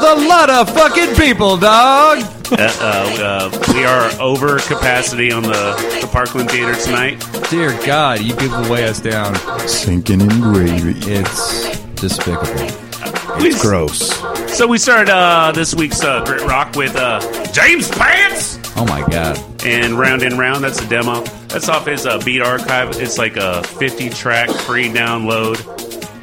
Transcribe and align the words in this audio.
with 0.00 0.24
a 0.24 0.28
lot 0.28 0.50
of 0.50 0.68
fucking 0.74 1.14
people, 1.16 1.56
dog. 1.56 2.18
Uh, 2.52 2.56
uh, 2.58 3.50
uh, 3.60 3.72
we 3.74 3.84
are 3.84 4.10
over 4.20 4.58
capacity 4.60 5.30
on 5.30 5.42
the, 5.42 5.98
the 6.00 6.08
Parkland 6.10 6.50
Theater 6.50 6.74
tonight. 6.74 7.24
Dear 7.50 7.70
God, 7.86 8.20
you 8.20 8.34
people 8.34 8.62
weigh 8.68 8.84
us 8.84 9.00
down. 9.00 9.34
Sinking 9.68 10.20
in 10.22 10.40
gravy. 10.40 10.94
It's 11.10 11.78
despicable. 11.94 12.66
It's 13.42 13.60
gross. 13.62 14.18
So 14.56 14.66
we 14.66 14.78
started 14.78 15.10
uh, 15.12 15.52
this 15.52 15.74
week's 15.74 16.02
uh, 16.02 16.24
Grit 16.24 16.42
Rock 16.42 16.74
with 16.74 16.96
uh, 16.96 17.20
James 17.52 17.88
Pants 17.88 18.58
Oh 18.76 18.84
my 18.86 19.06
God. 19.08 19.38
and 19.64 19.94
Round 19.98 20.22
and 20.22 20.38
Round. 20.38 20.64
That's 20.64 20.80
a 20.82 20.88
demo. 20.88 21.22
That's 21.48 21.68
off 21.68 21.86
his 21.86 22.04
uh, 22.06 22.18
beat 22.24 22.42
archive. 22.42 23.00
It's 23.00 23.16
like 23.18 23.36
a 23.36 23.62
50 23.62 24.10
track 24.10 24.50
free 24.50 24.88
download, 24.88 25.60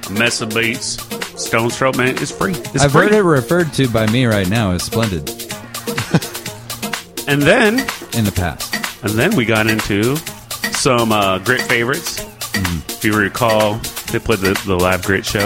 a 0.09 0.12
mess 0.13 0.41
of 0.41 0.53
beats. 0.53 0.97
Stones 1.38 1.78
Throw, 1.78 1.92
man, 1.94 2.10
it's 2.18 2.31
free. 2.31 2.54
It's 2.54 2.80
I've 2.81 2.92
free. 2.92 3.04
heard 3.04 3.13
it 3.13 3.22
referred 3.22 3.72
to 3.74 3.88
by 3.89 4.07
me 4.12 4.25
right 4.25 4.50
now 4.50 4.72
as 4.72 4.84
splendid 4.84 5.30
And 7.28 7.42
then 7.42 7.80
in 8.13 8.24
the 8.25 8.34
past. 8.36 8.74
And 9.04 9.13
then 9.13 9.36
we 9.36 9.45
got 9.45 9.68
into 9.68 10.16
some 10.74 11.12
uh, 11.12 11.39
Grit 11.39 11.62
favorites. 11.62 12.19
If 12.89 13.04
you 13.04 13.13
recall, 13.18 13.75
they 14.12 14.19
played 14.19 14.39
the, 14.39 14.60
the 14.66 14.75
live 14.75 15.04
Grit 15.04 15.25
show 15.25 15.45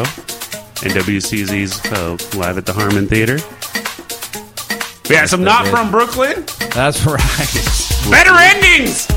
and 0.83 0.93
WCZ's 0.93 1.83
uh, 1.91 2.17
live 2.39 2.57
at 2.57 2.65
the 2.65 2.73
Harmon 2.73 3.07
Theater. 3.07 3.37
We 5.09 5.15
had 5.15 5.27
some 5.27 5.43
not 5.43 5.67
from 5.67 5.91
Brooklyn. 5.91 6.45
That's 6.73 7.03
right. 7.05 8.09
Better 8.09 8.33
endings. 8.37 9.07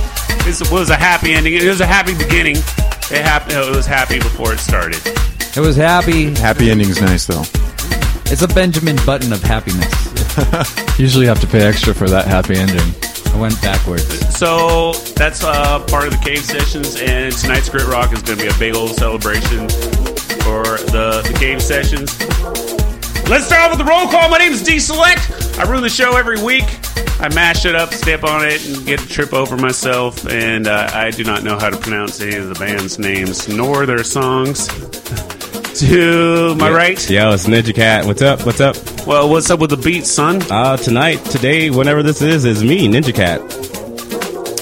This 0.45 0.69
was 0.73 0.91
a 0.91 0.97
happy 0.97 1.35
ending. 1.35 1.55
It 1.55 1.69
was 1.69 1.81
a 1.81 1.87
happy 1.87 2.15
beginning. 2.17 2.57
It 2.57 3.23
happened. 3.23 3.53
It 3.59 3.77
was 3.77 3.87
happy 3.87 4.19
before 4.19 4.55
it 4.55 4.59
started. 4.59 5.01
It 5.57 5.61
was 5.61 5.77
happy. 5.77 6.35
Happy 6.35 6.69
ending's 6.69 7.01
nice 7.01 7.27
though. 7.27 7.43
It's 8.27 8.43
a 8.43 8.49
Benjamin 8.49 8.97
Button 9.07 9.33
of 9.33 9.41
happiness. 9.41 9.87
Usually 10.99 11.27
have 11.27 11.41
to 11.43 11.47
pay 11.47 11.63
extra 11.63 11.95
for 11.95 12.09
that 12.09 12.27
happy 12.27 12.57
ending. 12.57 12.93
I 13.33 13.41
went 13.41 13.63
backwards. 13.63 14.05
So 14.37 14.95
that's 15.15 15.45
uh, 15.45 15.79
part 15.87 16.09
of 16.09 16.11
the 16.11 16.21
cave 16.25 16.41
sessions, 16.41 17.01
and 17.01 17.33
tonight's 17.37 17.69
Grit 17.69 17.87
Rock 17.87 18.13
is 18.13 18.23
going 18.23 18.39
to 18.39 18.45
be 18.45 18.51
a 18.51 18.59
big 18.59 18.75
old 18.75 18.97
celebration 18.97 19.69
for 20.43 20.65
the, 20.91 21.23
the 21.25 21.37
cave 21.39 21.63
sessions. 21.63 22.19
Let's 23.29 23.47
start 23.47 23.63
off 23.63 23.79
with 23.79 23.87
the 23.87 23.89
roll 23.89 24.09
call. 24.09 24.29
My 24.29 24.39
name 24.39 24.53
is 24.53 24.63
D 24.65 24.81
Select. 24.81 25.31
I 25.59 25.71
run 25.71 25.83
the 25.83 25.89
show 25.89 26.17
every 26.17 26.43
week. 26.43 26.65
I 27.21 27.33
mash 27.33 27.65
it 27.65 27.77
up, 27.77 27.95
step 27.95 28.25
on 28.25 28.45
it, 28.45 28.67
and 28.67 28.85
get 28.85 29.01
a 29.01 29.07
trip 29.07 29.33
over 29.33 29.57
myself. 29.57 30.27
And 30.27 30.67
uh, 30.67 30.91
I 30.93 31.13
do 31.13 31.23
not 31.23 31.45
know 31.45 31.61
how 31.61 31.71
to 31.71 31.77
pronounce 31.77 32.21
any 32.21 32.35
of 32.35 32.49
the 32.49 32.57
band's 32.57 32.99
names 32.99 33.49
nor 33.49 33.87
their 33.87 34.03
songs. 34.03 34.69
To 35.75 36.55
my 36.55 36.71
right, 36.71 37.11
Yo, 37.11 37.33
it's 37.33 37.47
Ninja 37.49 37.75
Cat. 37.75 38.05
What's 38.07 38.23
up? 38.23 38.47
What's 38.47 38.61
up? 38.61 38.77
well, 39.09 39.29
what's 39.29 39.51
up 39.51 39.59
with 39.59 39.71
the 39.71 39.77
beat, 39.77 40.07
son? 40.07 40.41
Uh, 40.49 40.77
tonight, 40.77 41.17
today, 41.25 41.69
whenever 41.71 42.01
this 42.05 42.23
is, 42.23 42.45
is 42.45 42.63
me, 42.63 42.87
Ninja 42.87 43.13
Cat. 43.13 43.41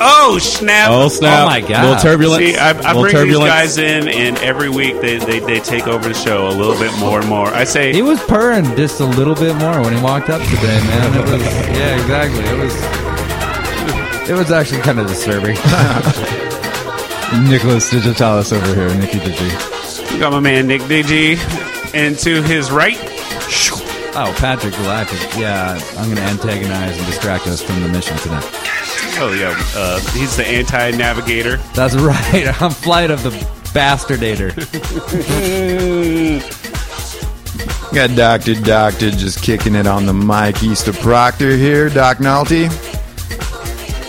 Oh 0.01 0.39
snap! 0.41 0.89
Oh, 0.91 1.09
snap. 1.09 1.43
Oh, 1.43 1.47
my 1.47 1.61
God. 1.61 1.85
little 1.85 2.03
turbulence. 2.03 2.45
See, 2.45 2.57
I, 2.57 2.71
I 2.71 2.73
little 2.73 3.03
bring 3.03 3.13
turbulence. 3.15 3.45
these 3.45 3.77
guys 3.77 3.79
in, 3.79 4.09
and 4.09 4.39
every 4.39 4.71
week 4.71 5.03
they, 5.03 5.19
they, 5.19 5.41
they 5.41 5.61
take 5.61 5.87
over 5.87 6.09
the 6.09 6.15
show 6.15 6.49
a 6.49 6.55
little 6.55 6.79
bit 6.79 6.99
more 6.99 7.21
and 7.21 7.29
more. 7.29 7.49
I 7.49 7.65
say, 7.65 7.93
He 7.93 8.01
was 8.01 8.19
purring 8.25 8.65
just 8.75 8.99
a 9.01 9.05
little 9.05 9.35
bit 9.35 9.55
more 9.57 9.83
when 9.83 9.95
he 9.95 10.03
walked 10.03 10.31
up 10.31 10.41
today, 10.41 10.81
man. 10.81 11.15
It 11.15 11.31
was, 11.31 11.43
yeah, 11.77 12.01
exactly. 12.01 12.43
It 12.45 12.59
was. 12.59 14.31
It 14.31 14.35
was 14.35 14.51
actually 14.51 14.81
kind 14.81 14.99
of 14.99 15.09
disturbing. 15.09 15.57
Nicholas 17.51 17.91
Digitalis 17.91 18.51
over 18.53 18.75
here, 18.75 18.95
Nikki 18.99 19.19
Digi. 19.19 19.82
We 20.11 20.19
got 20.19 20.33
my 20.33 20.41
man 20.41 20.67
Nick 20.67 20.83
Digi, 20.83 21.37
and 21.95 22.19
to 22.21 22.43
his 22.43 22.71
right, 22.71 22.99
Oh, 24.15 24.35
Patrick 24.37 24.75
Galactic. 24.75 25.19
Yeah, 25.39 25.81
I'm 25.97 26.05
going 26.05 26.17
to 26.17 26.23
antagonize 26.23 26.97
and 26.99 27.07
distract 27.07 27.47
us 27.47 27.63
from 27.63 27.81
the 27.81 27.89
mission 27.89 28.15
tonight. 28.19 28.45
oh 29.19 29.33
yeah, 29.39 29.55
uh, 29.75 30.01
he's 30.13 30.37
the 30.37 30.47
anti-navigator. 30.47 31.57
That's 31.75 31.95
right. 31.95 32.47
I'm 32.63 32.71
Flight 32.73 33.11
of 33.11 33.23
the 33.23 33.31
Bastardator. 33.73 34.53
Got 37.95 38.17
Dr. 38.17 38.55
Doctor 38.61 39.11
just 39.11 39.43
kicking 39.43 39.75
it 39.75 39.87
on 39.87 40.07
the 40.07 40.15
mic 40.15 40.63
east 40.63 40.89
of 40.89 40.99
Proctor 41.01 41.57
here. 41.57 41.89
Doc 41.91 42.19
Nalty. 42.19 42.69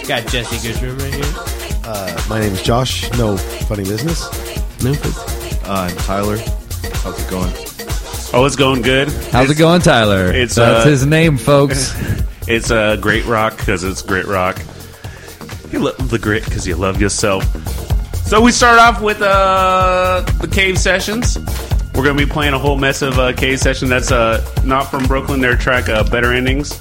Got 0.07 0.27
Jesse 0.27 0.57
Goodrum 0.67 0.99
right 0.99 1.13
here. 1.13 1.81
Uh, 1.85 2.21
my 2.29 2.39
name 2.39 2.53
is 2.53 2.61
Josh. 2.61 3.09
No 3.17 3.35
funny 3.37 3.83
business. 3.83 4.21
No, 4.83 4.91
Uh, 4.91 5.32
I'm 5.65 5.95
Tyler. 5.97 6.37
How's 6.37 7.23
it 7.23 7.29
going? 7.29 7.53
Oh, 8.35 8.43
it's 8.45 8.55
going 8.55 8.81
good. 8.81 9.09
How's 9.31 9.49
it 9.49 9.57
going, 9.57 9.81
Tyler? 9.81 10.31
it's, 10.31 10.55
That's 10.55 10.85
uh, 10.85 10.89
his 10.89 11.05
name, 11.05 11.37
folks. 11.37 11.93
It's 12.45 12.71
a 12.71 12.77
uh, 12.77 12.95
great 12.97 13.23
rock 13.25 13.55
because 13.55 13.85
it's 13.85 14.01
grit 14.01 14.25
rock. 14.25 14.57
You 15.71 15.79
love 15.79 16.09
the 16.09 16.19
grit 16.19 16.43
because 16.43 16.67
you 16.67 16.75
love 16.75 16.99
yourself. 16.99 17.45
So 18.27 18.41
we 18.41 18.51
start 18.51 18.79
off 18.79 19.01
with 19.01 19.21
uh, 19.21 20.25
the 20.41 20.49
cave 20.49 20.77
sessions. 20.77 21.37
We're 21.95 22.03
going 22.03 22.17
to 22.17 22.25
be 22.25 22.29
playing 22.29 22.53
a 22.53 22.59
whole 22.59 22.77
mess 22.77 23.01
of 23.01 23.17
uh, 23.17 23.31
cave 23.31 23.59
session. 23.59 23.87
That's 23.87 24.11
uh, 24.11 24.45
not 24.65 24.91
from 24.91 25.05
Brooklyn. 25.05 25.39
Their 25.39 25.55
track 25.55 25.87
uh, 25.87 26.03
"Better 26.03 26.33
Endings," 26.33 26.77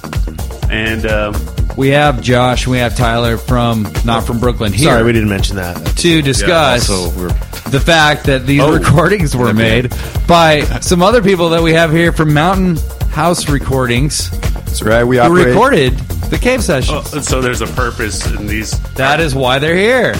and 0.69 1.05
uh, 1.05 1.31
we 1.75 1.89
have 1.89 2.21
Josh. 2.21 2.67
We 2.67 2.77
have 2.79 2.95
Tyler 2.95 3.37
from 3.37 3.83
not 4.05 4.25
from 4.25 4.39
Brooklyn 4.39 4.73
here 4.73 4.85
Sorry, 4.89 5.03
we 5.03 5.11
didn't 5.13 5.29
mention 5.29 5.55
that. 5.57 5.75
to 5.97 6.21
discuss 6.21 6.89
Also, 6.89 7.17
we're 7.19 7.27
the 7.71 7.79
fact 7.79 8.25
that 8.25 8.45
these 8.45 8.61
Oh. 8.61 8.71
recordings 8.73 9.35
were 9.35 9.53
made 9.53 9.93
by 10.27 10.61
some 10.81 11.01
other 11.01 11.21
people 11.21 11.49
that 11.49 11.61
we 11.63 11.73
have 11.73 11.91
here 11.91 12.11
from 12.11 12.33
Mountain 12.33 12.77
House 13.09 13.49
Recordings 13.49 14.29
That's 14.29 14.81
right. 14.83 15.03
We 15.03 15.17
who 15.17 15.23
operate. 15.23 15.47
recorded 15.47 15.97
the 16.29 16.37
cave 16.37 16.63
sessions. 16.63 17.13
oh, 17.13 17.19
so 17.19 17.41
there's 17.41 17.61
a 17.61 17.67
purpose 17.67 18.25
in 18.27 18.47
these. 18.47 18.71
That 18.95 19.19
is 19.19 19.33
why 19.35 19.59
they're 19.59 19.75
here. 19.77 20.15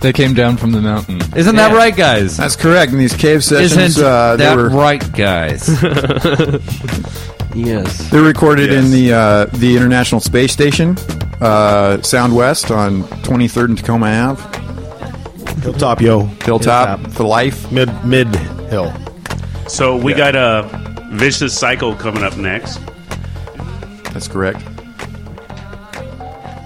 They 0.00 0.12
came 0.12 0.32
down 0.34 0.56
from 0.58 0.70
the 0.72 0.80
mountain. 0.80 1.20
Isn't 1.34 1.56
that 1.56 1.72
right, 1.74 1.94
guys? 1.96 2.36
That's 2.36 2.54
correct. 2.54 2.92
In 2.92 2.98
these 2.98 3.14
cave 3.16 3.42
sessions, 3.42 3.72
Isn't 3.96 4.04
uh, 4.04 4.36
they 4.36 4.44
that 4.44 4.56
were 4.56 4.68
right, 4.68 5.02
guys? 5.12 5.68
Yes. 7.54 8.10
they're 8.10 8.22
recorded 8.22 8.70
Yes. 8.70 8.84
in 8.84 8.90
the 8.90 9.12
uh, 9.12 9.44
the 9.46 9.76
International 9.76 10.20
Space 10.20 10.52
Station, 10.52 10.96
uh, 11.40 12.00
Sound 12.02 12.34
West 12.36 12.70
on 12.70 13.02
23rd 13.24 13.64
and 13.70 13.78
Tacoma 13.78 14.06
Ave, 14.06 15.60
hilltop, 15.62 16.00
yo. 16.00 16.20
Hilltop 16.44 16.98
Hilltop. 17.00 17.12
for 17.12 17.24
life. 17.24 17.70
Mid 17.72 17.88
mid 18.04 18.28
hill. 18.70 18.92
So 19.66 19.96
we 19.96 20.14
got 20.14 20.34
a 20.36 20.68
vicious 21.12 21.58
cycle 21.58 21.94
coming 21.94 22.22
up 22.22 22.36
next. 22.36 22.78
That's 24.12 24.28
correct. 24.28 24.62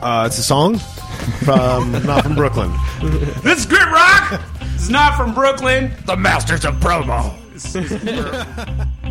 Uh, 0.02 0.24
it's 0.26 0.38
a 0.38 0.42
song 0.42 0.78
from 1.44 1.92
not 2.06 2.24
from 2.24 2.34
Brooklyn. 2.34 2.72
This 3.42 3.60
is 3.60 3.66
Grit 3.66 3.86
Rock. 3.86 4.40
It's 4.82 4.88
not 4.90 5.16
from 5.16 5.32
Brooklyn. 5.32 5.92
the 6.06 6.16
Masters 6.16 6.64
of 6.64 6.74
Promo. 6.80 7.30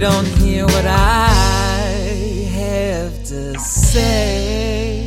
they 0.00 0.06
don't 0.06 0.26
hear 0.26 0.64
what 0.64 0.86
I 0.86 1.28
have 2.54 3.22
to 3.24 3.58
say. 3.58 5.02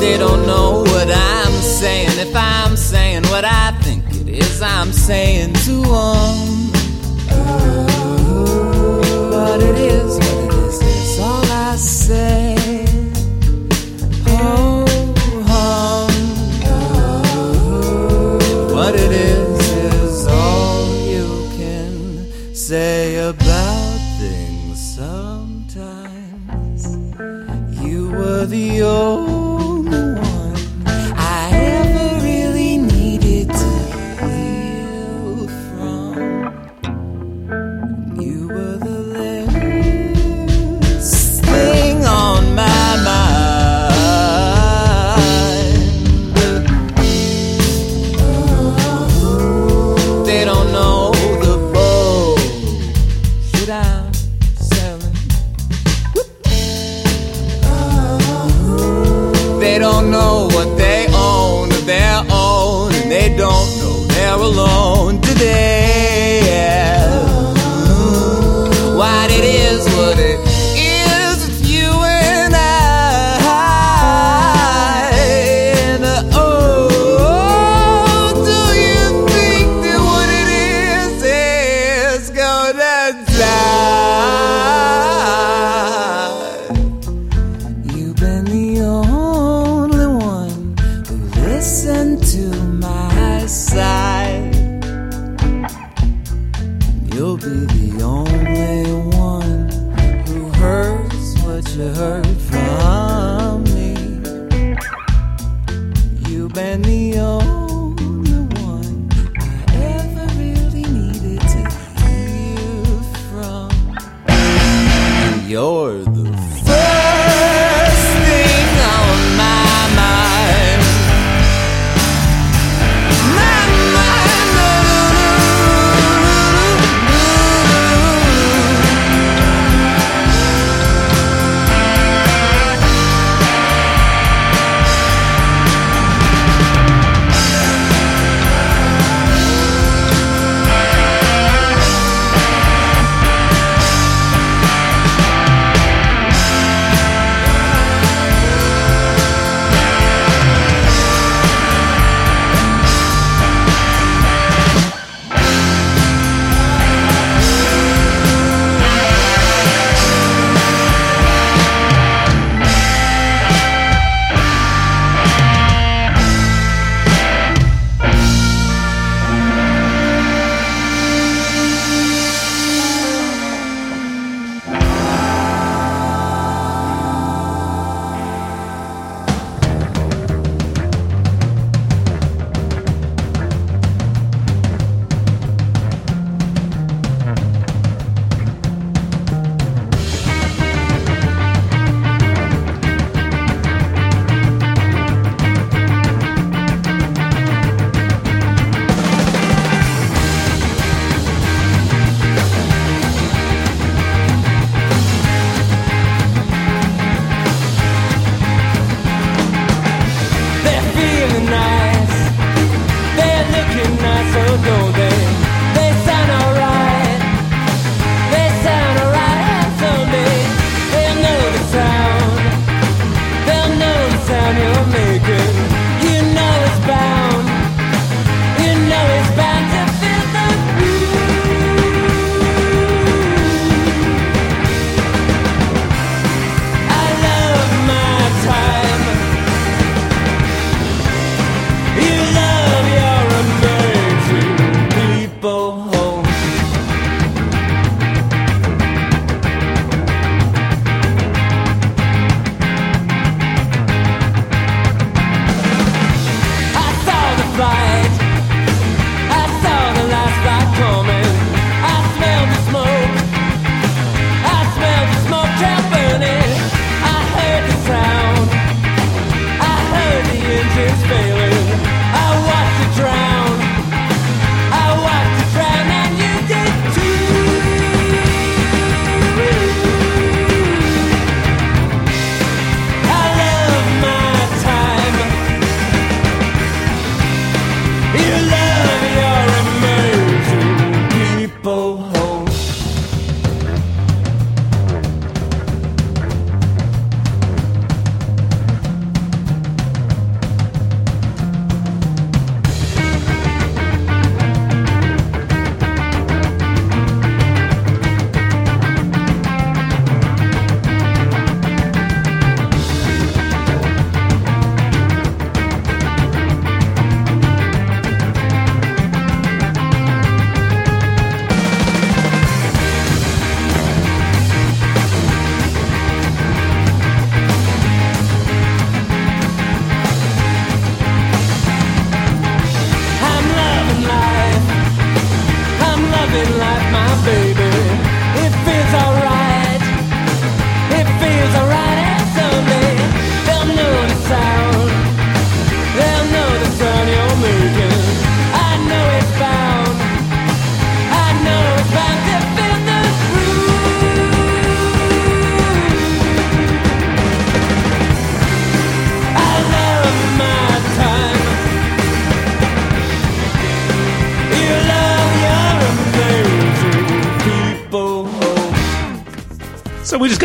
They 0.00 0.16
don't 0.16 0.46
know 0.46 0.84
what 0.84 1.10
I'm 1.10 1.52
saying. 1.52 2.18
If 2.18 2.34
I'm 2.34 2.78
saying 2.78 3.24
what 3.24 3.44
I 3.44 3.72
think 3.82 4.04
it 4.10 4.28
is, 4.28 4.62
I'm 4.62 4.90
saying 4.90 5.52
to 5.52 5.82
them. 5.82 6.17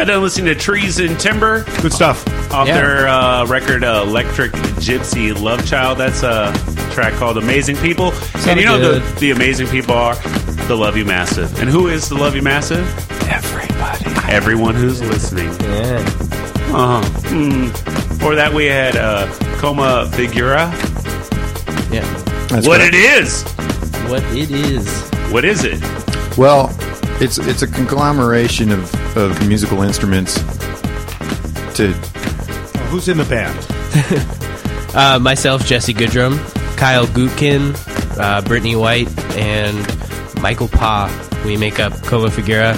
Got 0.06 0.12
done 0.12 0.22
listening 0.22 0.54
to 0.54 0.60
Trees 0.60 1.00
and 1.00 1.18
Timber 1.18 1.63
Good 1.82 1.94
stuff. 1.94 2.28
off 2.52 2.68
Yeah. 2.68 2.76
their 2.76 3.08
uh, 3.08 3.46
record 3.46 3.84
uh, 3.86 4.04
Electric 4.06 4.52
Gypsy 4.84 5.39
Love 5.39 5.66
Child. 5.66 5.98
That's 5.98 6.24
a 6.24 6.52
track 6.92 7.13
called 7.13 7.38
Amazing 7.38 7.78
People. 7.78 8.12
and 8.48 8.60
you 8.60 8.66
know 8.66 8.78
the, 8.80 9.00
the 9.20 9.32
Amazing 9.32 9.68
People 9.68 9.96
are 9.96 10.16
the 10.68 10.76
Love 10.76 10.98
You 10.98 11.06
Massive. 11.06 11.58
And 11.62 11.70
who 11.70 11.88
is 11.88 12.10
the 12.10 12.16
Love 12.16 12.36
You 12.36 12.42
Massive? 12.42 12.86
Everybody. 13.30 14.06
Everyone 14.32 14.76
who's 14.76 15.02
listening. 15.02 15.48
Yeah. 15.62 16.00
Uh-huh. 16.76 17.02
Mm. 17.30 17.72
Before 18.10 18.36
that, 18.36 18.54
we 18.54 18.66
had 18.66 18.98
uh, 18.98 19.28
Coma 19.60 20.10
Figura. 20.12 20.70
Yeah. 21.94 22.02
That's 22.48 22.68
what 22.68 22.80
correct. 22.82 22.94
it 22.96 23.22
is? 23.24 23.44
What 24.10 24.24
it 24.36 24.52
is. 24.52 25.10
What 25.32 25.46
is 25.46 25.63
it? 25.63 25.82
Well, 26.38 26.76
it's 27.22 27.38
it's 27.38 27.62
a 27.62 27.68
conglomeration 27.68 28.72
of, 28.72 28.93
of 29.15 29.47
musical 29.47 29.82
instruments. 29.82 30.36
To 31.76 31.91
Who's 32.89 33.08
in 33.08 33.17
the 33.17 33.26
band? 33.26 34.39
Uh, 34.95 35.17
myself, 35.17 35.65
Jesse 35.65 35.91
Goodrum, 35.91 36.38
Kyle 36.78 37.08
Gutkin, 37.08 37.73
uh, 38.19 38.41
Brittany 38.41 38.76
White, 38.76 39.10
and 39.36 39.76
Michael 40.39 40.67
Pa. 40.67 41.10
We 41.43 41.58
make 41.58 41.80
up 41.80 41.93
Cova 41.93 42.28
Figuera, 42.28 42.76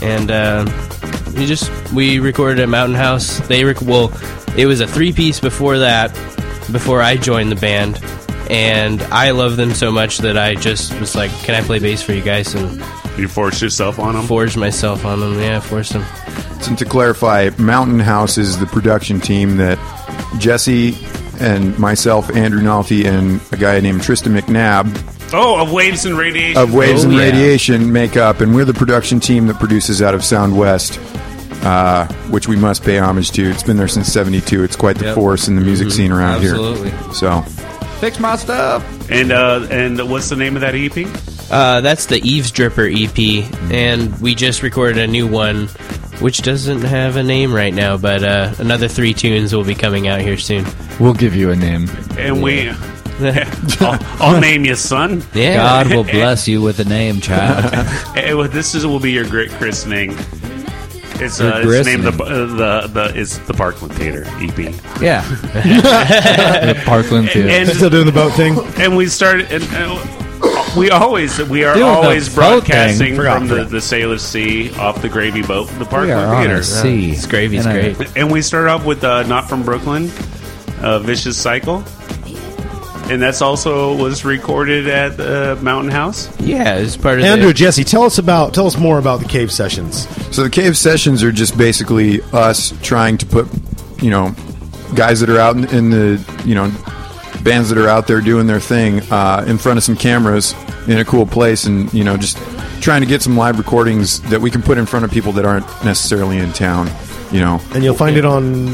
and 0.00 0.30
uh, 0.30 0.64
we 1.36 1.44
just 1.46 1.68
we 1.92 2.20
recorded 2.20 2.60
at 2.60 2.68
Mountain 2.68 2.94
House. 2.94 3.40
They 3.48 3.64
rec- 3.64 3.82
well, 3.82 4.12
it 4.56 4.66
was 4.66 4.80
a 4.80 4.86
three 4.86 5.12
piece 5.12 5.40
before 5.40 5.78
that, 5.78 6.12
before 6.70 7.02
I 7.02 7.16
joined 7.16 7.50
the 7.50 7.56
band, 7.56 8.00
and 8.48 9.02
I 9.02 9.32
love 9.32 9.56
them 9.56 9.74
so 9.74 9.90
much 9.90 10.18
that 10.18 10.38
I 10.38 10.54
just 10.54 10.96
was 11.00 11.16
like, 11.16 11.32
"Can 11.42 11.56
I 11.56 11.66
play 11.66 11.80
bass 11.80 12.02
for 12.02 12.12
you 12.12 12.22
guys?" 12.22 12.54
and 12.54 12.80
You 13.18 13.28
forced 13.28 13.60
yourself 13.62 13.98
on 13.98 14.14
them? 14.14 14.26
forged 14.26 14.56
myself 14.56 15.04
on 15.04 15.20
them. 15.20 15.38
Yeah, 15.38 15.60
forced 15.60 15.92
them. 15.92 16.04
and 16.68 16.78
to 16.78 16.84
clarify, 16.84 17.50
Mountain 17.58 18.00
House 18.00 18.38
is 18.38 18.58
the 18.58 18.66
production 18.66 19.20
team 19.20 19.56
that 19.58 19.78
Jesse 20.38 20.96
and 21.40 21.78
myself, 21.78 22.34
Andrew 22.34 22.62
Nalty, 22.62 23.04
and 23.04 23.40
a 23.52 23.56
guy 23.56 23.80
named 23.80 24.02
Tristan 24.02 24.32
McNabb 24.34 25.08
Oh, 25.34 25.60
of 25.60 25.72
Waves 25.72 26.04
and 26.04 26.16
Radiation. 26.16 26.60
of 26.60 26.74
Waves 26.74 27.04
Oh, 27.04 27.08
and 27.08 27.16
yeah. 27.16 27.24
Radiation 27.24 27.92
make 27.92 28.16
up, 28.16 28.40
and 28.40 28.54
we're 28.54 28.64
the 28.66 28.74
production 28.74 29.18
team 29.18 29.46
that 29.48 29.58
produces 29.58 30.02
out 30.02 30.14
of 30.14 30.22
Sound 30.24 30.56
West, 30.56 30.98
uh, 31.64 32.06
which 32.30 32.48
we 32.48 32.56
must 32.56 32.82
pay 32.84 32.98
homage 32.98 33.30
to. 33.32 33.42
It's 33.50 33.62
been 33.62 33.76
there 33.78 33.88
since 33.88 34.12
'72. 34.12 34.62
It's 34.62 34.76
quite 34.76 34.96
the 34.98 35.06
Yep. 35.06 35.14
force 35.14 35.48
in 35.48 35.56
the 35.56 35.62
music 35.62 35.90
scene 35.90 36.12
around 36.12 36.42
Absolutely. 36.42 36.90
here. 36.90 36.98
Absolutely. 37.08 37.14
So, 37.14 37.40
Fix 38.00 38.18
my 38.20 38.36
stuff. 38.36 38.84
and 39.10 39.32
uh, 39.32 39.66
and 39.70 39.98
what's 40.10 40.28
the 40.28 40.36
name 40.36 40.54
of 40.54 40.60
that 40.62 40.74
E 40.74 40.86
EP? 40.86 41.06
Uh, 41.52 41.82
that's 41.82 42.06
the 42.06 42.18
Eavesdripper 42.22 42.88
EP, 42.90 43.70
and 43.70 44.18
we 44.22 44.34
just 44.34 44.62
recorded 44.62 44.96
a 44.96 45.06
new 45.06 45.26
one, 45.28 45.66
which 46.20 46.38
doesn't 46.40 46.80
have 46.80 47.16
a 47.16 47.22
name 47.22 47.52
right 47.52 47.74
now, 47.74 47.98
but 47.98 48.24
uh, 48.24 48.54
another 48.58 48.88
three 48.88 49.12
tunes 49.12 49.54
will 49.54 49.64
be 49.64 49.74
coming 49.74 50.08
out 50.08 50.22
here 50.22 50.38
soon. 50.38 50.64
We'll 50.98 51.12
give 51.12 51.36
you 51.36 51.50
a 51.50 51.56
name. 51.56 51.90
And 52.16 52.42
we, 52.42 52.70
I'll, 53.80 53.98
I'll 54.18 54.40
name 54.40 54.64
you, 54.64 54.74
son. 54.76 55.22
Yeah, 55.34 55.56
God 55.56 55.88
will 55.94 56.04
bless 56.18 56.48
you 56.48 56.62
with 56.62 56.80
a 56.80 56.84
name, 56.84 57.20
child. 57.20 57.64
Eh, 58.16 58.32
well, 58.32 58.48
this 58.48 58.74
is 58.74 58.86
will 58.86 58.98
be 59.00 59.12
your 59.12 59.26
great 59.28 59.50
christening. 59.50 60.12
It's 61.16 61.38
uh, 61.38 61.60
Your 61.62 61.74
it's 61.74 61.86
named 61.86 62.04
the, 62.04 62.24
uh, 62.24 62.46
the 62.82 62.88
the 62.88 63.12
it's 63.20 63.36
the 63.38 63.52
Parkland 63.52 63.94
Theater 63.94 64.24
EP. 64.38 64.58
yeah. 65.02 65.20
The 66.64 66.80
Parkland 66.86 67.28
Theater. 67.30 67.48
And 67.50 67.68
Still 67.68 67.90
doing 67.90 68.06
the 68.06 68.12
boat 68.12 68.32
thing? 68.32 68.56
and 68.82 68.96
we 68.96 69.06
started 69.06 69.52
and. 69.52 69.62
Uh, 69.70 70.18
we 70.76 70.90
always 70.90 71.38
we 71.48 71.64
are 71.64 71.74
Doing 71.74 71.86
the 71.86 71.92
always 71.92 72.28
boat 72.28 72.34
broadcasting 72.64 73.08
thing. 73.08 73.16
Forgot, 73.16 73.38
from 73.38 73.48
the, 73.48 73.54
forgot. 73.56 73.70
the 73.70 73.80
Sailor 73.80 74.18
Sea 74.18 74.74
off 74.76 75.02
the 75.02 75.08
Gravy 75.08 75.42
Boat, 75.42 75.68
the 75.68 75.80
We 75.80 75.84
Parkland 75.84 76.12
are 76.12 76.34
on 76.34 76.42
Theater. 76.44 76.60
a 76.60 76.64
sea. 76.64 77.10
It's 77.12 77.26
gravy's 77.26 77.66
And 77.66 77.78
a- 77.78 77.94
great. 77.94 78.16
And 78.16 78.30
we 78.32 78.42
start 78.42 78.68
off 78.68 78.84
with 78.84 79.04
uh, 79.04 79.22
Not 79.24 79.48
From 79.48 79.62
Brooklyn, 79.62 80.10
uh, 80.80 80.98
Vicious 81.00 81.36
Cycle. 81.36 81.84
And 83.10 83.20
that's 83.20 83.42
also 83.42 83.94
was 83.96 84.24
recorded 84.24 84.86
at 84.88 85.16
the 85.18 85.58
Mountain 85.60 85.90
House. 85.90 86.28
Yeah, 86.40 86.76
it's 86.76 86.96
part 86.96 87.18
of 87.18 87.24
Andrew, 87.24 87.48
the. 87.48 87.54
Jesse, 87.54 87.84
tell 87.84 88.04
us 88.04 88.16
about 88.18 88.54
tell 88.54 88.66
us 88.66 88.78
more 88.78 88.98
about 88.98 89.20
the 89.20 89.26
cave 89.28 89.52
sessions. 89.52 90.06
So 90.34 90.42
the 90.44 90.48
cave 90.50 90.78
sessions 90.78 91.22
are 91.22 91.32
just 91.32 91.58
basically 91.58 92.22
us 92.32 92.72
trying 92.80 93.18
to 93.18 93.26
put, 93.26 93.48
you 94.00 94.08
know, 94.10 94.34
guys 94.94 95.20
that 95.20 95.28
are 95.28 95.38
out 95.38 95.56
in, 95.56 95.64
in 95.74 95.90
the, 95.90 96.42
you 96.46 96.54
know, 96.54 96.70
bands 97.44 97.68
that 97.70 97.78
are 97.78 97.88
out 97.88 98.06
there 98.06 98.20
doing 98.20 98.46
their 98.46 98.60
thing 98.60 99.00
uh, 99.10 99.44
in 99.46 99.58
front 99.58 99.78
of 99.78 99.84
some 99.84 99.96
cameras 99.96 100.54
in 100.88 100.98
a 100.98 101.04
cool 101.04 101.26
place, 101.26 101.64
and 101.64 101.92
you 101.94 102.04
know, 102.04 102.16
just 102.16 102.36
trying 102.80 103.00
to 103.02 103.06
get 103.06 103.22
some 103.22 103.36
live 103.36 103.58
recordings 103.58 104.20
that 104.30 104.40
we 104.40 104.50
can 104.50 104.62
put 104.62 104.78
in 104.78 104.86
front 104.86 105.04
of 105.04 105.10
people 105.10 105.32
that 105.32 105.44
aren't 105.44 105.66
necessarily 105.84 106.38
in 106.38 106.52
town. 106.52 106.88
You 107.30 107.40
know, 107.40 107.60
And 107.74 107.82
you'll 107.82 107.94
find 107.94 108.16
it 108.18 108.26
on 108.26 108.66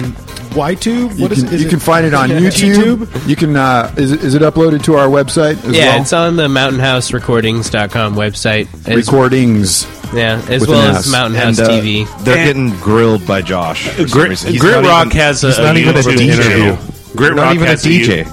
YouTube. 0.51 1.17
you 1.17 1.23
What 1.23 1.31
is 1.33 1.39
can 1.45 1.47
it? 1.49 1.53
Is 1.55 1.61
you 1.63 1.67
it- 1.69 1.71
can 1.71 1.79
find 1.79 2.05
it 2.05 2.13
on 2.15 2.29
YouTube. 2.31 3.29
You 3.29 3.37
can 3.37 3.55
uh, 3.57 3.95
is 3.97 4.11
it, 4.13 4.25
is 4.25 4.35
it 4.35 4.43
uploaded 4.43 4.83
to 4.85 4.95
our 4.97 5.07
website 5.07 5.63
as 5.65 5.77
Yeah, 5.77 5.91
well? 5.93 6.03
it's 6.03 6.13
on 6.13 6.35
the 6.37 6.49
mountainhouserecordings.com 6.49 8.15
website. 8.17 8.67
As, 8.89 8.97
Recordings. 9.07 9.87
yeah, 10.13 10.43
as 10.49 10.67
well 10.67 10.81
as 10.91 11.07
S. 11.07 11.13
Mountain 11.13 11.39
House 11.39 11.59
And, 11.59 11.69
uh, 11.69 11.71
TV. 11.73 12.25
They're 12.25 12.37
And- 12.37 12.47
getting 12.47 12.81
grilled 12.81 13.27
by 13.27 13.43
Josh. 13.43 13.89
for 13.89 14.07
Grit, 14.09 14.31
reason. 14.31 14.53
He's 14.53 14.61
Grit 14.61 14.83
not 14.83 14.89
Rock 14.89 15.07
even- 15.07 15.19
has 15.19 15.45
a, 15.45 15.49
he's 15.49 15.59
a 15.59 15.63
not 15.63 15.77
even 15.77 15.97
a 15.97 15.99
YouTube 16.01 16.17
DJ. 16.17 16.43
channel. 16.43 16.79
Grit 17.17 17.35
Not 17.37 17.43
Rock 17.43 17.55
even 17.55 17.67
a 17.67 17.71
has 17.71 17.85
DJ. 17.85 18.25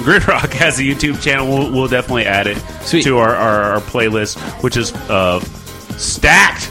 U- 0.04 0.04
Grit 0.04 0.26
Rock 0.26 0.50
has 0.54 0.78
a 0.78 0.82
YouTube 0.82 1.22
channel. 1.22 1.48
We'll, 1.48 1.72
we'll 1.72 1.88
definitely 1.88 2.24
add 2.26 2.46
it 2.46 2.58
Sweet. 2.82 3.04
to 3.04 3.18
our, 3.18 3.34
our, 3.34 3.62
our 3.74 3.80
playlist, 3.80 4.38
which 4.62 4.76
is 4.76 4.92
uh, 5.08 5.40
stacked, 5.96 6.62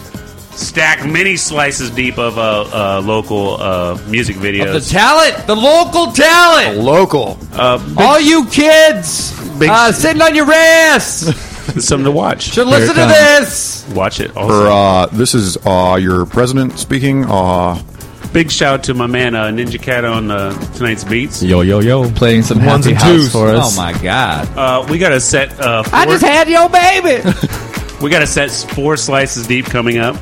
stacked 0.55 1.05
many 1.05 1.37
slices 1.37 1.89
deep 1.91 2.17
of 2.17 2.37
uh, 2.37 2.97
uh, 2.97 3.01
local 3.01 3.55
uh, 3.61 3.97
music 4.07 4.35
videos. 4.37 4.83
The 4.85 4.91
talent, 4.93 5.47
the 5.47 5.55
local 5.55 6.11
talent. 6.11 6.77
Local. 6.79 7.37
All 7.55 8.19
you 8.19 8.45
kids 8.47 9.31
Big- 9.59 9.69
uh, 9.69 9.91
sitting 9.91 10.21
on 10.21 10.35
your 10.35 10.51
ass 10.51 11.33
Something 11.69 12.05
to 12.05 12.11
watch. 12.11 12.43
should 12.53 12.65
listen 12.67 12.95
to 12.95 13.01
this. 13.05 13.87
Watch 13.93 14.19
it. 14.19 14.31
Or, 14.35 14.41
Also. 14.41 14.71
uh, 14.71 15.05
this 15.07 15.35
is 15.35 15.55
uh, 15.65 15.99
your 16.01 16.25
president 16.25 16.79
speaking. 16.79 17.25
Uh, 17.25 17.75
Big 18.31 18.51
shout 18.51 18.73
out 18.75 18.83
to 18.83 18.93
my 18.93 19.07
man 19.07 19.33
uh, 19.33 19.45
Ninja 19.47 19.81
Cat 19.81 20.05
on 20.05 20.29
uh, 20.29 20.53
tonight's 20.73 21.03
beats. 21.03 21.41
Yo, 21.41 21.61
yo, 21.61 21.79
yo. 21.79 22.09
Playing 22.11 22.43
some 22.43 22.63
Ones 22.63 22.85
Happy 22.85 22.93
and 22.95 23.03
House 23.03 23.11
twos. 23.15 23.31
for 23.31 23.47
us. 23.49 23.73
Oh 23.77 23.81
my 23.81 23.91
God! 24.03 24.47
Uh, 24.55 24.85
we 24.89 24.99
got 24.99 25.11
a 25.11 25.19
set. 25.19 25.59
Uh, 25.59 25.83
I 25.91 26.05
just 26.05 26.23
had 26.23 26.47
your 26.49 26.69
baby. 26.69 27.23
We 28.01 28.09
got 28.09 28.21
a 28.21 28.27
set 28.27 28.49
four 28.75 28.95
slices 28.95 29.45
deep 29.45 29.65
coming 29.65 29.97
up. 29.97 30.15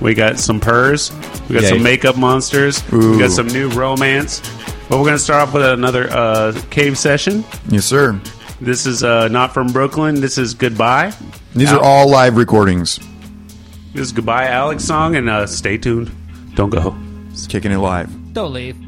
We 0.00 0.14
got 0.14 0.38
some 0.38 0.60
purrs. 0.60 1.12
We 1.46 1.52
got 1.56 1.62
Yeah. 1.64 1.68
some 1.68 1.82
makeup 1.82 2.16
monsters. 2.16 2.82
We 2.90 3.18
got 3.18 3.32
some 3.32 3.48
new 3.48 3.68
romance. 3.68 4.40
But 4.88 4.96
we're 4.96 5.04
going 5.04 5.12
to 5.12 5.18
start 5.18 5.46
off 5.46 5.52
with 5.52 5.62
another 5.62 6.08
uh, 6.10 6.58
cave 6.70 6.96
session. 6.96 7.44
yes, 7.68 7.84
sir. 7.84 8.18
This 8.62 8.86
is 8.86 9.04
uh, 9.04 9.28
not 9.28 9.52
from 9.52 9.66
Brooklyn. 9.74 10.22
This 10.22 10.38
is 10.38 10.54
Goodbye. 10.54 11.12
These 11.54 11.70
are 11.70 11.80
all 11.82 12.08
live 12.08 12.38
recordings. 12.38 12.98
This 13.92 14.06
is 14.06 14.12
Goodbye 14.12 14.46
Alex 14.46 14.82
song, 14.84 15.14
and 15.16 15.28
uh, 15.28 15.46
stay 15.46 15.76
tuned. 15.76 16.10
Don't 16.54 16.70
go. 16.70 16.96
It's 17.38 17.46
kicking 17.46 17.70
it 17.70 17.76
live. 17.76 18.10
Don't 18.32 18.52
leave. 18.52 18.87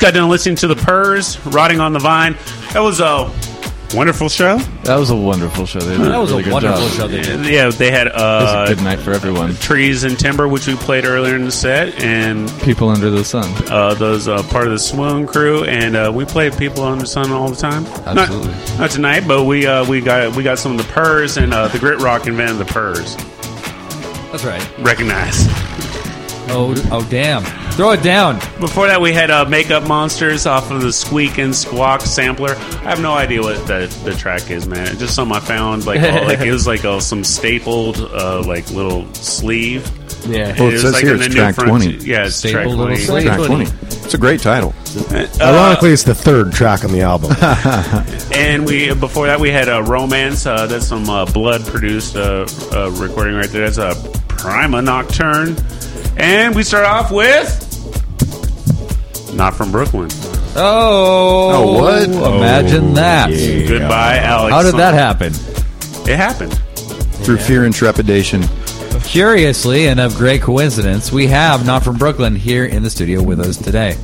Just 0.00 0.14
got 0.14 0.18
done 0.18 0.30
listening 0.30 0.56
to 0.56 0.66
the 0.66 0.76
Purrs, 0.76 1.44
Rotting 1.46 1.78
on 1.80 1.92
the 1.92 1.98
Vine. 1.98 2.34
That 2.72 2.80
was 2.80 3.00
a 3.00 3.30
wonderful 3.94 4.28
show. 4.30 4.56
That 4.84 4.96
was 4.96 5.10
a 5.10 5.16
wonderful 5.16 5.66
show. 5.66 5.78
They 5.80 5.96
did 5.98 6.06
That 6.06 6.16
was 6.18 6.30
really 6.30 6.42
a 6.42 6.44
good 6.44 6.52
wonderful 6.54 6.88
job. 6.88 6.96
show 6.96 7.08
they 7.08 7.20
did. 7.20 7.44
Yeah, 7.46 7.68
they 7.70 7.90
had 7.90 8.06
It 8.06 8.14
was 8.14 8.48
uh, 8.48 8.64
a 8.66 8.74
good 8.74 8.82
night 8.82 9.00
for 9.00 9.10
everyone. 9.12 9.54
Trees 9.56 10.04
and 10.04 10.18
Timber, 10.18 10.48
which 10.48 10.66
we 10.66 10.74
played 10.76 11.04
earlier 11.04 11.34
in 11.36 11.44
the 11.44 11.50
set, 11.52 12.00
and 12.02 12.50
People 12.62 12.88
under 12.88 13.10
the 13.10 13.22
sun. 13.24 13.52
uh, 13.70 13.92
those 13.94 14.26
uh, 14.26 14.42
part 14.44 14.66
of 14.68 14.72
the 14.72 14.78
Swoon 14.78 15.26
crew, 15.26 15.64
and 15.64 15.94
uh, 15.96 16.10
we 16.14 16.24
play 16.24 16.48
People 16.50 16.82
Under 16.84 17.02
the 17.02 17.06
Sun 17.08 17.30
all 17.30 17.50
the 17.50 17.56
time. 17.56 17.84
Absolutely. 18.06 18.52
Not, 18.52 18.78
not 18.78 18.90
tonight, 18.90 19.24
but 19.28 19.44
we 19.44 19.66
uh, 19.66 19.84
we 19.86 20.00
got 20.00 20.34
we 20.34 20.42
got 20.42 20.58
some 20.58 20.72
of 20.72 20.78
the 20.78 20.90
Purrs, 20.94 21.36
and 21.36 21.52
uh, 21.52 21.68
the 21.68 21.78
Grit 21.78 21.98
Rock 22.00 22.26
invented 22.26 22.56
the 22.58 22.64
Purrs. 22.72 23.16
That's 24.32 24.44
right. 24.44 24.78
Recognize. 24.78 25.44
Oh, 26.52 26.74
oh, 26.90 27.06
damn! 27.10 27.42
Throw 27.72 27.92
it 27.92 28.02
down. 28.02 28.36
Before 28.60 28.86
that, 28.88 29.00
we 29.00 29.14
had 29.14 29.30
uh, 29.30 29.46
Makeup 29.46 29.86
Monsters 29.88 30.44
off 30.46 30.70
of 30.70 30.82
the 30.82 30.92
Squeak 30.92 31.38
and 31.38 31.54
Squawk 31.54 32.02
sampler. 32.02 32.50
I 32.50 32.90
have 32.90 33.00
no 33.00 33.12
idea 33.14 33.40
what 33.40 33.66
the, 33.66 33.86
the 34.04 34.12
track 34.12 34.50
is, 34.50 34.66
man. 34.66 34.86
It's 34.88 34.98
just 34.98 35.14
something 35.14 35.34
I 35.36 35.40
found. 35.40 35.86
Like, 35.86 36.00
all, 36.02 36.26
like 36.26 36.40
it 36.40 36.52
was 36.52 36.66
like 36.66 36.84
uh, 36.84 37.00
some 37.00 37.24
stapled, 37.24 37.98
uh, 37.98 38.42
like 38.46 38.70
little 38.70 39.06
sleeve. 39.14 39.90
Yeah. 40.26 40.54
Well, 40.60 40.68
it 40.70 40.80
says 40.80 40.92
like 40.92 41.04
here 41.04 41.14
it's 41.14 41.34
track 41.34 41.54
front- 41.54 41.70
20. 41.70 42.04
Yeah, 42.06 42.26
it's 42.26 42.42
track 42.42 42.50
Stapled 42.52 42.76
little 42.76 42.86
20. 42.96 43.00
sleeve. 43.00 43.24
Track 43.24 43.38
20. 43.46 43.64
It's 44.04 44.12
a 44.14 44.18
great 44.18 44.40
title. 44.40 44.74
Uh, 45.10 45.26
Ironically, 45.40 45.92
it's 45.92 46.02
the 46.02 46.14
third 46.14 46.52
track 46.52 46.84
on 46.84 46.92
the 46.92 47.00
album. 47.00 47.30
And 48.32 48.64
we 48.66 48.92
before 48.94 49.26
that 49.26 49.38
we 49.40 49.50
had 49.50 49.68
a 49.68 49.82
romance. 49.82 50.44
Uh, 50.46 50.66
that's 50.66 50.86
some 50.86 51.08
uh, 51.08 51.24
blood 51.26 51.64
produced 51.66 52.16
uh, 52.16 52.46
uh, 52.72 52.90
recording 52.92 53.34
right 53.34 53.48
there. 53.48 53.68
That's 53.70 53.78
a 53.78 53.94
Prima 54.28 54.82
Nocturne. 54.82 55.56
And 56.20 56.54
we 56.54 56.62
start 56.62 56.84
off 56.86 57.10
with 57.10 57.66
not 59.34 59.54
from 59.54 59.70
Brooklyn. 59.72 60.08
Oh, 60.56 61.50
Oh, 61.54 61.80
what? 61.80 62.08
Imagine 62.08 62.94
that. 62.94 63.28
Goodbye, 63.68 64.18
Alex. 64.18 64.52
How 64.54 64.62
did 64.62 64.74
that 64.74 64.92
happen? 64.94 65.32
It 66.10 66.16
happened. 66.16 66.52
Through 67.24 67.38
fear 67.38 67.64
and 67.64 67.74
trepidation. 67.74 68.42
Curiously, 69.04 69.86
and 69.88 69.98
of 70.00 70.14
great 70.16 70.42
coincidence, 70.42 71.10
we 71.12 71.26
have 71.28 71.64
not 71.64 71.82
from 71.84 71.96
Brooklyn 71.96 72.34
here 72.36 72.64
in 72.64 72.82
the 72.82 72.90
studio 72.90 73.22
with 73.22 73.40
us 73.40 73.56
today. 73.56 73.96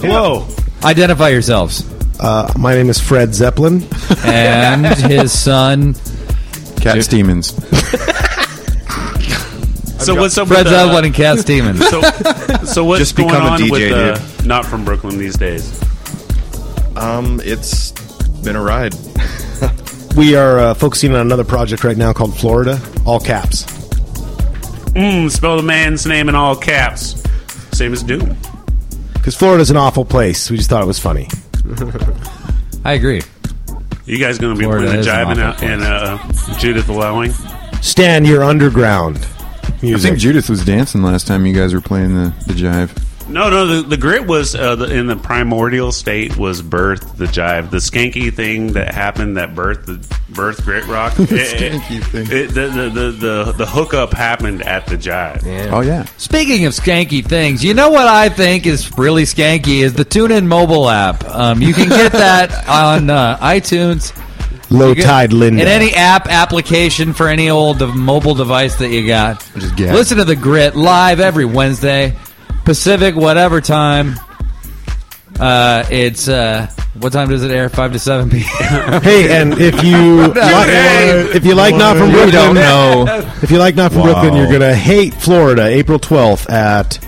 Hello. 0.00 0.46
Identify 0.84 1.28
yourselves. 1.30 1.84
Uh, 2.20 2.52
my 2.58 2.74
name 2.74 2.88
is 2.88 2.98
Fred 3.00 3.34
Zeppelin. 3.34 3.86
And 4.24 4.86
his 5.10 5.38
son, 5.38 5.94
Cat 6.80 7.02
Stevens. 7.02 7.52
So 10.08 10.14
what's 10.14 10.38
up 10.38 10.48
Fred 10.48 10.64
with 10.64 10.72
Zeppelin 10.72 11.04
and 11.04 11.14
Cat 11.14 11.38
Stevens. 11.38 11.86
So, 11.86 12.00
so 12.64 12.82
what's 12.82 13.00
Just 13.00 13.14
going 13.14 13.28
become 13.28 13.44
a 13.44 13.50
on 13.50 13.60
DJ, 13.60 13.70
with 13.70 13.92
uh, 13.92 14.46
not 14.46 14.64
from 14.64 14.82
Brooklyn 14.82 15.18
these 15.18 15.36
days? 15.36 15.82
Um, 16.96 17.42
it's 17.44 17.92
been 18.42 18.56
a 18.56 18.62
ride. 18.62 18.94
We 20.16 20.34
are 20.34 20.58
uh, 20.58 20.74
focusing 20.74 21.14
on 21.14 21.20
another 21.20 21.44
project 21.44 21.84
right 21.84 21.96
now 21.96 22.12
called 22.12 22.36
Florida, 22.36 22.80
all 23.06 23.20
caps. 23.20 23.66
Mm, 24.94 25.30
spell 25.30 25.56
the 25.56 25.62
man's 25.62 26.06
name 26.06 26.28
in 26.28 26.34
all 26.34 26.56
caps. 26.56 27.22
Same 27.70 27.92
as 27.92 28.02
Doom. 28.02 28.36
Because 29.12 29.36
Florida's 29.36 29.70
an 29.70 29.76
awful 29.76 30.04
place. 30.04 30.50
We 30.50 30.56
just 30.56 30.70
thought 30.70 30.82
it 30.82 30.86
was 30.86 30.98
funny. 30.98 31.28
I 32.84 32.94
agree. 32.94 33.22
You 34.06 34.18
guys 34.18 34.38
going 34.38 34.54
to 34.54 34.58
be 34.58 34.64
Florida 34.64 34.86
playing 34.86 35.02
the 35.02 35.06
is 35.06 35.06
jive 35.06 35.30
and, 35.30 35.40
uh, 35.40 35.56
awful 35.62 35.82
uh, 35.84 36.58
Judith 36.58 36.88
allowing? 36.88 37.30
Stan, 37.80 38.24
you're 38.24 38.42
underground 38.42 39.24
I 39.82 39.98
think 39.98 40.18
Judith 40.18 40.48
was 40.48 40.64
dancing 40.64 41.02
last 41.02 41.26
time 41.26 41.46
you 41.46 41.54
guys 41.54 41.74
were 41.74 41.80
playing 41.80 42.14
the, 42.14 42.32
the 42.46 42.54
jive. 42.54 42.90
No, 43.28 43.50
no. 43.50 43.66
The, 43.66 43.82
the 43.82 43.96
grit 43.96 44.26
was 44.26 44.54
uh, 44.54 44.76
the, 44.76 44.86
in 44.86 45.06
the 45.06 45.16
primordial 45.16 45.92
state 45.92 46.36
was 46.38 46.62
birth 46.62 47.18
the 47.18 47.26
jive, 47.26 47.70
the 47.70 47.76
skanky 47.76 48.32
thing 48.32 48.72
that 48.72 48.94
happened 48.94 49.36
that 49.36 49.54
birth 49.54 49.84
the 49.84 50.04
birth 50.34 50.64
grit 50.64 50.86
rock. 50.86 51.14
the 51.16 51.24
skanky 51.24 52.02
thing. 52.02 52.24
the, 52.24 52.46
the, 52.46 52.88
the, 52.88 53.10
the 53.10 53.52
the 53.52 53.66
hookup 53.66 54.12
happened 54.12 54.62
at 54.62 54.86
the 54.86 54.96
jive. 54.96 55.44
Yeah. 55.44 55.70
Oh, 55.72 55.80
yeah. 55.80 56.04
Speaking 56.16 56.64
of 56.64 56.72
skanky 56.72 57.24
things, 57.24 57.62
you 57.62 57.74
know 57.74 57.90
what 57.90 58.08
I 58.08 58.30
think 58.30 58.66
is 58.66 58.96
really 58.96 59.24
skanky 59.24 59.82
is 59.82 59.92
the 59.92 60.04
TuneIn 60.04 60.46
mobile 60.46 60.88
app. 60.88 61.24
Um, 61.26 61.60
you 61.60 61.74
can 61.74 61.88
get 61.88 62.12
that 62.12 62.50
on 62.68 63.10
uh, 63.10 63.36
iTunes. 63.38 64.18
Low 64.70 64.92
You 64.92 65.02
Tide 65.02 65.32
Linda. 65.32 65.62
In 65.62 65.68
any 65.68 65.94
app 65.94 66.26
application 66.26 67.12
for 67.14 67.28
any 67.28 67.48
old 67.50 67.80
mobile 67.96 68.34
device 68.34 68.76
that 68.76 68.88
you 68.90 69.06
got. 69.06 69.40
Just 69.56 69.76
gag. 69.76 69.94
Listen 69.94 70.18
to 70.18 70.24
the 70.24 70.36
grit 70.36 70.76
live 70.76 71.20
every 71.20 71.44
Wednesday, 71.46 72.16
Pacific, 72.64 73.14
whatever 73.16 73.60
time. 73.60 74.14
Uh, 75.40 75.84
it's 75.90 76.28
uh, 76.28 76.66
what 76.94 77.12
time 77.12 77.28
does 77.28 77.44
it 77.44 77.50
air? 77.52 77.68
Five 77.68 77.92
to 77.92 77.98
seven 77.98 78.28
p.m. 78.28 78.42
Hey, 79.02 79.40
and 79.40 79.54
if 79.54 79.82
you 79.84 80.16
like, 80.34 81.34
if 81.36 81.44
you 81.44 81.54
like 81.54 81.76
not 81.76 81.96
from 81.96 82.10
Brooklyn, 82.10 82.32
don't 82.34 82.54
know. 82.54 83.24
If 83.42 83.50
you 83.52 83.58
like 83.58 83.76
not 83.76 83.92
from 83.92 84.00
Wow. 84.02 84.20
Brooklyn, 84.20 84.34
you're 84.34 84.50
gonna 84.50 84.74
hate 84.74 85.14
Florida. 85.14 85.66
April 85.66 85.98
12th 86.00 86.50
at 86.50 86.98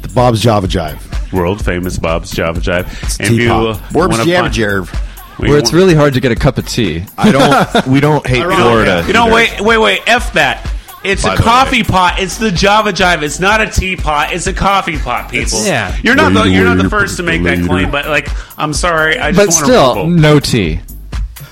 the 0.00 0.08
Bob's 0.14 0.40
Java 0.40 0.68
Jive. 0.68 1.32
World 1.32 1.64
famous 1.64 1.98
Bob's 1.98 2.30
Java 2.30 2.60
Jive. 2.60 2.86
And 3.18 3.26
if 3.26 3.32
you 3.32 3.48
T-pop. 3.48 3.94
uh, 3.94 3.98
Orbs 3.98 4.12
wanna 4.18 4.24
Java 4.30 4.42
find- 4.48 4.54
Jerv. 4.54 5.10
We 5.38 5.48
Where 5.50 5.58
it's 5.58 5.72
really 5.72 5.94
hard 5.94 6.14
to 6.14 6.20
get 6.20 6.32
a 6.32 6.36
cup 6.36 6.58
of 6.58 6.68
tea. 6.68 7.04
I 7.18 7.32
don't. 7.32 7.86
We 7.86 8.00
don't 8.00 8.26
hate 8.34 8.44
Florida. 8.44 9.04
You 9.06 9.12
know, 9.12 9.24
either. 9.26 9.34
wait, 9.34 9.60
wait, 9.60 9.78
wait. 9.78 10.00
F 10.06 10.32
that. 10.34 10.70
It's 11.04 11.22
By 11.22 11.34
a 11.34 11.36
the 11.36 11.42
coffee 11.42 11.82
pot. 11.82 12.18
It's 12.18 12.38
the 12.38 12.50
Java 12.50 12.90
Jive. 12.90 13.22
It's 13.22 13.38
not 13.38 13.60
a 13.60 13.68
teapot. 13.68 14.32
It's 14.32 14.46
a 14.46 14.54
coffee 14.54 14.96
pot, 14.96 15.30
people. 15.30 15.62
yeah. 15.64 15.94
You're 16.02 16.14
not 16.14 16.32
the 16.32 16.44
you're 16.44 16.64
not 16.64 16.78
the 16.78 16.88
first 16.88 17.18
to 17.18 17.22
make 17.22 17.42
that 17.42 17.62
claim, 17.66 17.90
but 17.90 18.06
like, 18.06 18.28
I'm 18.58 18.72
sorry. 18.72 19.18
I 19.18 19.30
just 19.32 19.38
But 19.38 19.48
want 19.48 19.64
still, 19.66 19.94
to 19.96 20.06
no 20.08 20.40
tea. 20.40 20.80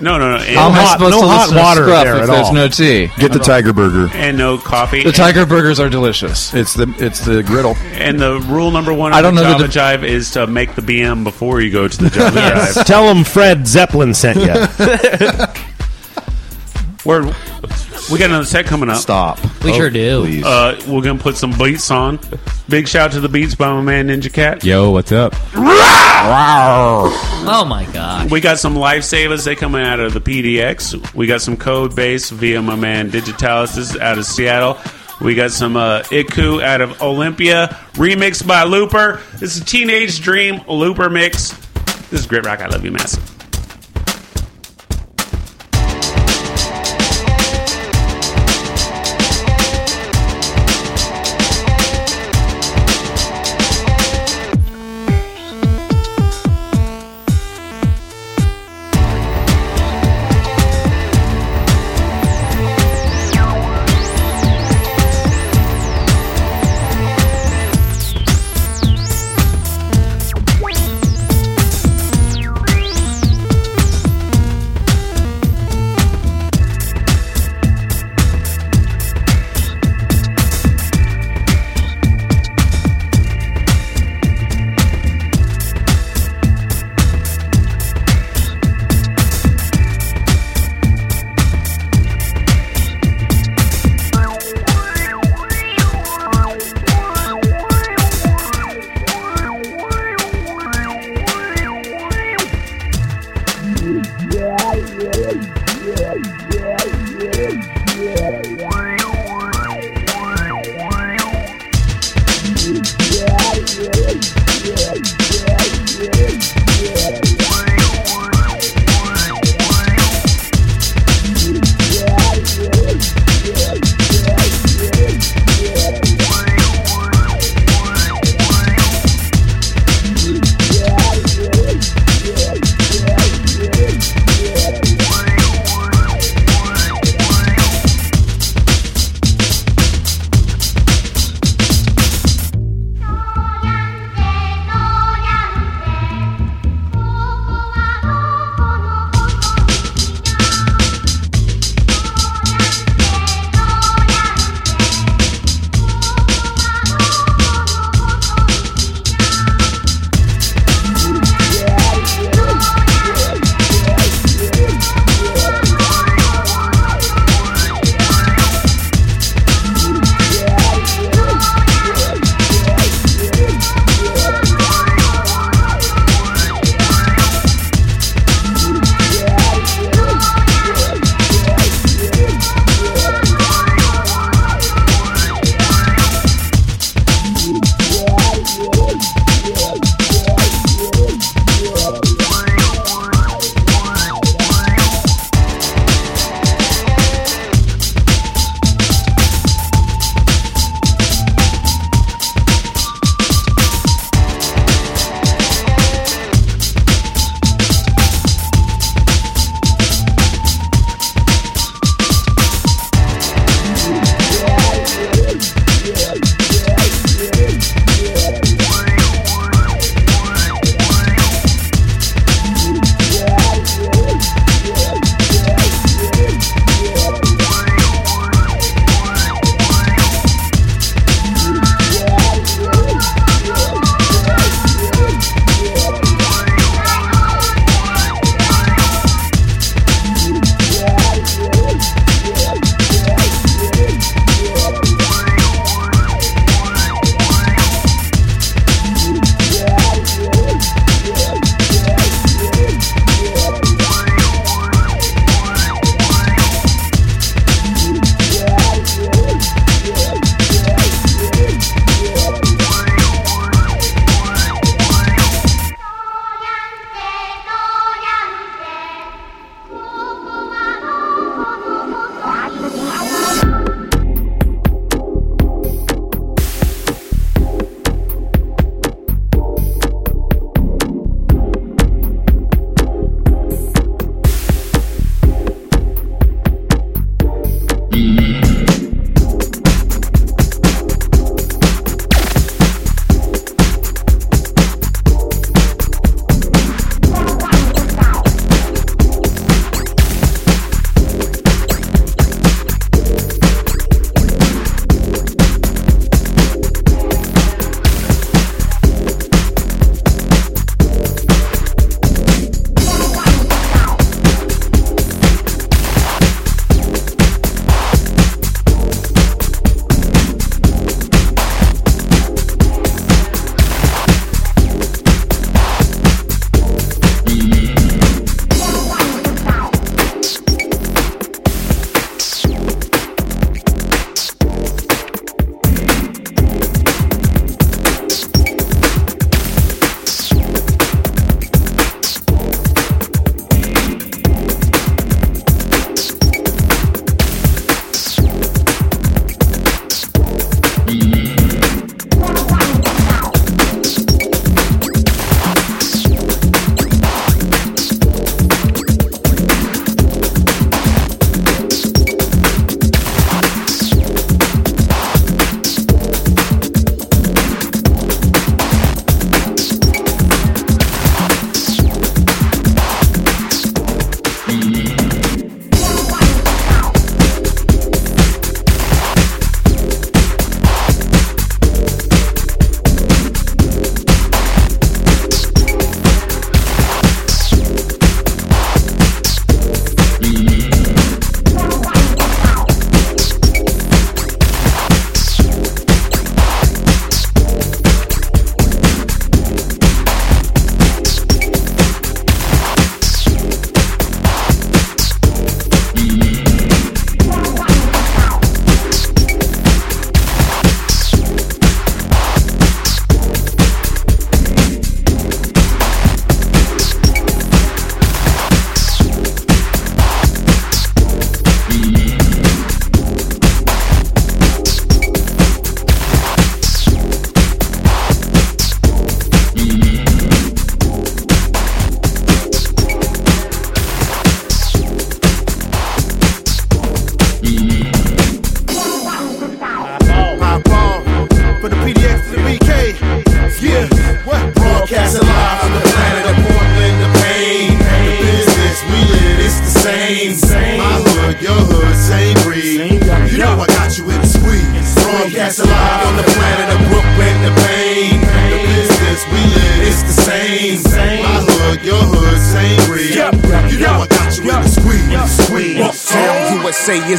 No, 0.02 0.18
no, 0.18 0.32
no, 0.32 0.36
and, 0.42 0.56
How 0.56 0.66
am 0.68 0.72
I 0.72 0.82
hot- 0.82 0.92
supposed 0.98 1.14
no 1.14 1.20
to 1.22 1.26
hot 1.28 1.40
listen 1.40 1.54
to 1.56 1.62
water 1.62 1.82
Scruff 1.84 2.04
there 2.04 2.16
if 2.16 2.22
at 2.22 2.26
there's 2.26 2.46
all. 2.48 2.52
no 2.54 2.68
tea? 2.68 3.10
Get 3.18 3.32
the 3.32 3.38
Tiger 3.38 3.72
Burger. 3.72 4.10
and 4.14 4.36
no 4.36 4.58
coffee. 4.58 5.02
The 5.04 5.12
Tiger 5.12 5.46
Burgers 5.46 5.78
are 5.80 5.88
delicious. 5.88 6.52
It's 6.52 6.74
the 6.74 6.92
it's 6.98 7.20
the 7.24 7.42
griddle. 7.42 7.76
And 7.94 8.18
the 8.20 8.40
rule 8.40 8.70
number 8.70 8.92
one 8.92 9.12
I 9.12 9.18
of 9.18 9.22
don't 9.22 9.34
the 9.36 9.42
know 9.42 9.58
the 9.58 9.68
Java 9.68 10.04
Jive 10.04 10.08
is 10.08 10.30
to 10.32 10.46
make 10.46 10.74
the 10.74 10.82
BM 10.82 11.24
before 11.24 11.60
you 11.60 11.70
go 11.70 11.88
to 11.88 11.96
the 11.96 12.10
Java 12.10 12.36
Jive. 12.38 12.84
Tell 12.84 13.08
him 13.14 13.24
Fred 13.24 13.66
Zeppelin 13.66 14.12
sent 14.14 14.38
you. 14.38 14.52
We're, 17.04 17.22
we 18.10 18.18
got 18.18 18.26
another 18.30 18.44
set 18.44 18.66
coming 18.66 18.88
up. 18.88 18.98
Stop. 18.98 19.40
We 19.64 19.72
sure 19.72 19.90
do. 19.90 20.22
Please. 20.22 20.44
Uh, 20.44 20.80
we're 20.88 21.02
gonna 21.02 21.18
put 21.18 21.36
some 21.36 21.56
beats 21.58 21.90
on. 21.90 22.20
Big 22.68 22.86
shout 22.86 23.10
out 23.10 23.12
to 23.12 23.20
the 23.20 23.28
beats 23.28 23.54
by 23.54 23.72
my 23.72 23.80
man 23.80 24.08
Ninja 24.08 24.32
Cat. 24.32 24.64
Yo, 24.64 24.90
what's 24.90 25.10
up? 25.10 25.34
Oh 27.44 27.64
my 27.68 27.84
god! 27.92 28.30
We 28.30 28.40
got 28.40 28.58
some 28.58 28.74
Lifesavas. 28.74 29.44
They 29.44 29.56
coming 29.56 29.82
out 29.82 29.98
of 29.98 30.14
the 30.14 30.20
PDX. 30.20 31.14
We 31.14 31.26
got 31.26 31.40
some 31.42 31.56
code 31.56 31.96
base 31.96 32.30
via 32.30 32.62
my 32.62 32.76
man 32.76 33.10
Digitalis. 33.10 33.74
This 33.74 33.90
is 33.90 33.96
out 33.96 34.18
of 34.18 34.24
Seattle. 34.24 34.78
We 35.20 35.34
got 35.34 35.50
some 35.50 35.76
uh, 35.76 36.02
Iku 36.10 36.60
out 36.60 36.80
of 36.80 37.00
Olympia, 37.02 37.68
remixed 37.94 38.46
by 38.46 38.64
Looper. 38.64 39.20
This 39.38 39.56
is 39.56 39.64
Teenage 39.64 40.20
Dream 40.20 40.60
Looper 40.68 41.10
mix. 41.10 41.52
This 42.10 42.20
is 42.20 42.26
Grit 42.26 42.44
Rock. 42.44 42.60
I 42.60 42.66
love 42.68 42.84
you, 42.84 42.92
massive. 42.92 43.41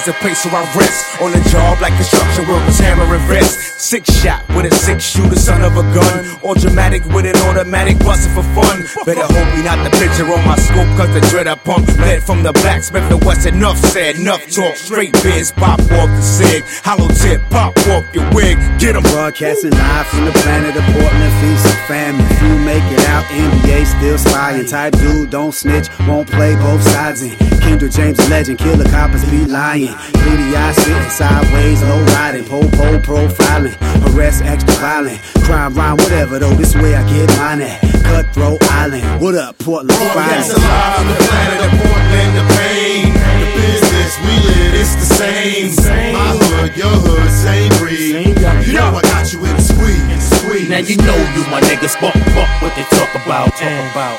Is 0.03 0.13
the 0.13 0.19
place 0.19 0.45
where 0.45 0.55
I 0.55 0.63
rest. 0.75 1.21
On 1.21 1.31
the 1.31 1.39
job 1.49 1.79
like 1.81 1.95
construction 1.95 2.47
workers 2.47 2.79
hammering 2.79 3.21
vests. 3.27 3.83
Six 3.83 4.09
shot 4.21 4.47
with 4.55 4.71
a 4.71 4.75
six 4.75 5.03
shooter, 5.03 5.35
son 5.35 5.61
of 5.61 5.75
a 5.77 5.83
gun. 5.93 6.39
Or 6.41 6.55
dramatic 6.55 7.03
with 7.05 7.25
an 7.25 7.35
automatic 7.47 7.99
busting 7.99 8.33
for 8.33 8.43
fun. 8.55 8.83
Better 9.05 9.27
hope 9.27 9.49
we 9.55 9.63
not 9.63 9.83
the 9.83 9.91
picture 9.97 10.25
on 10.25 10.43
my 10.45 10.55
scope, 10.55 10.87
cause 10.97 11.11
the 11.13 11.21
dread 11.29 11.47
I 11.47 11.55
pump. 11.55 11.87
Led 11.99 12.23
from 12.23 12.43
the 12.43 12.53
blacksmith 12.53 13.07
to 13.09 13.17
west, 13.17 13.45
enough 13.45 13.77
said, 13.77 14.15
enough 14.15 14.43
talk. 14.51 14.75
Straight 14.75 15.13
biz, 15.23 15.51
pop 15.51 15.79
off 15.79 16.09
the 16.09 16.21
sig. 16.21 16.63
Hollow 16.83 17.09
tip, 17.21 17.41
pop 17.49 17.77
off 17.87 18.03
your 18.13 18.27
wig. 18.33 18.57
Get 18.79 18.95
'em. 18.95 19.03
Broadcasting 19.03 19.71
live 19.71 20.07
from 20.07 20.25
the 20.25 20.31
planet 20.43 20.75
of 20.75 20.85
Portland, 20.93 21.33
feast 21.39 21.65
of 21.65 21.79
family. 21.87 22.25
If 22.29 22.41
you 22.41 22.57
make 22.59 22.87
it 22.91 23.03
out, 23.09 23.25
NBA 23.31 23.85
still 23.85 24.17
spying. 24.17 24.65
Type 24.65 24.93
dude, 24.97 25.29
don't 25.29 25.53
snitch, 25.53 25.87
won't 26.07 26.29
play 26.29 26.55
both 26.55 26.81
sides. 26.91 27.52
Kendra 27.63 27.89
James, 27.89 28.19
a 28.19 28.29
legend, 28.29 28.59
killer 28.59 28.85
coppers 28.85 29.23
be 29.31 29.45
lying. 29.45 29.93
Greedy 30.13 30.55
eyes 30.55 30.75
sitting 30.75 31.09
sideways, 31.09 31.81
low 31.83 32.03
riding, 32.15 32.45
pole 32.45 32.69
pole 32.77 32.99
profiling. 32.99 33.75
Arrest 34.13 34.43
extra 34.43 34.73
violent, 34.75 35.19
crime 35.45 35.73
rhyme, 35.73 35.97
whatever 35.97 36.39
though. 36.39 36.53
This 36.53 36.75
way 36.75 36.95
I 36.95 37.03
get 37.09 37.29
mine 37.37 37.61
at. 37.61 37.79
Cutthroat 38.03 38.61
Island. 38.69 39.21
What 39.21 39.35
up, 39.35 39.57
Portland? 39.57 39.91
Oh, 39.93 40.13
Broadcast 40.13 40.51
Finest. 40.51 40.57
alive 40.57 41.07
the 41.07 41.15
planet 41.25 41.59
of 41.65 41.71
Portland, 41.81 42.31
the 42.37 42.45
pain. 42.53 43.13
The 43.41 43.49
business 43.57 44.11
we 44.21 44.33
live, 44.47 44.73
it's 44.75 44.95
the 44.95 45.07
same. 45.15 46.13
My 46.13 46.35
hood, 46.37 46.77
your 46.77 46.93
hood, 46.93 47.31
same 47.31 47.71
breed. 47.79 48.37
You 48.67 48.73
know 48.73 48.93
I 48.93 49.01
got 49.01 49.31
you 49.33 49.39
in 49.39 49.55
the 49.55 49.61
squeeze. 49.61 50.02
Now 50.73 50.79
you 50.79 50.97
know 50.97 51.13
you 51.37 51.45
my 51.51 51.61
niggas 51.69 52.01
bump 52.01 52.15
bump 52.33 52.49
what 52.63 52.73
they 52.75 52.81
talk 52.97 53.13
about. 53.13 53.53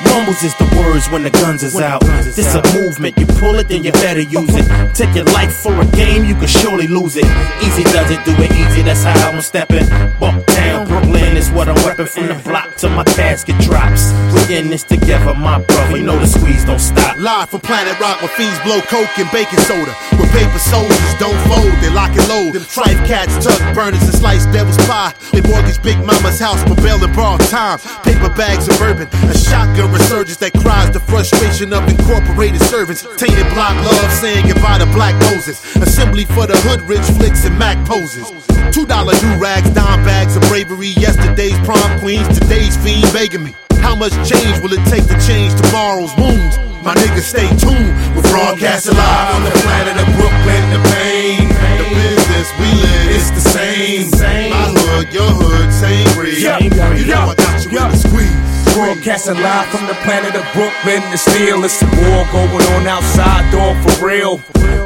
Mumbles 0.07 0.45
is 0.45 0.55
the 0.55 0.71
words 0.79 1.11
when 1.11 1.25
the 1.25 1.31
guns 1.31 1.65
is 1.65 1.75
out. 1.81 2.01
This 2.23 2.55
a 2.55 2.63
movement, 2.79 3.19
you 3.19 3.27
pull 3.27 3.57
it, 3.57 3.67
then 3.67 3.83
you 3.83 3.91
better 3.91 4.21
use 4.21 4.55
it. 4.55 4.95
Take 4.95 5.17
your 5.17 5.25
life 5.35 5.53
for 5.53 5.75
a 5.75 5.85
game, 5.87 6.25
you 6.25 6.37
can 6.37 6.47
surely 6.47 6.87
lose 6.87 7.17
it. 7.17 7.27
Easy 7.61 7.83
does 7.83 8.09
it, 8.09 8.25
do 8.25 8.31
it 8.39 8.53
easy, 8.53 8.83
that's 8.83 9.03
how 9.03 9.31
I'm 9.31 9.41
stepping. 9.41 9.89
Bump 10.21 10.47
down, 10.65 10.87
Brooklyn 10.89 11.37
is 11.37 11.51
what 11.51 11.69
I'm 11.69 11.77
repping 11.87 12.09
from 12.09 12.29
the 12.29 12.39
block 12.45 12.77
till 12.77 12.91
my 12.91 13.05
casket 13.05 13.59
drops. 13.61 14.13
We 14.33 14.57
in 14.57 14.69
this 14.69 14.83
together, 14.83 15.35
my 15.35 15.61
brother. 15.61 15.97
You 15.97 16.05
know 16.05 16.19
the 16.19 16.27
squeeze 16.27 16.65
don't 16.65 16.81
stop. 16.81 17.17
Live 17.19 17.51
from 17.51 17.61
Planet 17.61 17.99
Rock 18.01 18.21
where 18.21 18.33
fiends 18.37 18.59
blow 18.65 18.81
coke 18.83 19.13
and 19.19 19.31
baking 19.31 19.61
soda. 19.61 19.93
Where 20.17 20.31
paper 20.33 20.59
soldiers 20.59 21.15
don't 21.19 21.39
fold, 21.49 21.75
they 21.81 21.91
lock 21.91 22.13
and 22.17 22.27
load. 22.29 22.55
Them 22.55 22.63
trife 22.63 23.01
cats 23.07 23.37
tuck 23.45 23.61
burners 23.75 24.03
and 24.03 24.15
slice 24.15 24.47
devil's 24.47 24.79
pie. 24.89 25.13
They 25.33 25.43
mortgage 25.43 25.81
Big 25.83 25.99
Mama's 25.99 26.41
house 26.41 26.63
for 26.65 26.77
bail 26.81 27.03
and 27.03 27.15
borrowed 27.15 27.41
time. 27.49 27.79
Paper 28.03 28.33
bags 28.35 28.69
of 28.69 28.79
bourbon, 28.79 29.09
a 29.29 29.37
shotgun 29.37 29.93
resurgence 29.93 30.39
that 30.39 30.53
cries 30.61 30.91
the 30.91 31.01
frustration 31.01 31.73
of 31.73 31.87
incorporated 31.89 32.61
servants. 32.63 33.07
Tainted 33.17 33.49
block 33.55 33.75
love 33.85 34.13
saying 34.13 34.49
goodbye 34.49 34.79
to 34.79 34.87
black 34.97 35.15
Moses. 35.31 35.61
Assembly 35.77 36.25
for 36.25 36.47
the 36.47 36.57
hood 36.67 36.83
rich 36.83 37.07
flicks 37.17 37.45
and 37.45 37.59
Mac 37.59 37.77
poses. 37.87 38.31
Two 38.73 38.87
dollar 38.87 39.15
new 39.23 39.37
rags, 39.39 39.71
dime 39.71 40.03
bags 40.05 40.37
of 40.37 40.43
bravery. 40.55 40.95
Yesterday's 41.03 41.59
prom 41.67 41.99
queens, 41.99 42.39
today's 42.39 42.77
fiend 42.77 43.03
begging 43.13 43.43
me. 43.43 43.53
How 43.83 43.97
much 43.97 44.15
change 44.23 44.63
will 44.63 44.73
it 44.73 44.85
take 44.87 45.03
to 45.11 45.19
change 45.27 45.51
tomorrow's 45.61 46.15
wounds? 46.15 46.55
My 46.87 46.95
niggas 46.95 47.27
stay 47.27 47.51
tuned. 47.59 47.91
We're 48.15 48.23
broadcasting 48.31 48.95
live 48.95 49.35
on 49.35 49.43
the 49.43 49.51
planet 49.67 49.99
of 49.99 50.07
Brooklyn, 50.15 50.63
the 50.71 50.79
pain. 50.95 51.49
The 51.75 51.87
business 51.91 52.47
we 52.63 52.71
live, 52.71 53.07
it's 53.19 53.31
the 53.35 53.45
same. 53.51 54.11
My 54.55 54.71
hood, 54.71 55.13
your 55.13 55.27
hood, 55.27 55.75
same 55.75 56.07
breed. 56.15 56.39
You 56.39 57.07
know 57.11 57.33
I 57.33 57.35
got 57.35 57.59
you 57.67 57.75
in 57.75 57.91
the 57.91 57.99
squeeze. 57.99 58.75
Broadcasting 58.75 59.43
live 59.43 59.67
from 59.75 59.89
the 59.89 59.99
planet 60.07 60.39
of 60.39 60.47
Brooklyn. 60.55 61.03
The 61.11 61.19
steel, 61.19 61.65
it's 61.65 61.83
a 61.83 61.87
war 61.99 62.23
going 62.31 62.67
on 62.79 62.87
outside, 62.87 63.51
dog, 63.51 63.75
for 63.83 64.07
real. 64.07 64.39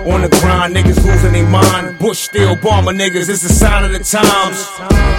On 0.07 0.23
the 0.23 0.29
grind, 0.41 0.75
niggas 0.75 1.05
losing 1.05 1.33
their 1.33 1.49
mind. 1.49 1.99
Bush 1.99 2.19
still 2.19 2.57
bomber 2.57 2.93
niggas, 2.93 3.29
it's 3.29 3.43
a 3.45 3.49
sign 3.49 3.85
of 3.85 3.93
the 3.93 3.99
times. 3.99 4.67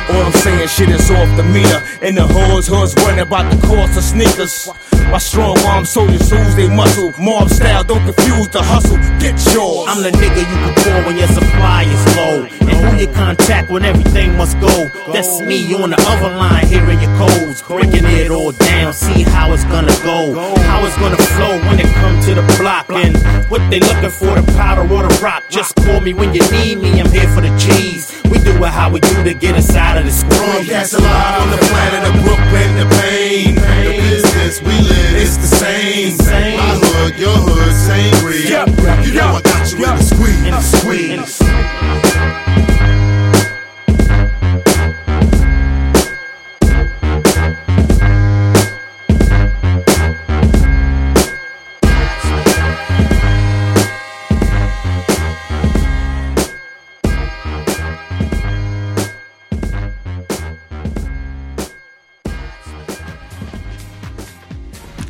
All 0.09 0.21
I'm 0.23 0.32
saying, 0.32 0.67
shit 0.67 0.89
is 0.89 1.11
off 1.11 1.30
the 1.38 1.43
meter. 1.43 1.82
And 2.01 2.17
the 2.17 2.25
hoods, 2.25 2.67
hoods 2.67 2.95
worrying 2.95 3.19
about 3.19 3.51
the 3.51 3.67
cost 3.67 3.97
of 3.97 4.03
sneakers. 4.03 4.69
My 5.11 5.17
strong 5.17 5.57
arm 5.65 5.86
soldiers 5.86 6.32
lose 6.32 6.55
they 6.55 6.69
muscle. 6.69 7.13
Mob 7.19 7.49
style, 7.49 7.84
don't 7.84 8.03
confuse 8.05 8.47
the 8.49 8.61
hustle. 8.63 8.97
Get 9.19 9.36
yours. 9.53 9.88
I'm 9.89 10.01
the 10.01 10.11
nigga 10.11 10.39
you 10.39 10.57
can 10.63 10.75
call 10.84 11.01
when 11.07 11.17
your 11.17 11.27
supply 11.27 11.84
is 11.84 12.15
low. 12.15 12.68
Who 12.80 12.95
you 12.97 13.07
contact 13.07 13.69
when 13.69 13.84
everything 13.84 14.38
must 14.38 14.59
go. 14.59 14.89
That's 15.11 15.41
me 15.41 15.73
on 15.75 15.89
the 15.89 15.99
other 16.07 16.30
line, 16.36 16.65
hearing 16.67 16.99
your 17.01 17.15
codes. 17.17 17.61
Breaking 17.61 18.05
it 18.05 18.32
all 18.32 18.51
down, 18.51 18.93
see 18.93 19.23
how 19.23 19.51
it's 19.53 19.65
gonna 19.65 19.95
go. 20.03 20.34
How 20.69 20.86
it's 20.86 20.97
gonna 20.97 21.17
flow 21.17 21.59
when 21.67 21.80
it 21.80 21.91
come 21.95 22.21
to 22.23 22.36
the 22.36 22.45
block. 22.57 22.89
And 22.89 23.17
what 23.49 23.61
they 23.69 23.80
looking 23.80 24.09
for, 24.09 24.34
the 24.39 24.43
powder 24.53 24.82
or 24.82 25.03
the 25.03 25.19
rock. 25.21 25.43
Just 25.49 25.75
call 25.75 25.99
me 25.99 26.13
when 26.13 26.34
you 26.34 26.41
need 26.51 26.80
me, 26.80 26.99
I'm 26.99 27.11
here 27.11 27.27
for 27.30 27.41
the 27.41 27.55
G's. 27.57 28.15
We 28.32 28.38
do 28.39 28.51
it 28.63 28.71
how 28.71 28.89
we 28.91 28.99
do 29.01 29.23
to 29.23 29.34
get 29.34 29.55
us 29.55 29.75
out 29.75 29.97
of 29.97 30.05
the 30.05 30.11
squeeze. 30.11 30.39
Broadcasting 30.39 31.03
live 31.03 31.41
on 31.41 31.51
the 31.51 31.57
planet 31.57 32.07
of 32.07 32.23
Brooklyn, 32.23 32.69
the 32.77 32.88
pain. 33.01 33.55
The 33.55 33.93
business 33.97 34.61
we 34.61 34.75
live, 34.88 35.15
it's 35.15 35.38
the 35.38 35.47
same. 35.47 36.15
My 36.57 36.80
hood, 36.80 37.19
your 37.19 37.36
hood, 37.36 37.73
same 37.75 38.13
breed. 38.23 38.49
You 39.05 39.13
know 39.13 39.36
I 39.36 39.41
got 39.41 39.71
you 39.71 39.77
in 39.84 39.95
the 39.97 40.03
squeeze, 40.03 40.80
squeeze. 40.80 41.48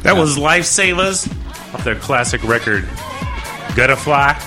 That 0.09 0.19
was 0.19 0.37
Lifesavas 0.37 1.31
off 1.71 1.83
their 1.83 1.93
classic 1.93 2.43
record, 2.43 2.85
Gutterfly. 3.75 4.39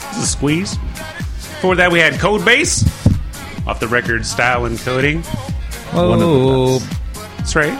This 0.00 0.16
is 0.16 0.24
a 0.24 0.26
squeeze. 0.26 0.76
Before 0.76 1.76
that, 1.76 1.92
we 1.92 2.00
had 2.00 2.14
Code 2.14 2.44
Base 2.44 2.82
off 3.68 3.78
the 3.78 3.86
record 3.86 4.26
Style 4.26 4.64
and 4.64 4.76
Coding. 4.80 5.22
Whoa. 5.92 6.80
That's 7.36 7.54
right. 7.54 7.70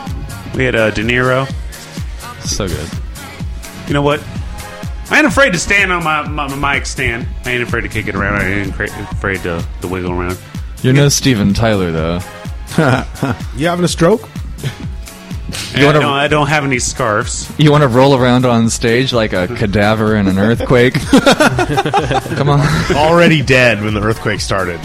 We 0.54 0.62
had 0.62 0.76
uh, 0.76 0.92
De 0.92 1.02
Niro. 1.02 1.52
So 2.46 2.68
good. 2.68 2.88
You 3.88 3.94
know 3.94 4.02
what? 4.02 4.22
I 5.10 5.16
ain't 5.16 5.26
afraid 5.26 5.52
to 5.52 5.58
stand 5.58 5.90
on 5.90 6.04
my, 6.04 6.28
my, 6.28 6.54
my 6.54 6.74
mic 6.74 6.86
stand. 6.86 7.26
I 7.44 7.50
ain't 7.50 7.64
afraid 7.64 7.80
to 7.80 7.88
kick 7.88 8.06
it 8.06 8.14
around. 8.14 8.36
I 8.36 8.48
ain't 8.48 8.70
afraid, 8.70 8.90
afraid 8.90 9.42
to, 9.42 9.66
to 9.80 9.88
wiggle 9.88 10.12
around. 10.12 10.38
You're 10.82 10.92
no 10.94 11.08
Steven 11.08 11.54
Tyler, 11.54 11.90
though. 11.90 12.20
You 13.56 13.66
having 13.66 13.84
a 13.84 13.88
stroke? 13.88 14.28
I, 15.74 15.92
don't, 15.92 16.04
I 16.04 16.28
don't 16.28 16.48
have 16.48 16.64
any 16.64 16.78
scarves. 16.78 17.50
You 17.58 17.70
want 17.70 17.82
to 17.82 17.88
roll 17.88 18.16
around 18.16 18.44
on 18.44 18.70
stage 18.70 19.12
like 19.12 19.32
a 19.32 19.46
cadaver 19.56 20.16
in 20.16 20.28
an 20.28 20.38
earthquake? 20.38 20.94
Come 21.00 22.48
on. 22.48 22.60
Already 22.94 23.42
dead 23.42 23.82
when 23.82 23.94
the 23.94 24.02
earthquake 24.02 24.40
started. 24.40 24.80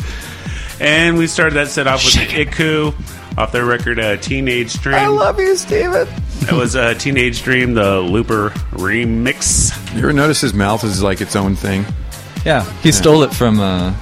And 0.80 1.18
we 1.18 1.28
started 1.28 1.56
that 1.56 1.68
set 1.68 1.88
off 1.88 2.04
with 2.06 2.16
Iku 2.34 2.94
off 3.38 3.52
their 3.52 3.66
record 3.66 4.00
uh, 4.00 4.18
Teenage 4.18 4.74
Dream. 4.82 4.96
I 4.96 5.08
love 5.08 5.40
you, 5.40 5.56
Steven. 5.56 6.08
That 6.42 6.54
was 6.54 6.76
uh, 6.76 6.94
Teenage 6.94 7.44
Dream, 7.44 7.74
the 7.74 8.00
Looper 8.00 8.50
remix. 8.72 9.76
You 9.94 10.00
ever 10.00 10.14
notice 10.14 10.42
his 10.42 10.54
mouth 10.54 10.84
is 10.84 11.02
like 11.04 11.22
its 11.22 11.36
own 11.36 11.56
thing? 11.56 11.86
Yeah, 12.46 12.64
he 12.82 12.92
stole 12.92 13.24
it 13.24 13.34
from 13.34 13.60
uh, 13.60 13.94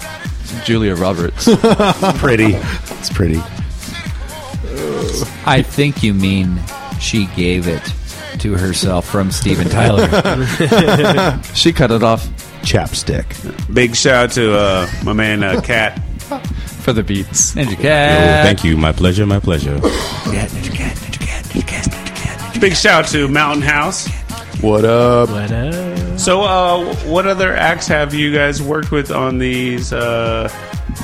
Julia 0.64 0.96
Roberts. 0.96 1.46
pretty. 2.20 2.54
It's 2.54 3.10
pretty. 3.12 3.42
I 5.46 5.62
think 5.62 6.04
you 6.04 6.14
mean 6.14 6.60
she 7.00 7.26
gave 7.28 7.68
it 7.68 7.82
to 8.40 8.54
herself 8.54 9.08
from 9.08 9.32
Steven 9.32 9.68
Tyler. 9.70 10.08
she 11.54 11.74
cut 11.74 11.92
it 11.92 12.04
off. 12.04 12.28
Chapstick. 12.62 13.74
Big 13.74 13.96
shout 13.96 14.26
out 14.26 14.32
to 14.34 14.58
uh, 14.58 14.90
my 15.04 15.14
man 15.14 15.44
uh, 15.44 15.62
Cat. 15.62 16.02
For 16.82 16.92
the 16.94 17.04
beats. 17.04 17.56
Ninja 17.56 17.78
Cat. 17.78 18.46
Thank 18.46 18.64
you. 18.64 18.76
My 18.78 18.92
pleasure. 18.92 19.26
My 19.26 19.40
pleasure. 19.40 19.80
Big 22.60 22.76
shout 22.76 23.06
out 23.06 23.12
to 23.12 23.28
Mountain 23.28 23.62
House. 23.62 24.08
What 24.62 24.84
up? 24.86 25.30
So, 26.20 26.42
uh, 26.42 26.96
what 27.06 27.28
other 27.28 27.54
acts 27.54 27.88
have 27.88 28.14
you 28.14 28.34
guys 28.34 28.62
worked 28.62 28.92
with 28.92 29.12
on 29.12 29.38
these 29.38 29.94
uh, 29.94 30.50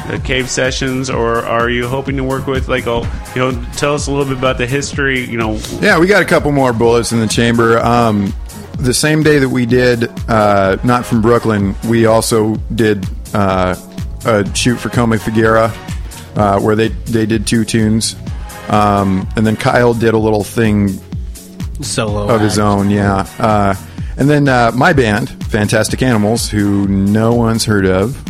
the 0.08 0.20
cave 0.24 0.50
sessions, 0.50 1.10
or 1.10 1.38
are 1.46 1.70
you 1.70 1.88
hoping 1.88 2.18
to 2.18 2.24
work 2.24 2.48
with? 2.48 2.68
Like, 2.68 2.88
oh, 2.88 3.02
you 3.36 3.42
know, 3.42 3.66
tell 3.74 3.94
us 3.94 4.08
a 4.08 4.12
little 4.12 4.26
bit 4.26 4.38
about 4.38 4.58
the 4.58 4.68
history. 4.68 5.22
You 5.26 5.38
know, 5.38 5.60
Yeah, 5.80 6.00
we 6.00 6.08
got 6.08 6.22
a 6.22 6.26
couple 6.26 6.52
more 6.52 6.74
bullets 6.74 7.12
in 7.12 7.20
the 7.20 7.28
chamber. 7.28 7.80
Um, 7.80 8.34
the 8.80 8.94
same 8.94 9.24
day 9.24 9.40
that 9.40 9.50
we 9.50 9.66
did, 9.66 10.10
uh, 10.30 10.78
not 10.84 11.06
from 11.06 11.22
Brooklyn, 11.22 11.76
we 11.88 12.06
also 12.06 12.56
did 12.76 13.06
uh, 13.34 13.76
a 14.26 14.56
shoot 14.56 14.78
for 14.78 14.90
Coma 14.90 15.18
Figuera, 15.18 15.72
uh, 16.38 16.60
where 16.60 16.76
they 16.76 16.90
they 16.90 17.26
did 17.26 17.48
two 17.48 17.64
tunes, 17.66 18.16
um, 18.70 19.28
and 19.36 19.46
then 19.46 19.56
Kyle 19.56 19.94
did 19.94 20.14
a 20.14 20.18
little 20.18 20.44
thing 20.44 21.00
Solo 21.82 22.28
of 22.28 22.42
his 22.42 22.60
own. 22.60 22.90
Yeah, 22.90 23.28
uh, 23.40 23.76
and 24.18 24.30
then 24.30 24.48
uh, 24.48 24.72
my 24.76 24.94
band, 24.94 25.30
Fantastic 25.46 26.02
Animals, 26.02 26.50
who 26.50 26.88
no 26.88 27.34
one's 27.34 27.66
heard 27.66 27.86
of. 27.86 28.22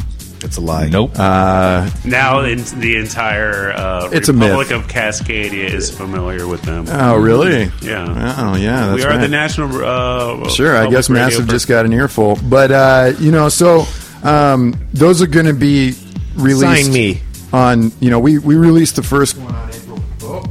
It's 0.43 0.57
a 0.57 0.61
lie. 0.61 0.87
Nope. 0.89 1.11
Uh, 1.17 1.89
Now 2.05 2.41
in 2.41 2.63
the 2.79 2.97
entire 2.97 3.71
uh, 3.71 4.09
It's 4.11 4.27
a 4.29 4.33
Republic 4.33 4.69
myth. 4.69 4.77
of 4.79 4.87
Cascadia 4.87 5.65
is 5.69 5.89
familiar 5.89 6.47
with 6.47 6.61
them. 6.63 6.85
oh, 6.89 7.15
really? 7.15 7.71
Yeah. 7.81 8.35
Oh, 8.37 8.55
yeah. 8.55 8.87
That's 8.87 8.95
we 8.97 9.03
are 9.05 9.09
right. 9.11 9.21
the 9.21 9.27
national. 9.29 9.83
Uh, 9.83 10.49
Sure, 10.49 10.75
I 10.75 10.89
guess 10.89 11.09
Massive 11.09 11.45
per- 11.47 11.51
just 11.53 11.67
got 11.67 11.85
an 11.85 11.93
earful, 11.93 12.37
but 12.49 12.71
uh, 12.71 13.13
you 13.19 13.31
know, 13.31 13.47
so 13.49 13.85
um, 14.23 14.75
those 14.93 15.21
are 15.21 15.27
going 15.27 15.45
to 15.45 15.53
be 15.53 15.93
released. 16.35 16.83
Sign 16.85 16.93
me. 16.93 17.21
on. 17.53 17.91
You 18.01 18.09
know, 18.09 18.19
we 18.19 18.37
we 18.39 18.55
released 18.55 18.95
the 18.97 19.03
first 19.03 19.37
one 19.37 19.53
on 19.55 19.69
April. 19.69 19.99
Oh, 20.23 20.41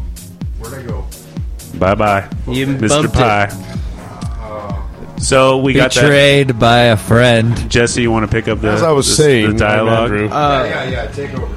where'd 0.58 0.74
I 0.74 0.82
go? 0.86 1.04
Bye 1.78 1.94
bye, 1.94 2.28
You 2.48 2.66
Mr. 2.66 3.12
Pie. 3.12 3.44
it. 3.50 3.78
Pie. 5.22 5.26
So 5.26 5.58
we 5.58 5.72
got 5.72 5.92
that. 5.94 6.02
Betrayed 6.02 6.58
by 6.58 6.78
a 6.84 6.96
friend. 6.96 7.70
Jesse, 7.70 8.02
you 8.02 8.10
want 8.10 8.24
to 8.28 8.30
pick 8.30 8.48
up 8.48 8.60
the 8.60 8.70
As 8.70 8.82
I 8.82 8.90
was 8.92 9.06
the- 9.08 9.14
saying, 9.14 9.52
the 9.52 9.56
dialogue? 9.58 10.10
Andrew. 10.10 10.28
Uh, 10.28 10.64
yeah, 10.68 10.84
yeah. 10.90 11.06
Take 11.12 11.34
over. 11.34 11.56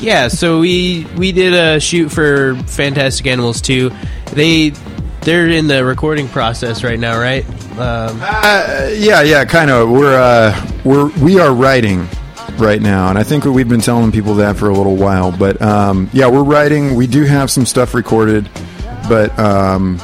Yeah, 0.00 0.28
so 0.28 0.58
we 0.60 1.06
we 1.16 1.30
did 1.32 1.54
a 1.54 1.78
shoot 1.78 2.08
for 2.08 2.56
Fantastic 2.66 3.26
Animals 3.28 3.60
2. 3.60 3.90
They 4.32 4.70
they're 5.20 5.48
in 5.48 5.68
the 5.68 5.84
recording 5.84 6.26
process 6.28 6.82
right 6.82 6.98
now, 6.98 7.16
right? 7.20 7.44
Um, 7.78 8.18
Uh, 8.20 8.90
yeah, 8.94 9.22
yeah, 9.22 9.44
kind 9.44 9.70
of. 9.70 9.88
We're 9.90 10.16
uh, 10.18 10.70
we're 10.84 11.06
we 11.20 11.38
are 11.38 11.54
writing 11.54 12.08
right 12.58 12.82
now, 12.82 13.10
and 13.10 13.18
I 13.18 13.22
think 13.22 13.44
we've 13.44 13.68
been 13.68 13.80
telling 13.80 14.10
people 14.10 14.34
that 14.36 14.56
for 14.56 14.68
a 14.68 14.74
little 14.74 14.96
while. 14.96 15.30
But 15.30 15.62
um, 15.62 16.10
yeah, 16.12 16.26
we're 16.26 16.42
writing. 16.42 16.96
We 16.96 17.06
do 17.06 17.22
have 17.22 17.48
some 17.50 17.64
stuff 17.64 17.94
recorded, 17.94 18.48
but 19.08 19.38
um, 19.38 19.98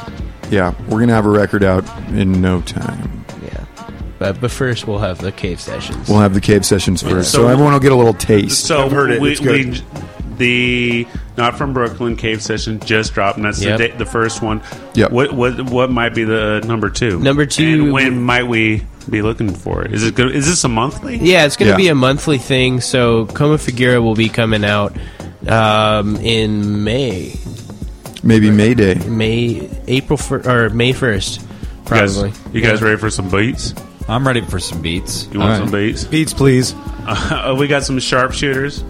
yeah, 0.49 0.73
we're 0.87 0.99
gonna 0.99 1.13
have 1.13 1.25
a 1.25 1.29
record 1.29 1.63
out 1.63 1.83
in 2.09 2.41
no 2.41 2.61
time. 2.61 3.25
yeah. 3.43 3.65
But 4.17 4.41
but 4.41 4.51
first 4.51 4.87
we'll 4.87 4.99
have 4.99 5.19
the 5.19 5.31
cave 5.31 5.59
sessions. 5.61 6.09
We'll 6.09 6.19
have 6.19 6.33
the 6.33 6.41
cave 6.41 6.65
sessions 6.65 7.01
first, 7.01 7.31
so, 7.31 7.39
So- 7.43 7.47
everyone 7.47 7.73
will 7.73 7.79
get 7.79 7.91
a 7.91 7.95
little 7.95 8.13
taste. 8.13 8.65
So 8.65 8.85
I've 8.85 8.91
heard 8.91 9.11
it. 9.11 9.21
We, 9.21 9.31
It's 9.31 9.39
good. 9.39 9.65
we- 9.69 9.83
the 10.37 11.05
not 11.35 11.57
from 11.57 11.73
Brooklyn 11.73 12.15
cave 12.15 12.41
session 12.41 12.79
just 12.79 13.13
dropped, 13.13 13.35
and 13.37 13.45
that's 13.45 13.61
Yep. 13.61 13.77
the, 13.77 13.87
da- 13.89 13.97
the 13.97 14.05
first 14.05 14.41
one. 14.41 14.61
Yep. 14.93 15.11
What 15.11 15.33
what 15.33 15.69
what 15.69 15.91
might 15.91 16.15
be 16.15 16.23
the 16.23 16.63
number 16.65 16.89
two? 16.89 17.19
Number 17.19 17.45
two- 17.45 17.83
And 17.85 17.91
when 17.91 18.21
might 18.21 18.47
we 18.47 18.83
be 19.09 19.21
looking 19.21 19.53
for 19.53 19.83
it? 19.83 19.91
Is 19.93 20.03
it 20.05 20.15
good? 20.15 20.33
Is 20.33 20.47
this 20.47 20.63
a 20.63 20.69
monthly? 20.69 21.17
Yeah, 21.17 21.45
it's 21.45 21.57
going 21.57 21.67
to 21.67 21.71
Yeah. 21.73 21.77
be 21.77 21.87
a 21.89 21.95
monthly 21.95 22.37
thing. 22.37 22.79
So 22.79 23.25
Coma 23.25 23.57
Figura 23.57 24.01
will 24.01 24.15
be 24.15 24.29
coming 24.29 24.63
out 24.63 24.95
um, 25.47 26.15
in 26.17 26.83
May, 26.85 27.33
Maybe 28.23 28.51
Mayday. 28.51 28.95
May, 29.07 29.69
April 29.87 30.17
fir- 30.17 30.41
or 30.45 30.69
May 30.69 30.91
first, 30.93 31.41
You 31.41 31.47
guys, 31.89 32.17
probably. 32.17 32.33
you 32.51 32.61
guys 32.61 32.81
ready 32.81 32.97
for 32.97 33.09
some 33.09 33.29
beats? 33.29 33.73
I'm 34.07 34.25
ready 34.27 34.41
for 34.41 34.59
some 34.59 34.81
beats. 34.81 35.27
You 35.31 35.39
want 35.39 35.51
All 35.51 35.57
some 35.67 35.71
beats? 35.71 36.03
Beats, 36.03 36.33
please. 36.33 36.73
Uh, 37.05 37.55
we 37.59 37.67
got 37.67 37.83
some 37.83 37.99
sharpshooters. 37.99 38.83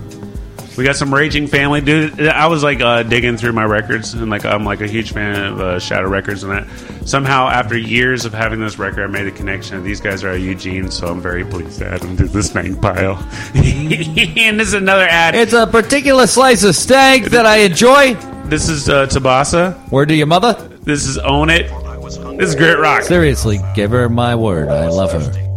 We 0.78 0.86
got 0.86 0.96
some 0.96 1.14
Raging 1.14 1.48
Family, 1.48 1.82
dude. 1.82 2.22
I 2.22 2.48
was 2.48 2.64
like 2.64 2.80
uh, 2.80 3.04
digging 3.04 3.36
through 3.36 3.52
my 3.52 3.66
records, 3.66 4.14
and 4.14 4.30
like 4.30 4.46
I'm 4.46 4.64
like 4.64 4.80
a 4.80 4.88
huge 4.88 5.12
fan 5.12 5.36
of 5.44 5.60
uh, 5.60 5.80
Shadow 5.80 6.08
Records, 6.08 6.44
and 6.44 6.54
that 6.54 7.08
somehow 7.08 7.50
after 7.50 7.78
years 7.78 8.24
of 8.24 8.34
having 8.34 8.62
this 8.62 8.80
record, 8.80 9.04
I 9.04 9.08
made 9.08 9.28
a 9.28 9.32
connection. 9.32 9.84
These 9.84 10.00
guys 10.00 10.24
are 10.24 10.38
Eugene, 10.38 10.90
so 10.90 11.08
I'm 11.08 11.20
very 11.20 11.44
pleased 11.44 11.80
to 11.80 11.88
add 11.90 12.00
them 12.00 12.16
to 12.16 12.26
this 12.30 12.56
name 12.56 12.78
pile. 12.78 13.18
and 13.56 14.58
this 14.58 14.70
is 14.70 14.74
another 14.74 15.04
ad. 15.06 15.36
It's 15.36 15.52
a 15.52 15.68
particular 15.68 16.28
slice 16.28 16.64
of 16.64 16.76
steak 16.78 17.26
that 17.26 17.46
I 17.46 17.58
enjoy. 17.58 18.16
This 18.50 18.70
is 18.70 18.90
uh, 18.90 19.06
Tabasa. 19.06 19.90
Word 19.92 20.10
to 20.10 20.16
your 20.16 20.28
mother? 20.28 20.54
This 20.84 21.06
is 21.06 21.18
Own 21.20 21.50
It. 21.50 21.70
This 22.38 22.50
is 22.50 22.56
Grit 22.56 22.80
Rock. 22.80 23.04
Seriously, 23.04 23.60
give 23.76 23.92
her 23.92 24.10
my 24.10 24.36
word. 24.36 24.70
I 24.70 24.88
love 24.88 25.12
her. 25.12 25.49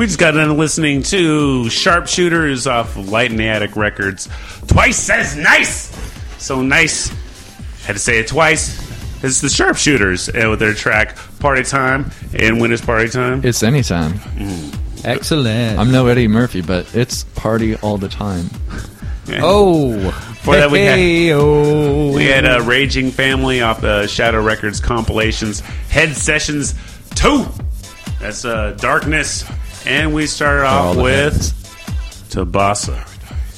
We 0.00 0.06
just 0.06 0.18
got 0.18 0.30
done 0.30 0.56
listening 0.56 1.02
to 1.02 1.68
Sharpshooters 1.68 2.66
off 2.66 2.96
of 2.96 3.10
Light 3.10 3.30
in 3.30 3.36
the 3.36 3.48
Attic 3.48 3.76
Records. 3.76 4.30
Twice 4.66 5.10
as 5.10 5.36
nice! 5.36 5.94
So 6.42 6.62
nice. 6.62 7.08
Had 7.84 7.92
to 7.92 7.98
say 7.98 8.18
it 8.18 8.26
twice. 8.26 8.78
It's 9.22 9.42
the 9.42 9.50
Sharpshooters 9.50 10.30
uh, 10.30 10.48
with 10.48 10.58
their 10.58 10.72
track 10.72 11.18
Party 11.38 11.64
Time. 11.64 12.10
And 12.32 12.62
when 12.62 12.72
is 12.72 12.80
Party 12.80 13.10
Time? 13.10 13.44
It's 13.44 13.62
anytime. 13.62 14.18
Excellent. 15.04 15.78
I'm 15.78 15.92
no 15.92 16.06
Eddie 16.06 16.28
Murphy, 16.28 16.62
but 16.62 16.94
it's 16.94 17.24
party 17.34 17.76
all 17.76 17.98
the 17.98 18.08
time. 18.08 18.48
Oh. 19.28 20.12
For 20.40 20.56
that, 20.56 20.70
we 20.70 20.80
had, 20.80 20.96
we 20.96 22.24
had 22.24 22.46
a 22.46 22.62
Raging 22.62 23.10
Family 23.10 23.60
off 23.60 23.82
the 23.82 24.06
Shadow 24.06 24.42
Records 24.42 24.80
compilations. 24.80 25.60
Head 25.60 26.16
Sessions 26.16 26.74
2. 27.16 27.44
That's 28.18 28.46
uh, 28.46 28.72
Darkness. 28.78 29.49
And 29.86 30.14
we 30.14 30.26
started 30.26 30.66
off 30.66 30.96
the 30.96 31.02
with 31.02 31.32
heads. 31.32 31.52
Tabasa. 32.30 33.06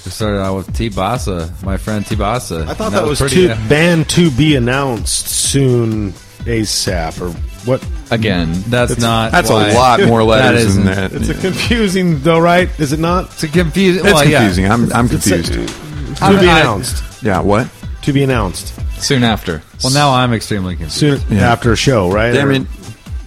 We 0.04 0.10
started 0.10 0.40
out 0.40 0.56
with 0.56 0.76
T 0.76 0.90
Basa, 0.90 1.62
my 1.62 1.76
friend 1.76 2.04
T 2.06 2.16
Basa. 2.16 2.66
I 2.66 2.74
thought 2.74 2.92
that, 2.92 3.04
was 3.04 3.20
pretty. 3.20 3.48
to, 3.48 3.54
band 3.68 4.08
to 4.10 4.30
be 4.32 4.56
announced 4.56 5.28
soon 5.28 6.12
ASAP 6.44 7.20
or 7.20 7.30
what? 7.68 7.86
Again, 8.10 8.52
That's 8.66 8.98
not. 8.98 9.30
That's 9.32 9.48
why- 9.50 9.70
a 9.70 9.74
lot 9.74 10.00
more 10.02 10.20
That 10.20 10.54
letters 10.54 10.74
than 10.76 10.88
isn't- 10.88 11.12
that. 11.12 11.12
It's 11.12 11.28
a 11.28 11.34
confusing 11.34 12.20
though, 12.22 12.40
right? 12.40 12.68
Is 12.80 12.92
it 12.92 12.98
not? 12.98 13.26
It's 13.26 13.42
a 13.44 13.48
confusing. 13.48 14.04
It's 14.04 14.12
well, 14.14 14.26
yeah. 14.28 14.38
confusing. 14.40 14.70
I'm, 14.70 14.92
I'm 14.92 15.04
It's 15.06 15.28
confused. 15.28 15.52
To 15.52 16.24
I- 16.24 16.40
be 16.40 16.48
I- 16.48 16.60
announced. 16.60 17.22
yeah, 17.22 17.40
what? 17.40 17.68
To 18.02 18.12
be 18.12 18.24
announced 18.24 18.74
soon 19.00 19.22
after. 19.22 19.62
Well, 19.84 19.92
now 19.92 20.10
I'm 20.12 20.32
extremely 20.32 20.74
confused. 20.76 21.22
soon 21.28 21.36
Yeah. 21.38 21.52
after 21.52 21.70
a 21.72 21.76
show, 21.76 22.10
right? 22.10 22.34
I 22.36 22.42
Or- 22.42 22.50
it. 22.52 22.66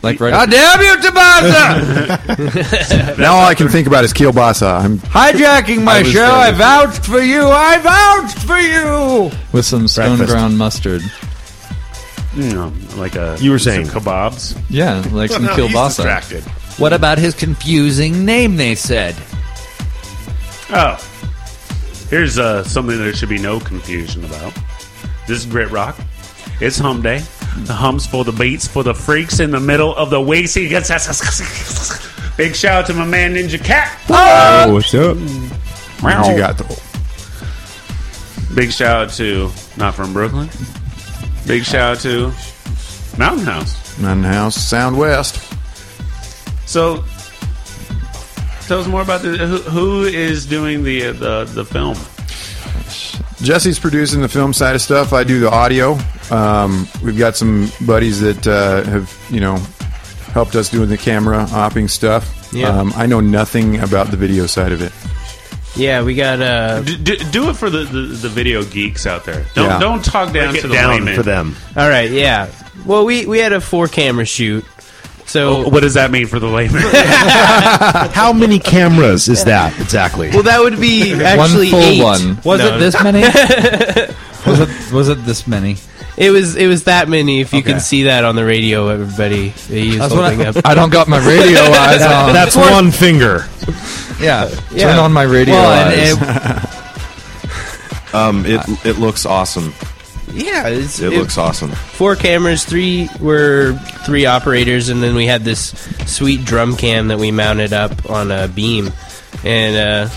Like 0.06 0.20
right 0.20 0.30
God 0.32 0.52
damn 0.52 0.82
you, 0.82 0.96
Tabasa! 1.02 3.18
Now 3.26 3.34
all 3.36 3.46
I 3.48 3.56
can 3.56 3.70
think 3.70 3.88
about 3.88 4.04
is 4.04 4.14
Kielbasa. 4.14 4.82
I'm 4.84 5.00
Hijacking 5.00 5.82
my 5.84 5.94
I 5.94 6.04
show. 6.04 6.20
there. 6.20 6.32
I 6.32 6.52
vouched 6.52 7.04
for 7.06 7.22
you. 7.22 7.48
I 7.48 7.80
vouched 7.80 8.38
for 8.46 8.60
you. 8.60 9.32
with 9.52 9.66
some 9.66 9.88
stone 9.88 10.18
Breakfast. 10.18 10.32
ground 10.32 10.58
mustard. 10.60 11.02
You 12.36 12.54
know, 12.54 12.72
like 12.98 13.16
a 13.16 13.36
You 13.40 13.50
were 13.50 13.58
saying. 13.58 13.86
some 13.88 14.00
kebabs. 14.02 14.56
Yeah, 14.70 15.04
like 15.12 15.32
some 15.32 15.44
Well, 15.46 15.58
now 15.58 15.64
he's 15.66 15.74
kielbasa. 15.74 15.96
distracted. 15.96 16.44
What 16.78 16.94
about 16.94 17.18
his 17.18 17.34
confusing 17.34 18.26
name? 18.26 18.58
They 18.58 18.76
said. 18.76 19.16
Oh, 20.70 20.98
here's 22.10 22.38
uh, 22.38 22.64
something 22.64 22.96
there 22.98 23.14
should 23.14 23.30
be 23.30 23.40
no 23.40 23.60
confusion 23.60 24.24
about. 24.26 24.54
This 25.28 25.40
is 25.40 25.46
Grit 25.48 25.72
Rock. 25.72 25.98
It's 26.62 26.78
Hum 26.78 27.02
Day. 27.02 27.24
The 27.64 27.74
humps 27.74 28.06
for 28.06 28.24
the 28.24 28.32
beats 28.32 28.68
for 28.68 28.84
the 28.84 28.94
freaks 28.94 29.40
in 29.40 29.52
the 29.52 29.60
middle 29.60 29.96
of 29.96 30.10
the 30.10 30.22
week. 30.22 30.50
He 30.50 30.68
gets 30.68 30.90
Big 32.38 32.56
shout 32.56 32.84
out 32.84 32.86
to 32.88 32.94
my 32.94 33.06
man 33.06 33.34
Ninja 33.34 33.64
Cat. 33.64 33.98
Oh, 34.10 34.74
what's 34.74 34.94
up? 34.94 35.18
What 36.04 36.28
you 36.28 36.38
got? 36.38 36.58
The, 36.58 36.66
Big 38.54 38.72
shout 38.72 39.08
out 39.08 39.14
to 39.14 39.50
not 39.78 39.96
from 39.96 40.14
Brooklyn. 40.14 40.50
Big 41.48 41.64
shout 41.64 41.98
out 41.98 42.00
to 42.02 42.32
Mountain 43.18 43.46
House. 43.46 44.00
Mountain 44.00 44.26
House, 44.26 44.56
Sound 44.56 44.98
West. 44.98 45.36
So, 46.66 47.04
tell 48.68 48.80
us 48.80 48.88
more 48.88 49.02
about 49.02 49.22
the 49.22 49.38
who, 49.38 49.58
who 49.58 50.04
is 50.04 50.46
doing 50.46 50.84
the 50.84 51.08
uh, 51.08 51.14
the 51.14 51.46
the 51.46 51.66
film. 51.66 51.96
Jesse's 53.42 53.78
producing 53.80 54.22
the 54.22 54.30
film 54.30 54.54
side 54.54 54.76
of 54.76 54.82
stuff. 54.82 55.12
I 55.14 55.24
do 55.24 55.40
the 55.40 55.50
audio. 55.52 55.98
Um, 56.32 56.88
we've 57.04 57.18
got 57.18 57.36
some 57.36 57.70
buddies 57.86 58.22
that 58.22 58.48
uh, 58.48 58.84
have, 58.84 59.18
you 59.30 59.40
know, 59.42 59.58
helped 60.32 60.56
us 60.56 60.70
doing 60.70 60.90
the 60.90 60.98
camera 60.98 61.46
opping 61.50 61.90
stuff. 61.90 62.50
Yeah. 62.54 62.70
Um, 62.70 62.94
I 62.96 63.06
know 63.06 63.20
nothing 63.20 63.80
about 63.80 64.08
the 64.12 64.18
video 64.18 64.46
side 64.46 64.72
of 64.72 64.82
it. 64.82 64.92
Yeah, 65.78 66.04
we 66.04 66.16
got 66.16 66.42
uh 66.42 66.82
D- 66.84 66.96
d- 66.96 67.18
do 67.32 67.50
it 67.50 67.56
for 67.58 67.70
the, 67.70 67.80
the, 67.84 68.02
the 68.04 68.30
video 68.30 68.64
geeks 68.64 69.06
out 69.06 69.26
there. 69.26 69.46
Don't 69.56 69.66
Yeah. 69.70 69.80
don't 69.80 70.06
talk 70.06 70.32
down 70.32 70.52
Break 70.52 70.62
to 70.62 70.68
it 70.68 70.70
the 70.70 70.74
down 70.76 70.90
layman. 70.92 71.16
for 71.18 71.24
them. 71.24 71.54
all 71.76 71.90
right, 71.90 72.10
yeah. 72.10 72.48
Well, 72.86 73.04
we 73.06 73.26
we 73.26 73.40
had 73.40 73.52
a 73.52 73.60
four 73.60 73.90
camera 73.90 74.24
shoot. 74.24 74.64
So 75.28 75.68
What 75.70 75.82
does 75.82 75.96
that 75.96 76.12
mean 76.12 76.28
for 76.28 76.40
the 76.40 76.48
layman? 76.48 76.82
How 78.14 78.32
many 78.32 78.60
cameras 78.60 79.28
is 79.28 79.44
that 79.46 79.78
exactly? 79.82 80.30
well, 80.30 80.44
that 80.44 80.60
would 80.62 80.80
be 80.80 81.14
actually 81.14 81.72
full 81.72 81.80
eight. 81.82 82.02
one. 82.04 82.40
Was 82.44 82.60
No. 82.60 82.76
it 82.76 82.80
this 82.80 82.96
many? 83.04 83.22
was 84.46 84.60
it? 84.60 84.92
Was 84.94 85.10
it 85.10 85.26
this 85.26 85.48
many? 85.48 85.78
It 86.18 86.30
was 86.30 86.56
it 86.56 86.68
was 86.68 86.84
that 86.86 87.10
many. 87.10 87.42
If 87.42 87.52
you 87.54 87.60
Okay. 87.60 87.72
can 87.72 87.80
see 87.82 88.04
that 88.04 88.24
on 88.24 88.36
the 88.36 88.46
radio, 88.46 88.88
everybody 88.90 89.50
he's 89.50 89.98
That's 89.98 90.14
what 90.14 90.30
holding 90.32 90.46
I- 90.46 90.50
up. 90.52 90.58
I 90.64 90.74
don't 90.76 90.92
got 90.92 91.08
my 91.08 91.18
radio 91.26 91.60
eyes 91.64 92.02
on. 92.04 92.32
That's 92.34 92.56
one 92.56 92.92
finger. 92.92 93.46
Yeah. 94.22 94.48
Turn 94.78 94.98
on 95.00 95.12
my 95.12 95.24
radio 95.24 95.56
Well, 95.56 95.88
eyes. 95.88 96.12
and 96.22 96.22
it, 96.30 98.14
Um, 98.14 98.46
it 98.46 98.62
it 98.86 98.98
looks 99.00 99.26
awesome. 99.26 99.74
Yeah, 100.36 100.68
it's, 100.68 101.00
It 101.00 101.14
looks 101.14 101.38
awesome. 101.38 101.72
Four 101.72 102.16
cameras, 102.16 102.64
three 102.66 103.10
were 103.20 103.74
three 104.06 104.26
operators, 104.26 104.90
and 104.90 105.02
then 105.02 105.16
we 105.16 105.26
had 105.26 105.44
this 105.44 105.70
sweet 106.06 106.44
drum 106.46 106.76
cam 106.76 107.08
that 107.08 107.18
we 107.20 107.32
mounted 107.32 107.74
up 107.74 108.10
on 108.10 108.32
a 108.32 108.48
beam, 108.48 108.92
and 109.44 109.76
uh, 109.76 110.10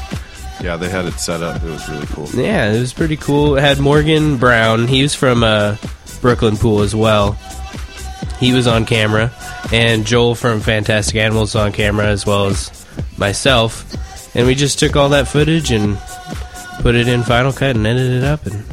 Yeah, 0.62 0.76
they 0.76 0.88
had 0.88 1.04
it 1.06 1.14
set 1.14 1.42
up. 1.42 1.62
It 1.62 1.68
was 1.70 1.88
really 1.88 2.06
cool. 2.06 2.28
yeah, 2.30 2.72
it 2.72 2.80
was 2.80 2.92
pretty 2.92 3.16
cool. 3.16 3.56
It 3.56 3.60
had 3.60 3.78
Morgan 3.78 4.36
Brown. 4.38 4.88
He 4.88 5.02
was 5.02 5.14
from 5.14 5.44
uh, 5.44 5.76
Brooklyn 6.20 6.56
Pool 6.56 6.80
as 6.82 6.94
well. 6.94 7.32
He 8.40 8.52
was 8.52 8.66
on 8.66 8.84
camera, 8.86 9.32
and 9.72 10.04
Joel 10.06 10.34
from 10.34 10.60
Fantastic 10.60 11.16
Animals 11.16 11.54
on 11.56 11.72
camera 11.72 12.06
as 12.06 12.24
well 12.26 12.46
as 12.46 12.86
myself. 13.16 13.84
And 14.36 14.46
we 14.46 14.54
just 14.54 14.78
took 14.78 14.94
all 14.94 15.08
that 15.10 15.26
footage 15.26 15.70
and 15.72 15.98
put 16.82 16.94
it 16.94 17.08
in 17.08 17.22
Final 17.22 17.52
Cut 17.52 17.74
and 17.76 17.86
edited 17.86 18.22
it 18.22 18.24
up. 18.24 18.46
And 18.46 18.64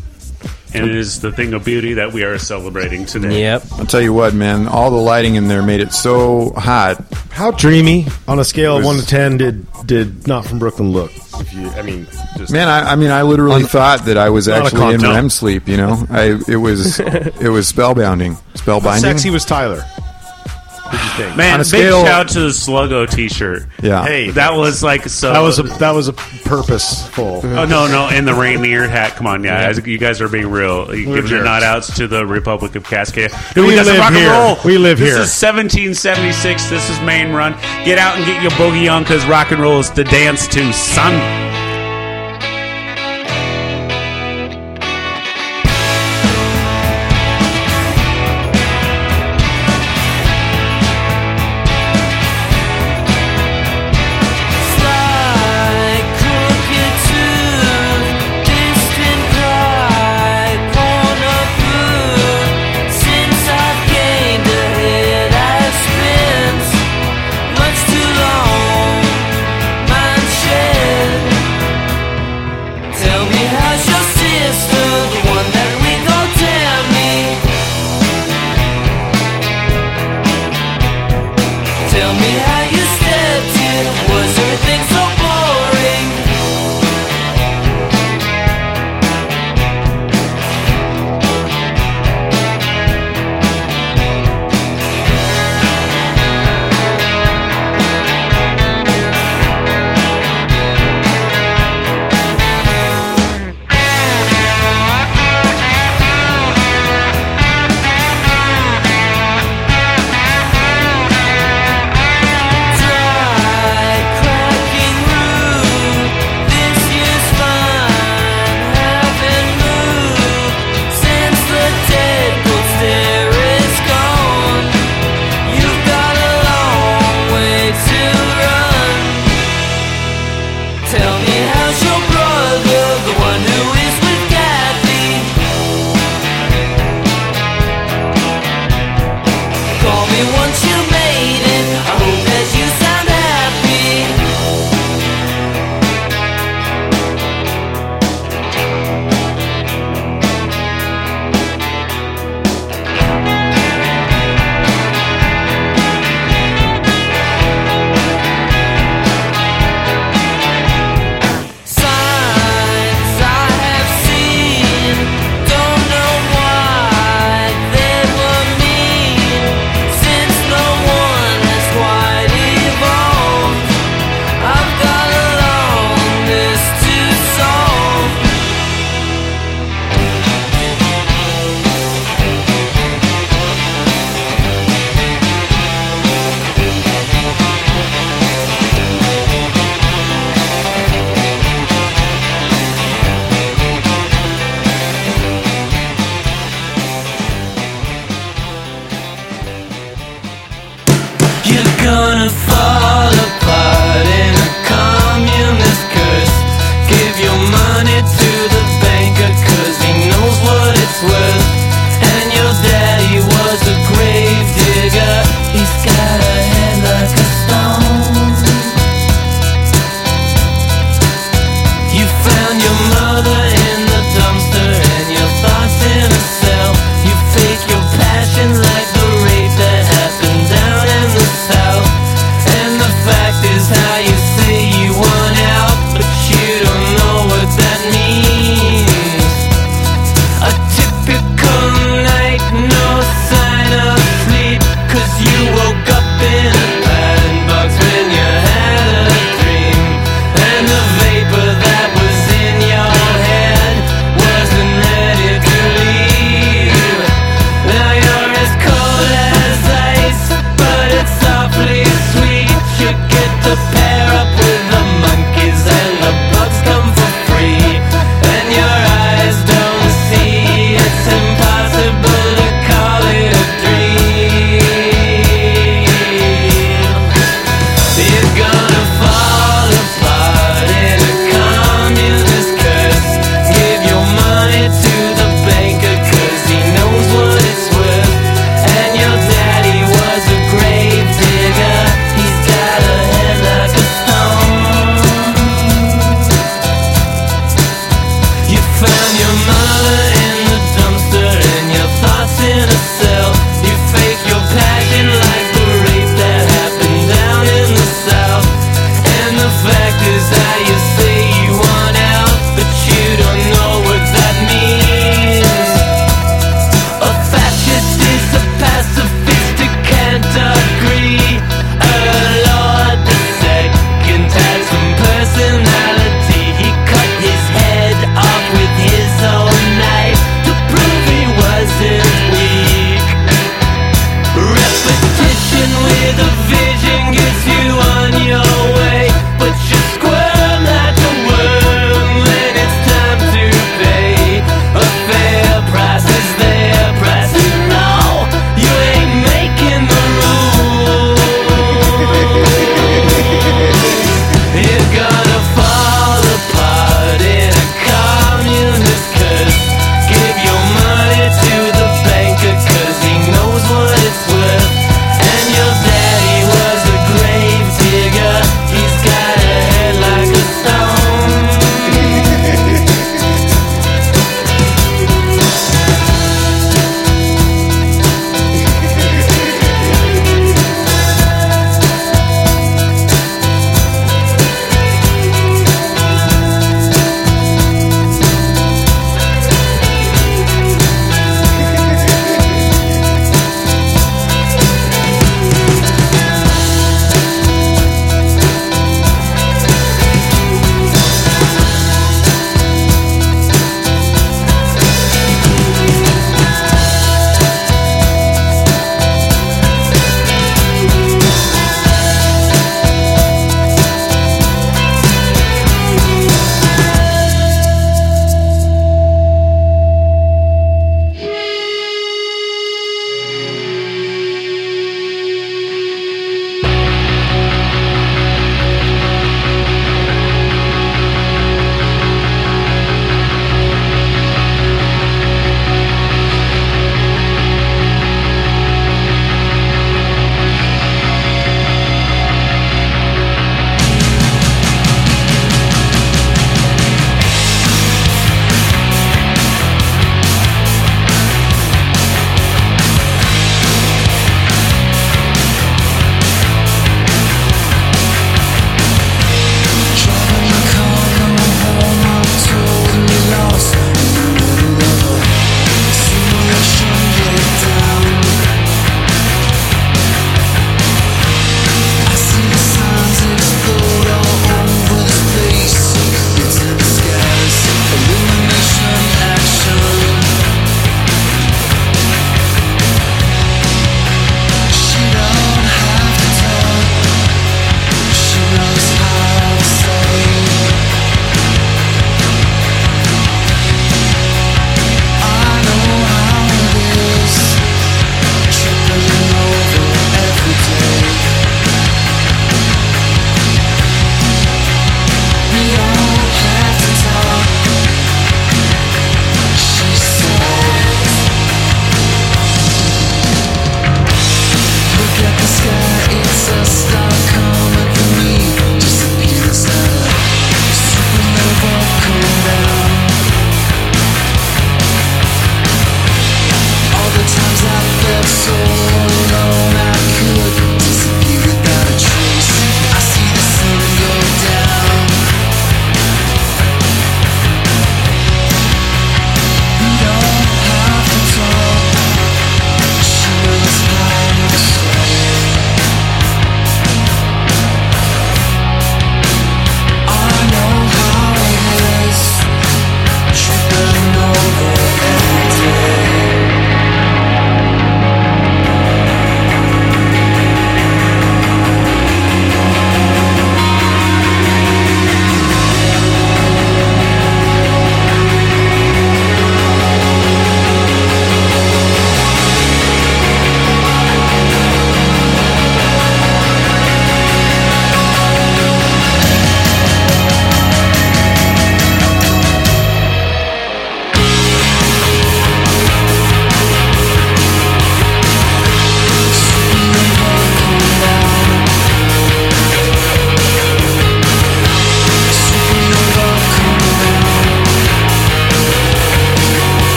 and 0.73 0.85
it 0.89 0.95
is 0.95 1.21
the 1.21 1.31
thing 1.31 1.53
of 1.53 1.63
beauty 1.63 1.93
that 1.95 2.11
we 2.11 2.23
are 2.23 2.37
celebrating 2.37 3.05
today. 3.05 3.41
yep, 3.41 3.63
I'll 3.73 3.85
tell 3.85 4.01
you 4.01 4.13
what, 4.13 4.33
man. 4.33 4.67
All 4.67 4.91
the 4.91 4.97
lighting 4.97 5.35
in 5.35 5.47
there 5.47 5.61
made 5.63 5.79
it 5.79 5.91
so 5.93 6.51
hot. 6.51 6.97
How 7.31 7.51
dreamy 7.51 8.05
on 8.27 8.39
a 8.39 8.43
scale 8.45 8.77
of 8.77 8.83
one 8.85 8.97
to 8.97 9.05
ten 9.05 9.37
did 9.37 9.65
did 9.85 10.27
not 10.27 10.45
from 10.45 10.59
Brooklyn 10.59 10.91
look? 10.91 11.11
If 11.37 11.53
you, 11.53 11.67
I 11.69 11.81
mean, 11.81 12.07
just 12.37 12.51
Man, 12.53 12.67
I, 12.69 12.93
I 12.93 12.95
mean, 12.95 13.11
I 13.11 13.21
literally 13.23 13.63
thought 13.63 14.05
that 14.05 14.17
I 14.17 14.29
was 14.29 14.47
Not 14.47 14.59
a 14.61 14.63
actually 14.65 14.93
in 14.95 15.01
content. 15.01 15.13
REM 15.15 15.29
sleep. 15.29 15.67
You 15.67 15.77
know, 15.77 16.05
I 16.09 16.39
it 16.47 16.55
was 16.57 16.99
it 16.99 17.49
was 17.49 17.71
spellbinding, 17.71 18.35
how 18.35 18.41
spellbinding. 18.79 19.01
sexy 19.01 19.29
was 19.29 19.43
Tyler? 19.45 19.83
Man, 21.35 21.59
big 21.59 21.65
scale- 21.65 22.03
shout 22.05 22.27
to 22.29 22.41
the 22.41 22.47
Sluggo 22.49 23.09
T-shirt. 23.09 23.63
Yeah. 23.81 24.03
hey, 24.05 24.29
that 24.31 24.53
was 24.53 24.83
like 24.83 25.03
so. 25.09 25.31
That 25.33 25.39
was 25.39 25.59
a 25.59 25.63
that 25.63 25.91
was 25.91 26.07
a 26.07 26.13
purposeful. 26.13 27.41
oh 27.43 27.65
no, 27.65 27.87
no, 27.87 28.07
and 28.11 28.27
the 28.27 28.33
Rainier 28.33 28.87
hat. 28.87 29.15
Come 29.15 29.27
on, 29.27 29.43
yeah, 29.43 29.71
you 29.83 29.97
guys 29.97 30.21
are 30.21 30.29
being 30.29 30.49
real. 30.49 30.93
You 30.95 31.05
give 31.15 31.29
your 31.29 31.43
nod 31.43 31.63
outs 31.63 31.95
to 31.97 32.07
the 32.07 32.25
Republic 32.25 32.75
of 32.75 32.83
Cascadia. 32.83 33.29
Dude, 33.53 33.67
We 33.67 33.75
live 33.75 33.97
rock 33.97 34.07
and 34.11 34.15
here. 34.17 34.31
roll. 34.31 34.57
We 34.65 34.77
live 34.77 34.99
this 34.99 35.09
here. 35.09 35.17
This 35.19 35.35
is 35.35 35.43
1776. 35.43 36.69
This 36.69 36.89
is 36.89 36.99
Main 37.01 37.31
Run. 37.33 37.53
Get 37.85 37.97
out 37.97 38.17
and 38.17 38.25
get 38.25 38.41
your 38.41 38.51
boogie 38.51 38.91
on 38.91 39.03
because 39.03 39.25
rock 39.25 39.51
and 39.51 39.61
roll 39.61 39.79
is 39.79 39.89
the 39.91 40.03
dance 40.03 40.47
to, 40.49 40.71
son. 40.73 41.13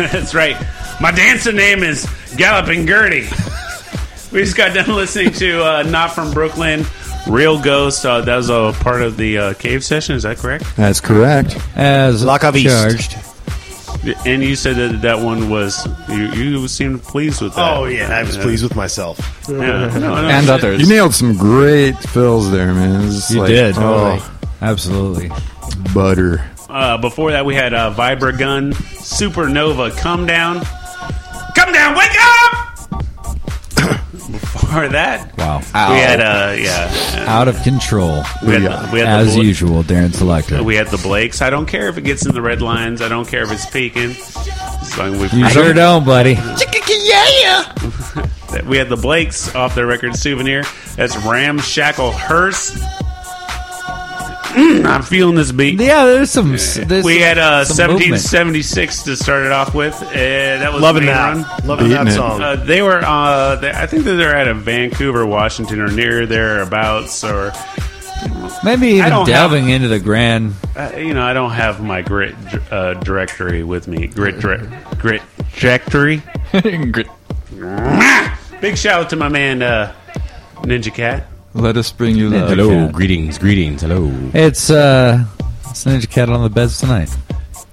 That's 0.12 0.34
right. 0.34 0.56
My 0.98 1.10
dancer 1.10 1.52
name 1.52 1.82
is 1.82 2.08
Galloping 2.36 2.86
Gertie. 2.86 3.28
we 4.32 4.40
just 4.40 4.56
got 4.56 4.74
done 4.74 4.88
listening 4.94 5.32
to 5.34 5.62
uh, 5.62 5.82
Not 5.82 6.12
From 6.12 6.32
Brooklyn, 6.32 6.86
Real 7.28 7.60
Ghost. 7.60 8.06
Uh, 8.06 8.22
that 8.22 8.36
was 8.36 8.48
a 8.48 8.72
part 8.80 9.02
of 9.02 9.18
the 9.18 9.36
uh, 9.36 9.54
cave 9.54 9.84
session. 9.84 10.16
Is 10.16 10.22
that 10.22 10.38
correct? 10.38 10.64
That's 10.76 11.00
correct. 11.02 11.58
As 11.76 12.24
La 12.24 12.38
Cave 12.38 12.56
East. 12.56 12.66
charged. 12.66 13.16
And 14.24 14.42
you 14.42 14.56
said 14.56 14.76
that 14.76 15.02
that 15.02 15.18
one 15.20 15.50
was 15.50 15.86
you. 16.08 16.28
You 16.30 16.68
seemed 16.68 17.02
pleased 17.02 17.42
with 17.42 17.54
that. 17.56 17.76
Oh 17.76 17.84
yeah, 17.84 18.08
I 18.16 18.22
was 18.22 18.38
pleased 18.38 18.62
with 18.62 18.74
myself. 18.74 19.18
Yeah. 19.46 19.56
No, 19.56 19.98
no, 19.98 20.14
and 20.14 20.46
shit. 20.46 20.54
others. 20.54 20.80
You 20.80 20.88
nailed 20.88 21.14
some 21.14 21.36
great 21.36 21.98
fills 21.98 22.50
there, 22.50 22.72
man. 22.72 23.10
You 23.28 23.40
like, 23.40 23.48
did. 23.48 23.74
Oh, 23.76 24.32
Absolutely. 24.62 25.30
butter. 25.92 26.42
Uh, 26.70 26.96
before 26.96 27.32
that, 27.32 27.44
we 27.44 27.54
had 27.54 27.74
uh, 27.74 27.92
Vibra 27.92 28.38
Gun, 28.38 28.72
Supernova, 29.20 29.94
Come 29.98 30.24
Down. 30.24 30.64
Come 31.54 31.72
Down, 31.74 31.94
wake 31.94 32.10
up! 32.18 33.00
before 34.30 34.88
that, 34.88 35.36
Wow. 35.36 35.58
we 35.58 35.98
had, 35.98 36.20
uh, 36.20 36.54
yeah. 36.56 37.26
Out 37.28 37.46
of 37.46 37.62
control. 37.62 38.24
We 38.42 38.54
had, 38.54 38.62
the, 38.62 38.90
we 38.94 39.00
had 39.00 39.08
As 39.20 39.34
the 39.34 39.42
usual, 39.42 39.82
Darren 39.82 40.14
Selector. 40.14 40.62
We 40.64 40.74
had 40.74 40.86
the 40.86 40.96
Blakes. 40.96 41.42
I 41.42 41.50
don't 41.50 41.66
care 41.66 41.88
if 41.88 41.98
it 41.98 42.04
gets 42.04 42.24
in 42.24 42.32
the 42.32 42.40
red 42.40 42.62
lines. 42.62 43.02
I 43.02 43.08
don't 43.08 43.28
care 43.28 43.42
if 43.42 43.52
it's 43.52 43.66
peaking. 43.68 44.12
As 44.12 44.96
long 44.96 45.14
as 45.16 45.32
we 45.34 45.38
You 45.40 45.50
sure 45.50 45.74
don't, 45.74 46.06
buddy. 46.06 46.32
yeah. 46.32 47.74
We 48.66 48.78
had 48.78 48.88
the 48.88 48.96
Blakes 48.96 49.54
off 49.54 49.74
their 49.76 49.86
record 49.86 50.16
Souvenir. 50.16 50.64
That's 50.96 51.16
Ramshackle 51.18 52.10
Hearse. 52.12 52.76
Mm, 54.50 54.84
I'm 54.86 55.02
feeling 55.02 55.36
this 55.36 55.52
beat. 55.52 55.80
Yeah, 55.80 56.04
there's 56.06 56.30
some. 56.30 56.50
There's 56.50 57.04
we 57.04 57.18
had 57.18 57.38
uh, 57.38 57.64
some 57.64 57.92
movement. 57.92 58.10
1776 58.12 59.02
to 59.04 59.16
start 59.16 59.46
it 59.46 59.52
off 59.52 59.74
with. 59.74 59.94
Uh, 60.02 60.08
that 60.12 60.72
was 60.72 60.82
Loving 60.82 61.06
that. 61.06 61.34
run. 61.36 61.66
Loving 61.66 61.86
Beating 61.88 62.04
that 62.04 62.12
it. 62.12 62.16
song. 62.16 62.42
Uh, 62.42 62.56
they 62.56 62.82
were, 62.82 63.00
uh, 63.04 63.56
they, 63.56 63.70
I 63.70 63.86
think 63.86 64.04
that 64.04 64.14
they're 64.14 64.36
out 64.36 64.48
of 64.48 64.58
Vancouver, 64.58 65.24
Washington, 65.24 65.80
or 65.80 65.88
near 65.90 66.26
thereabouts, 66.26 67.22
or 67.24 67.52
Maybe 68.64 68.88
even 68.88 69.10
don't 69.10 69.26
delving 69.26 69.70
into 69.70 69.88
the 69.88 69.98
grand. 70.00 70.54
uh, 70.76 70.92
you 70.96 71.14
know, 71.14 71.22
I 71.22 71.32
don't 71.32 71.52
have 71.52 71.80
my 71.82 72.02
grit 72.02 72.34
uh, 72.70 72.94
directory 72.94 73.62
with 73.62 73.88
me. 73.88 74.08
Grit, 74.08 74.40
dire- 74.40 74.68
grit 74.98 75.22
directory. 75.56 76.22
Grit. 76.52 77.06
Big 78.60 78.76
shout 78.76 79.00
out 79.04 79.10
to 79.10 79.16
my 79.16 79.28
man 79.28 79.62
uh, 79.62 79.94
Ninja 80.62 80.92
Cat. 80.92 81.26
Let 81.54 81.76
us 81.76 81.90
bring 81.90 82.16
you 82.16 82.30
love. 82.30 82.48
Hello, 82.50 82.88
greetings, 82.90 83.36
greetings, 83.38 83.82
hello. 83.82 84.10
It's 84.34 84.70
uh, 84.70 85.24
it's 85.68 85.84
Ninja 85.84 86.08
Cat 86.08 86.28
on 86.28 86.42
the 86.42 86.48
beds 86.50 86.78
tonight. 86.78 87.10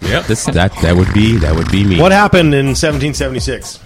Yep, 0.01 0.25
this 0.25 0.45
that 0.45 0.73
that 0.81 0.95
would 0.95 1.13
be 1.13 1.37
that 1.37 1.55
would 1.55 1.69
be 1.71 1.83
me. 1.83 1.99
What 1.99 2.11
happened 2.11 2.53
in 2.55 2.67
1776? 2.73 3.79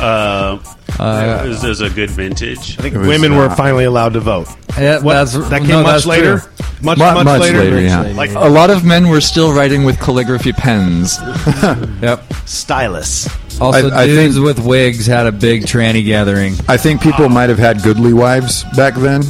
Uh, 0.00 0.58
Uh, 0.98 1.44
this 1.46 1.62
is 1.64 1.80
a 1.80 1.88
good 1.88 2.10
vintage. 2.10 2.76
I 2.78 2.82
think 2.82 2.94
It 2.94 2.98
was, 2.98 3.08
women 3.08 3.36
were 3.36 3.46
uh, 3.46 3.54
finally 3.54 3.84
allowed 3.84 4.12
to 4.14 4.20
vote. 4.20 4.48
Yeah, 4.76 4.98
What- 5.00 5.14
that's, 5.14 5.32
that 5.48 5.60
came 5.60 5.68
no, 5.68 5.82
much 5.82 6.04
that's 6.04 6.06
later. 6.06 6.42
Much, 6.82 6.98
Mu- 6.98 7.04
much, 7.04 7.24
much 7.24 7.40
later. 7.40 7.58
later, 7.58 7.80
yeah. 7.80 8.00
Like 8.16 8.32
A 8.34 8.48
lot 8.48 8.68
of 8.70 8.84
men 8.84 9.08
were 9.08 9.20
still 9.22 9.52
writing 9.54 9.84
with 9.84 9.98
calligraphy 10.00 10.52
pens. 10.52 11.18
Yep. 12.02 12.20
stylus. 12.44 13.28
Also, 13.60 13.90
I- 13.90 14.02
I 14.02 14.06
dudes 14.06 14.34
think- 14.36 14.46
with 14.46 14.58
wigs 14.60 15.06
had 15.06 15.26
a 15.26 15.32
big 15.32 15.62
tranny 15.64 16.04
gathering. 16.04 16.54
I 16.68 16.76
think 16.76 17.00
people 17.02 17.28
might 17.28 17.48
have 17.50 17.58
had 17.58 17.82
goodly 17.82 18.12
wives 18.12 18.64
back 18.76 18.94
then. 18.94 19.22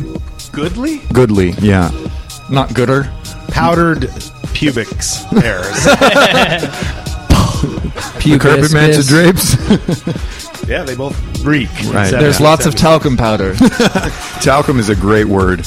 Goodly? 0.52 0.98
Goodly, 1.12 1.51
yeah. 1.61 1.90
Not 2.51 2.74
gooder. 2.74 3.11
Powdered 3.48 4.11
pubics 4.52 5.23
hairs. 5.31 5.66
The 8.20 8.39
carpet 8.39 8.73
man's 8.73 9.09
drapes. 9.09 9.57
yeah, 10.69 10.82
they 10.82 10.94
both 10.94 11.16
reek. 11.43 11.70
Right. 11.86 12.11
There's 12.11 12.39
lots 12.40 12.66
of 12.66 12.74
talcum 12.74 13.16
powder. 13.16 13.55
Talcum 14.43 14.78
is 14.78 14.90
a 14.90 14.94
great 14.94 15.24
word. 15.27 15.61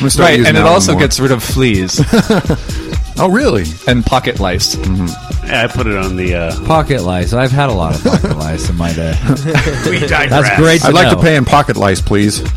I'm 0.00 0.08
start 0.08 0.30
right, 0.30 0.38
using 0.38 0.46
and 0.56 0.56
it 0.56 0.64
also 0.64 0.92
more. 0.92 1.00
gets 1.02 1.20
rid 1.20 1.32
of 1.32 1.42
fleas 1.42 2.00
Oh, 3.18 3.28
really? 3.30 3.64
and 3.86 4.04
pocket 4.04 4.40
lice. 4.40 4.74
Yeah, 4.76 5.64
I 5.64 5.66
put 5.68 5.86
it 5.86 5.96
on 5.96 6.16
the. 6.16 6.34
Uh, 6.34 6.64
Pocket 6.66 7.02
lice. 7.02 7.32
I've 7.32 7.50
had 7.52 7.68
a 7.68 7.72
lot 7.72 7.94
of 7.94 8.02
pocket 8.02 8.36
lice 8.36 8.68
in 8.70 8.76
my 8.76 8.92
day. 8.92 9.12
we 9.86 9.98
digress. 10.00 10.30
That's 10.30 10.56
great 10.56 10.80
to 10.82 10.88
I'd 10.88 10.94
like 10.94 11.10
know. 11.10 11.16
to 11.16 11.22
pay 11.22 11.36
in 11.36 11.44
pocket 11.44 11.76
lice, 11.76 12.00
please. 12.00 12.36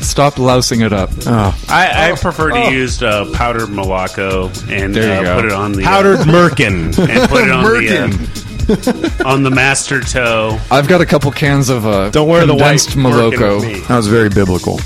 Stop 0.00 0.38
lousing 0.38 0.80
it 0.80 0.92
up. 0.92 1.10
Oh, 1.26 1.56
I, 1.68 2.10
I 2.12 2.16
prefer 2.16 2.50
to 2.50 2.70
use 2.72 3.02
uh, 3.02 3.30
powdered 3.34 3.68
Moloko 3.68 4.48
and 4.70 4.94
There 4.94 5.04
you 5.22 5.28
uh, 5.28 5.34
go. 5.34 5.36
put 5.36 5.44
it 5.46 5.52
on 5.52 5.72
the 5.72 5.82
Powdered 5.82 6.18
merkin. 6.20 6.98
uh, 6.98 7.02
and 7.10 7.28
put 7.30 7.44
it 7.44 7.50
on 7.50 7.64
the 7.64 9.22
uh, 9.24 9.28
on 9.28 9.42
the 9.42 9.50
master 9.50 10.00
toe. 10.00 10.58
I've 10.70 10.88
got 10.88 11.00
a 11.00 11.06
couple 11.06 11.30
cans 11.32 11.68
of 11.68 11.86
uh, 11.86 12.10
Don't 12.10 12.28
wear 12.28 12.46
the 12.46 12.54
white 12.54 12.80
condensed 12.80 12.90
merkin 12.90 13.32
Moloko. 13.36 13.60
with 13.60 13.66
me. 13.68 13.80
that 13.80 13.96
was 13.96 14.08
very 14.08 14.28
biblical. 14.30 14.78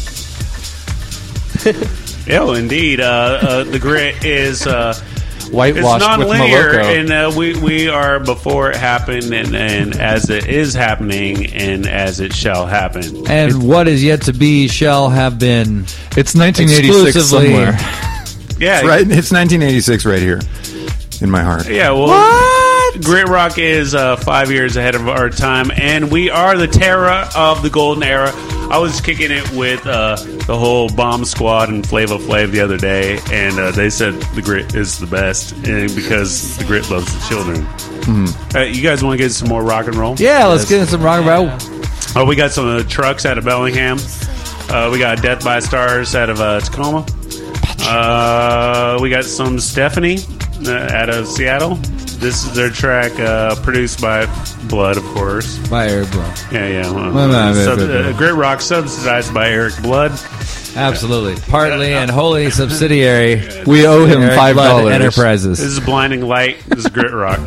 Yeah, 2.26 2.55
indeed. 2.56 3.01
Uh, 3.01 3.38
uh, 3.42 3.64
the 3.64 3.78
grit 3.78 4.24
is 4.24 4.66
uh, 4.66 4.94
it's 4.96 5.51
Whitewashed 5.51 6.01
with 6.18 6.28
non-linear, 6.28 6.80
and 6.80 7.10
uh, 7.12 7.32
we 7.36 7.59
we 7.60 7.88
are 7.88 8.18
before 8.18 8.70
it 8.70 8.76
happened, 8.76 9.32
and, 9.32 9.55
and 9.55 9.94
as 9.96 10.30
it 10.30 10.46
is 10.48 10.74
happening, 10.74 11.52
and 11.52 11.86
as 11.86 12.20
it 12.20 12.32
shall 12.32 12.66
happen. 12.66 13.28
And 13.28 13.68
what 13.68 13.86
is 13.88 14.02
yet 14.02 14.22
to 14.22 14.32
be 14.32 14.68
shall 14.68 15.10
have 15.10 15.38
been. 15.38 15.82
It's 16.16 16.34
1986 16.34 17.16
Exclusively- 17.16 17.46
somewhere. 17.55 17.78
Yeah, 18.56 18.82
Right? 18.82 19.01
It's 19.01 19.32
1986 19.32 20.06
right 20.06 20.20
here 20.20 20.40
in 21.20 21.28
my 21.28 21.42
heart. 21.42 21.68
Yeah, 21.68 21.90
well, 21.90 22.92
Grit 23.02 23.28
Rock 23.28 23.59
is 23.59 23.96
uh, 23.96 24.14
five 24.16 24.51
years 24.52 24.76
ahead 24.76 24.94
of 24.94 25.09
our 25.09 25.28
time, 25.28 25.72
and 25.72 26.10
we 26.10 26.30
are 26.30 26.56
the 26.56 26.68
terror 26.68 27.28
of 27.34 27.62
the 27.62 27.70
golden 27.70 28.05
era. 28.05 28.32
I 28.70 28.78
was 28.78 29.01
kicking 29.01 29.31
it 29.31 29.49
with 29.53 29.86
uh, 29.86 30.16
the 30.47 30.57
whole 30.59 30.89
Bomb 30.89 31.24
Squad 31.24 31.69
and 31.69 31.86
Flavor 31.86 32.16
Flav 32.16 32.51
the 32.51 32.61
other 32.61 32.77
day, 32.77 33.19
and 33.31 33.59
uh, 33.59 33.70
they 33.70 33.89
said 33.91 34.15
the 34.35 34.43
Grit 34.43 34.74
is 34.74 34.99
the 34.99 35.07
best, 35.07 35.53
and 35.66 35.95
because 35.95 36.57
the 36.57 36.65
Grit 36.65 36.91
loves 36.91 37.12
the 37.12 37.28
children. 37.28 37.65
Uh, 38.55 38.61
you 38.65 38.82
guys 38.82 39.03
want 39.03 39.19
to 39.19 39.24
get 39.24 39.31
some 39.31 39.49
more 39.49 39.62
rock 39.62 39.86
and 39.86 39.95
roll? 39.95 40.16
Yeah, 40.16 40.47
let's 40.47 40.69
get 40.69 40.81
in 40.81 40.86
some 40.86 41.03
rock 41.03 41.19
and 41.19 41.27
roll. 41.27 41.51
Oh, 42.16 42.24
we 42.27 42.36
got 42.36 42.51
some 42.51 42.66
uh, 42.66 42.82
trucks 42.85 43.24
out 43.27 43.39
of 43.39 43.45
Bellingham. 43.45 43.99
Uh, 44.69 44.89
we 44.93 44.99
got 44.99 45.23
Death 45.23 45.45
by 45.45 45.61
Stars 45.61 46.15
out 46.15 46.31
of 46.31 46.41
uh, 46.41 46.61
Tacoma. 46.61 47.07
Uh, 47.81 48.99
we 49.01 49.11
got 49.11 49.24
some 49.24 49.59
Stephanie 49.61 50.19
out 50.69 51.11
of 51.11 51.27
Seattle. 51.27 51.77
This 52.19 52.45
is 52.45 52.55
their 52.55 52.70
track 52.70 53.19
uh, 53.20 53.55
produced 53.62 54.01
by 54.01 54.27
Blood, 54.69 54.97
of 54.97 55.05
course. 55.05 55.59
By 55.69 55.89
Eric 55.89 56.11
Bro. 56.11 56.23
Yeah, 56.53 56.66
yeah. 56.69 56.91
well, 56.91 57.12
Well, 57.12 57.28
no, 57.28 57.65
sub- 57.65 57.78
uh, 57.81 58.12
Grit 58.16 58.35
Rock 58.35 58.61
subsidized 58.61 59.35
by 59.35 59.51
Eric 59.51 59.74
Blood. 59.82 60.12
Absolutely. 60.77 61.41
Partly 61.51 61.93
and 61.93 62.11
wholly 62.11 62.51
subsidiary. 62.51 63.65
We 63.66 63.86
owe 63.86 64.07
him 64.07 64.23
Eric 64.23 64.36
five 64.36 64.55
Blood 64.57 64.69
dollars. 64.69 64.93
Enterprises. 64.95 65.59
This 65.59 65.66
is 65.69 65.81
Blinding 65.81 66.23
Light. 66.23 66.59
This 66.66 66.81
is 66.81 66.86
Grit 66.86 67.12
Rock. 67.12 67.41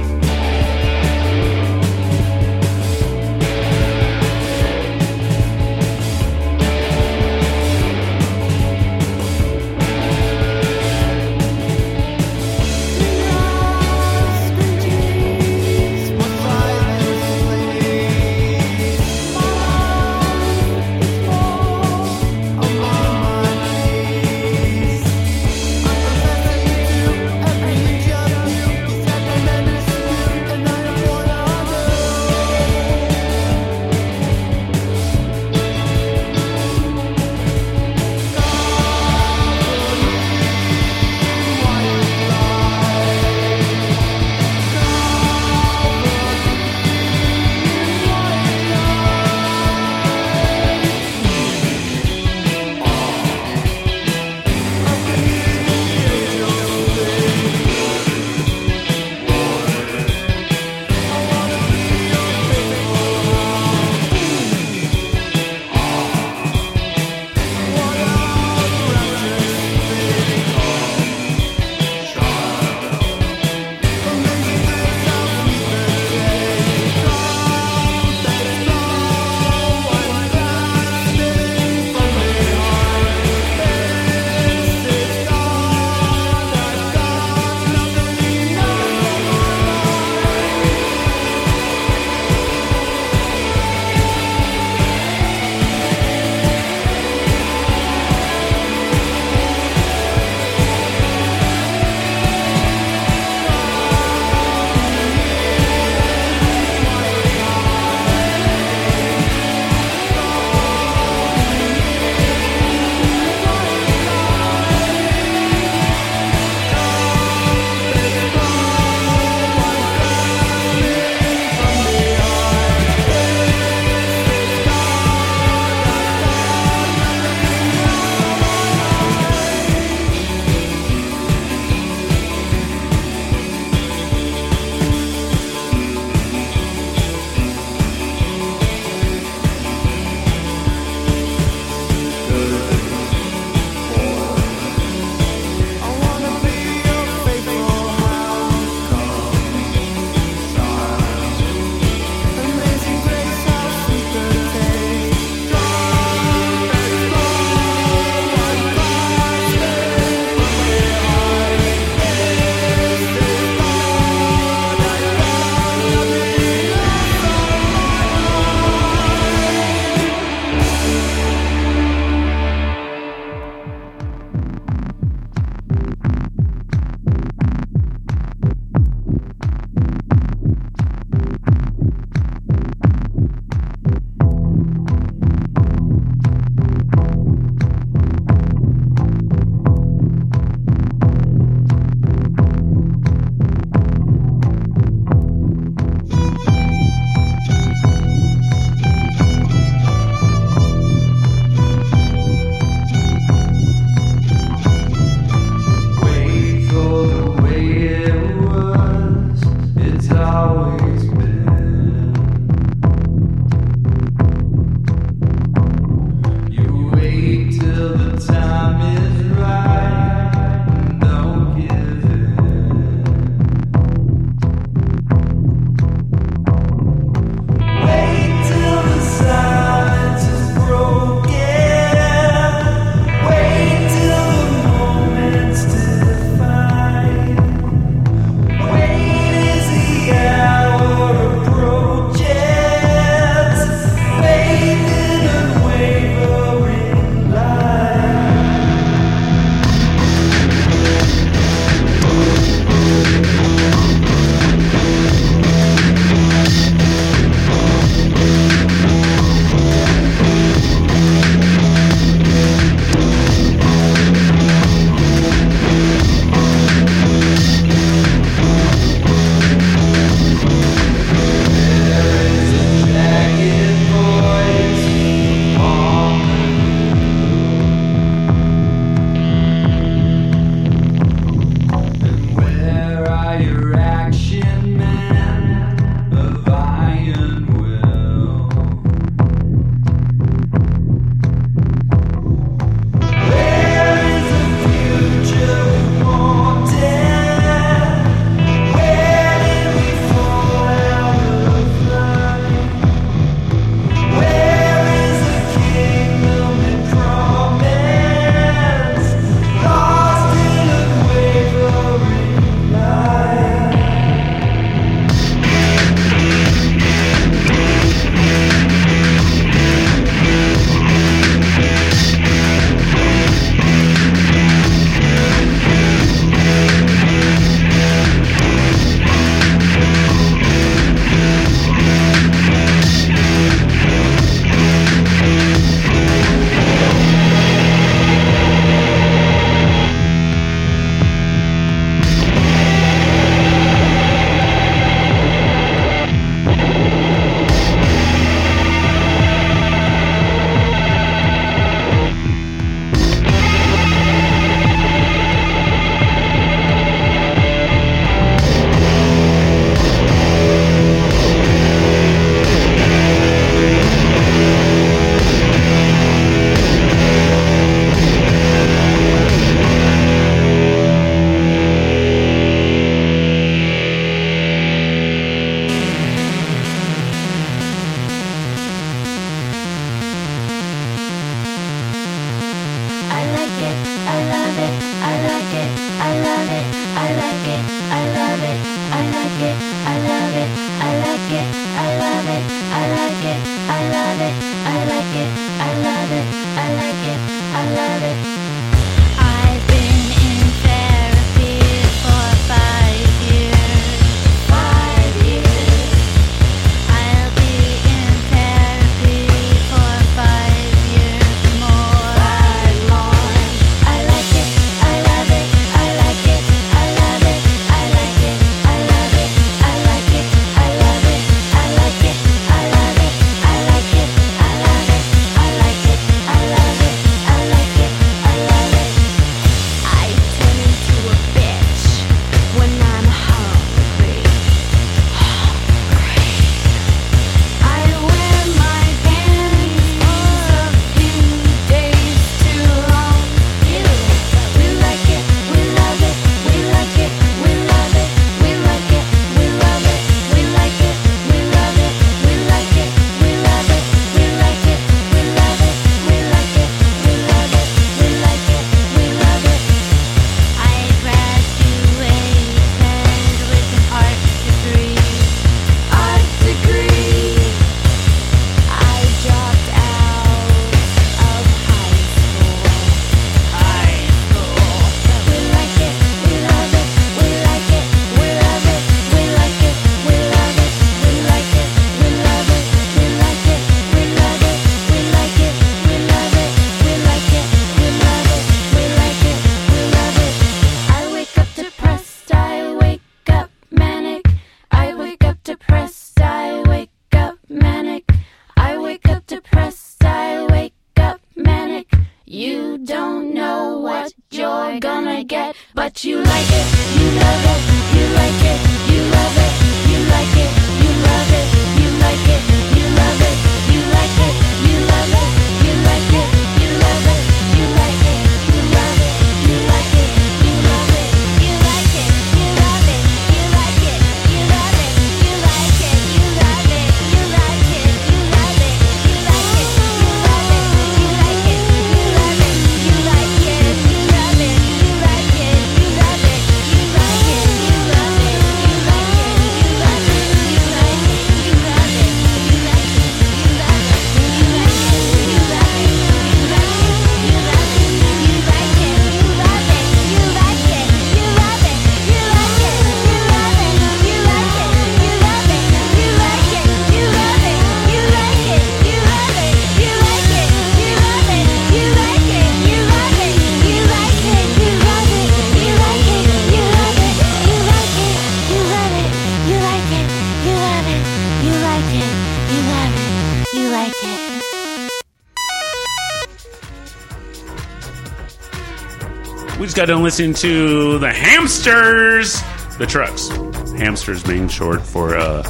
Got 579.78 579.86
done 579.90 580.02
listen 580.02 580.34
to 580.34 580.98
the 580.98 581.12
Hamsters, 581.14 582.42
the 582.80 582.86
Trucks. 582.88 583.30
Hamsters 583.78 584.24
being 584.24 584.48
short 584.48 584.82
for 584.82 585.16
uh, 585.16 585.44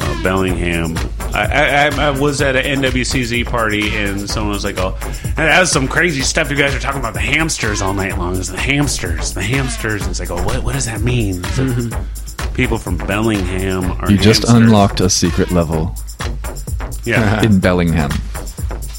uh, 0.00 0.22
Bellingham. 0.24 0.96
I, 1.32 1.46
I, 1.46 1.86
I- 1.86 2.06
I 2.08 2.10
was 2.18 2.42
at 2.42 2.56
an 2.56 2.82
NWCZ 2.82 3.46
party 3.46 3.96
and 3.96 4.28
someone 4.28 4.52
was 4.52 4.64
like, 4.64 4.78
"Oh, 4.78 4.98
that 5.36 5.60
was 5.60 5.70
some 5.70 5.86
crazy 5.86 6.22
stuff. 6.22 6.50
You 6.50 6.56
guys 6.56 6.74
are 6.74 6.80
talking 6.80 6.98
about 6.98 7.14
the 7.14 7.20
hamsters 7.20 7.80
all 7.80 7.94
night 7.94 8.18
long. 8.18 8.36
It's 8.36 8.48
the 8.48 8.58
hamsters, 8.58 9.32
the 9.32 9.42
hamsters." 9.42 10.02
And 10.02 10.10
it's 10.10 10.18
like, 10.18 10.32
"Oh, 10.32 10.42
what, 10.44 10.64
what 10.64 10.72
does 10.74 10.86
that 10.86 11.00
mean?" 11.00 11.42
Like, 11.42 12.54
People 12.54 12.78
from 12.78 12.98
Bellingham 12.98 13.92
are 13.92 14.10
You 14.10 14.18
just 14.18 14.42
hamsters. 14.42 14.50
unlocked 14.50 15.00
a 15.00 15.08
secret 15.08 15.52
level. 15.52 15.94
Yeah. 17.04 17.42
in 17.44 17.60
Bellingham. 17.60 18.10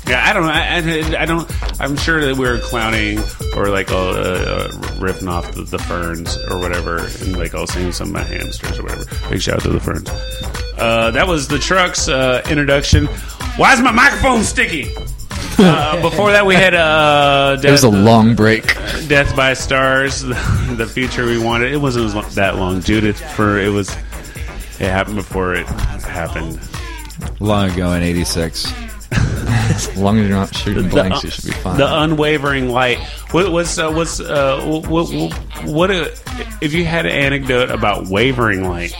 Yeah, 0.07 0.23
I 0.25 0.33
don't 0.33 0.43
know. 0.43 0.51
I, 0.51 1.17
I, 1.19 1.21
I 1.23 1.25
don't. 1.25 1.81
I'm 1.81 1.95
sure 1.97 2.25
that 2.25 2.35
we 2.37 2.47
are 2.47 2.59
clowning 2.59 3.19
or 3.55 3.69
like 3.69 3.91
uh, 3.91 4.09
uh, 4.09 4.97
ripping 4.99 5.27
off 5.27 5.53
the, 5.53 5.63
the 5.63 5.79
ferns 5.79 6.37
or 6.49 6.59
whatever, 6.59 6.99
and 7.21 7.37
like 7.37 7.53
all 7.53 7.67
some 7.67 7.85
of 7.87 8.09
my 8.11 8.23
hamsters 8.23 8.79
or 8.79 8.83
whatever. 8.83 9.05
Big 9.29 9.41
shout 9.41 9.55
out 9.55 9.61
to 9.63 9.69
the 9.69 9.79
ferns. 9.79 10.09
Uh, 10.77 11.11
that 11.11 11.27
was 11.27 11.47
the 11.47 11.59
trucks 11.59 12.07
uh, 12.07 12.41
introduction. 12.49 13.05
Why 13.57 13.73
is 13.73 13.81
my 13.81 13.91
microphone 13.91 14.43
sticky? 14.43 14.91
Uh, 15.59 16.01
before 16.01 16.31
that, 16.31 16.47
we 16.47 16.55
had 16.55 16.73
uh, 16.73 17.59
It 17.63 17.69
was 17.69 17.83
a 17.83 17.89
long 17.89 18.35
break. 18.35 18.73
Death 19.07 19.35
by 19.35 19.53
Stars, 19.53 20.21
the, 20.21 20.89
future 20.91 21.27
we 21.27 21.37
wanted. 21.37 21.71
It 21.71 21.77
wasn't 21.77 22.11
that 22.31 22.55
long. 22.55 22.81
Judith, 22.81 23.19
for 23.35 23.59
it 23.59 23.69
was. 23.69 23.89
It 24.79 24.89
happened 24.89 25.17
before 25.17 25.53
it 25.53 25.67
happened. 25.67 26.59
Long 27.39 27.69
ago 27.69 27.93
in 27.93 28.01
'86. 28.01 28.73
As 29.11 29.95
long 29.95 30.17
as 30.17 30.27
you're 30.27 30.37
not 30.37 30.55
shooting 30.55 30.89
blanks, 30.89 31.23
you 31.23 31.29
should 31.29 31.45
be 31.45 31.51
fine. 31.51 31.77
The 31.77 32.01
unwavering 32.01 32.69
light. 32.69 32.97
What, 33.33 33.51
what's 33.51 33.77
uh, 33.79 33.91
what's 33.91 34.19
uh, 34.19 34.61
what, 34.63 35.09
what, 35.11 35.33
what 35.65 35.91
uh, 35.91 36.05
if 36.61 36.73
you 36.73 36.85
had 36.85 37.05
an 37.07 37.11
anecdote 37.11 37.71
about 37.71 38.05
wavering 38.07 38.63
light? 38.63 38.95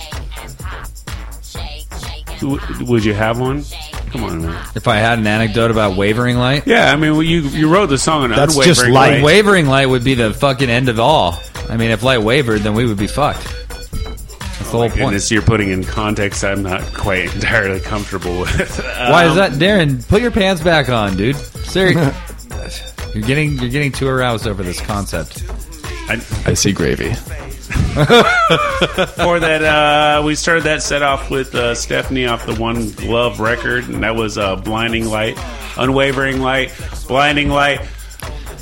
W- 2.42 2.60
would 2.86 3.06
you 3.06 3.14
have 3.14 3.40
one? 3.40 3.64
Come 4.12 4.24
on, 4.26 4.42
man. 4.42 4.68
If 4.76 4.88
I 4.88 4.98
had 4.98 5.20
an 5.20 5.28
anecdote 5.28 5.72
about 5.72 5.96
wavering 5.98 6.38
light, 6.38 6.68
Yeah, 6.68 6.92
I 6.92 6.96
mean, 6.96 7.14
well, 7.14 7.24
you 7.24 7.42
you 7.42 7.72
wrote 7.72 7.88
the 7.88 7.98
song 7.98 8.24
on 8.24 8.30
that's 8.32 8.54
unwavering 8.56 8.76
just 8.76 8.88
light. 8.88 9.24
Wavering 9.24 9.68
light 9.68 9.86
would 9.88 10.04
be 10.04 10.16
the 10.16 10.34
fucking 10.34 10.70
end 10.70 10.90
of 10.90 11.00
all. 11.00 11.40
I 11.70 11.78
mean, 11.78 11.92
if 11.92 12.04
light 12.04 12.22
wavered, 12.22 12.62
then 12.62 12.74
we 12.74 12.86
would 12.86 12.98
be 12.98 13.08
fucked. 13.08 13.44
That's 13.44 13.88
the 13.90 13.98
Oh 14.00 14.64
my 14.64 14.70
whole 14.72 14.90
point. 14.90 14.96
goodness, 14.96 15.32
you're 15.32 15.42
putting 15.44 15.70
in 15.70 15.84
context 15.84 16.44
I'm 16.44 16.64
not 16.64 16.82
quite 16.94 17.34
entirely 17.36 17.80
comfortable 17.80 18.42
with. 18.42 18.80
Why 18.80 19.26
is 19.26 19.32
Um, 19.32 19.38
that, 19.38 19.52
Darren? 19.54 20.08
Put 20.08 20.22
your 20.22 20.32
pants 20.32 20.62
back 20.62 20.90
on, 20.90 21.16
dude. 21.16 21.36
Seriously, 21.38 22.02
you're 23.14 23.23
getting 23.23 23.57
you're 23.60 23.69
getting 23.69 23.91
too 23.91 24.07
aroused 24.07 24.48
over 24.48 24.64
this 24.64 24.81
concept. 24.81 25.44
I, 26.10 26.22
I 26.45 26.53
see 26.53 26.72
gravy. 26.72 27.14
For 27.94 29.40
that, 29.40 29.64
uh, 29.64 30.23
we 30.23 30.35
started 30.35 30.64
that 30.64 30.81
set 30.84 31.02
off 31.02 31.30
with 31.30 31.53
uh, 31.56 31.76
Stephanie 31.76 32.26
off 32.26 32.45
the 32.45 32.56
One 32.56 32.94
Love 32.98 33.40
record, 33.40 33.88
and 33.88 34.03
that 34.03 34.15
was 34.15 34.38
uh, 34.38 34.56
Blinding 34.57 35.06
Light, 35.06 35.38
Unwavering 35.77 36.41
Light, 36.41 36.73
Blinding 37.07 37.49
Light. 37.49 37.81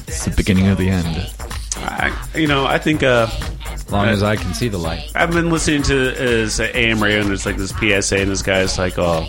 It's 0.07 0.25
the 0.25 0.31
beginning 0.31 0.67
of 0.67 0.77
the 0.77 0.89
end. 0.89 1.33
I, 1.77 2.15
you 2.35 2.47
know, 2.47 2.65
I 2.65 2.77
think 2.77 3.03
uh, 3.03 3.27
As 3.71 3.91
long 3.91 4.07
as 4.07 4.21
I 4.21 4.35
can 4.35 4.53
see 4.53 4.67
the 4.67 4.77
light. 4.77 5.11
I've 5.15 5.31
been 5.31 5.49
listening 5.49 5.81
to 5.83 5.93
this 5.93 6.59
AM 6.59 7.01
radio, 7.01 7.21
and 7.21 7.29
there's 7.29 7.45
like 7.45 7.57
this 7.57 7.71
PSA, 7.71 8.17
and 8.17 8.29
this 8.29 8.41
guy's 8.41 8.77
like, 8.77 8.99
"Oh, 8.99 9.27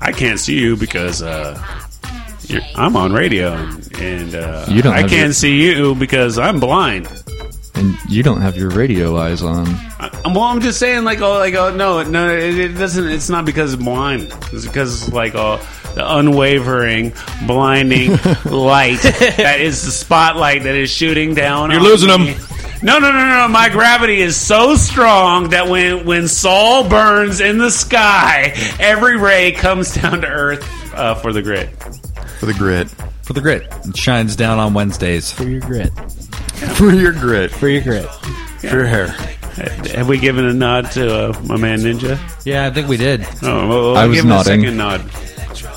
I 0.00 0.12
can't 0.12 0.40
see 0.40 0.58
you 0.58 0.76
because 0.76 1.22
uh, 1.22 1.62
you're, 2.50 2.62
I'm 2.74 2.96
on 2.96 3.12
radio, 3.12 3.52
and, 3.54 4.00
and 4.00 4.34
uh, 4.34 4.66
You 4.68 4.82
don't 4.82 4.94
I 4.94 5.00
have 5.02 5.10
can't 5.10 5.26
your- 5.26 5.32
see 5.32 5.60
you 5.62 5.94
because 5.94 6.38
I'm 6.38 6.60
blind." 6.60 7.08
And 7.74 7.94
you 8.08 8.22
don't 8.22 8.40
have 8.40 8.56
your 8.56 8.70
radio 8.70 9.18
eyes 9.18 9.42
on. 9.42 9.66
I, 10.00 10.08
well, 10.24 10.44
I'm 10.44 10.62
just 10.62 10.78
saying, 10.78 11.04
like, 11.04 11.20
oh, 11.20 11.34
like, 11.34 11.52
oh, 11.52 11.76
no, 11.76 12.02
no, 12.02 12.30
it, 12.34 12.58
it 12.58 12.68
doesn't. 12.68 13.06
It's 13.06 13.28
not 13.28 13.44
because 13.44 13.74
I'm 13.74 13.84
blind. 13.84 14.32
It's 14.50 14.64
because, 14.66 15.12
like, 15.12 15.34
oh, 15.34 15.58
the 15.94 16.16
unwavering, 16.16 17.12
blinding 17.46 18.12
light 18.46 19.00
that 19.02 19.58
is 19.60 19.84
the 19.84 19.90
spotlight 19.90 20.62
that 20.62 20.74
is 20.74 20.88
shooting 20.88 21.34
down. 21.34 21.70
You're 21.70 21.80
on 21.80 21.84
losing 21.86 22.08
me. 22.18 22.34
No, 22.82 22.98
no, 22.98 23.12
no, 23.12 23.28
no! 23.28 23.48
My 23.50 23.68
gravity 23.68 24.20
is 24.20 24.36
so 24.36 24.74
strong 24.76 25.50
that 25.50 25.68
when 25.68 26.06
when 26.06 26.28
Saul 26.28 26.88
burns 26.88 27.40
in 27.40 27.58
the 27.58 27.70
sky, 27.70 28.52
every 28.80 29.18
ray 29.18 29.52
comes 29.52 29.94
down 29.94 30.22
to 30.22 30.26
Earth 30.26 30.94
uh, 30.94 31.14
for 31.14 31.32
the 31.34 31.42
grid. 31.42 31.68
For 32.38 32.46
the 32.46 32.54
grit. 32.54 32.88
For 33.22 33.32
the 33.32 33.40
grit. 33.40 33.66
It 33.84 33.96
shines 33.96 34.36
down 34.36 34.58
on 34.58 34.74
Wednesdays. 34.74 35.32
For 35.32 35.44
your 35.44 35.60
grit. 35.60 35.90
For 36.76 36.92
your 36.92 37.12
grit. 37.12 37.50
For 37.50 37.68
your 37.68 37.82
grit. 37.82 38.08
For 38.60 38.66
your 38.66 38.86
hair. 38.86 39.08
Have 39.94 40.08
we 40.08 40.18
given 40.18 40.44
a 40.44 40.52
nod 40.52 40.90
to 40.92 41.30
uh, 41.30 41.40
my 41.44 41.56
man 41.56 41.78
Ninja? 41.80 42.18
Yeah, 42.44 42.66
I 42.66 42.70
think 42.70 42.88
we 42.88 42.98
did. 42.98 43.26
Oh, 43.42 43.68
well, 43.68 43.68
well, 43.68 43.96
I 43.96 44.06
was 44.06 44.16
give 44.16 44.24
him 44.24 44.28
nodding. 44.30 44.60
a 44.60 44.62
second 44.64 44.76
nod. 44.76 45.02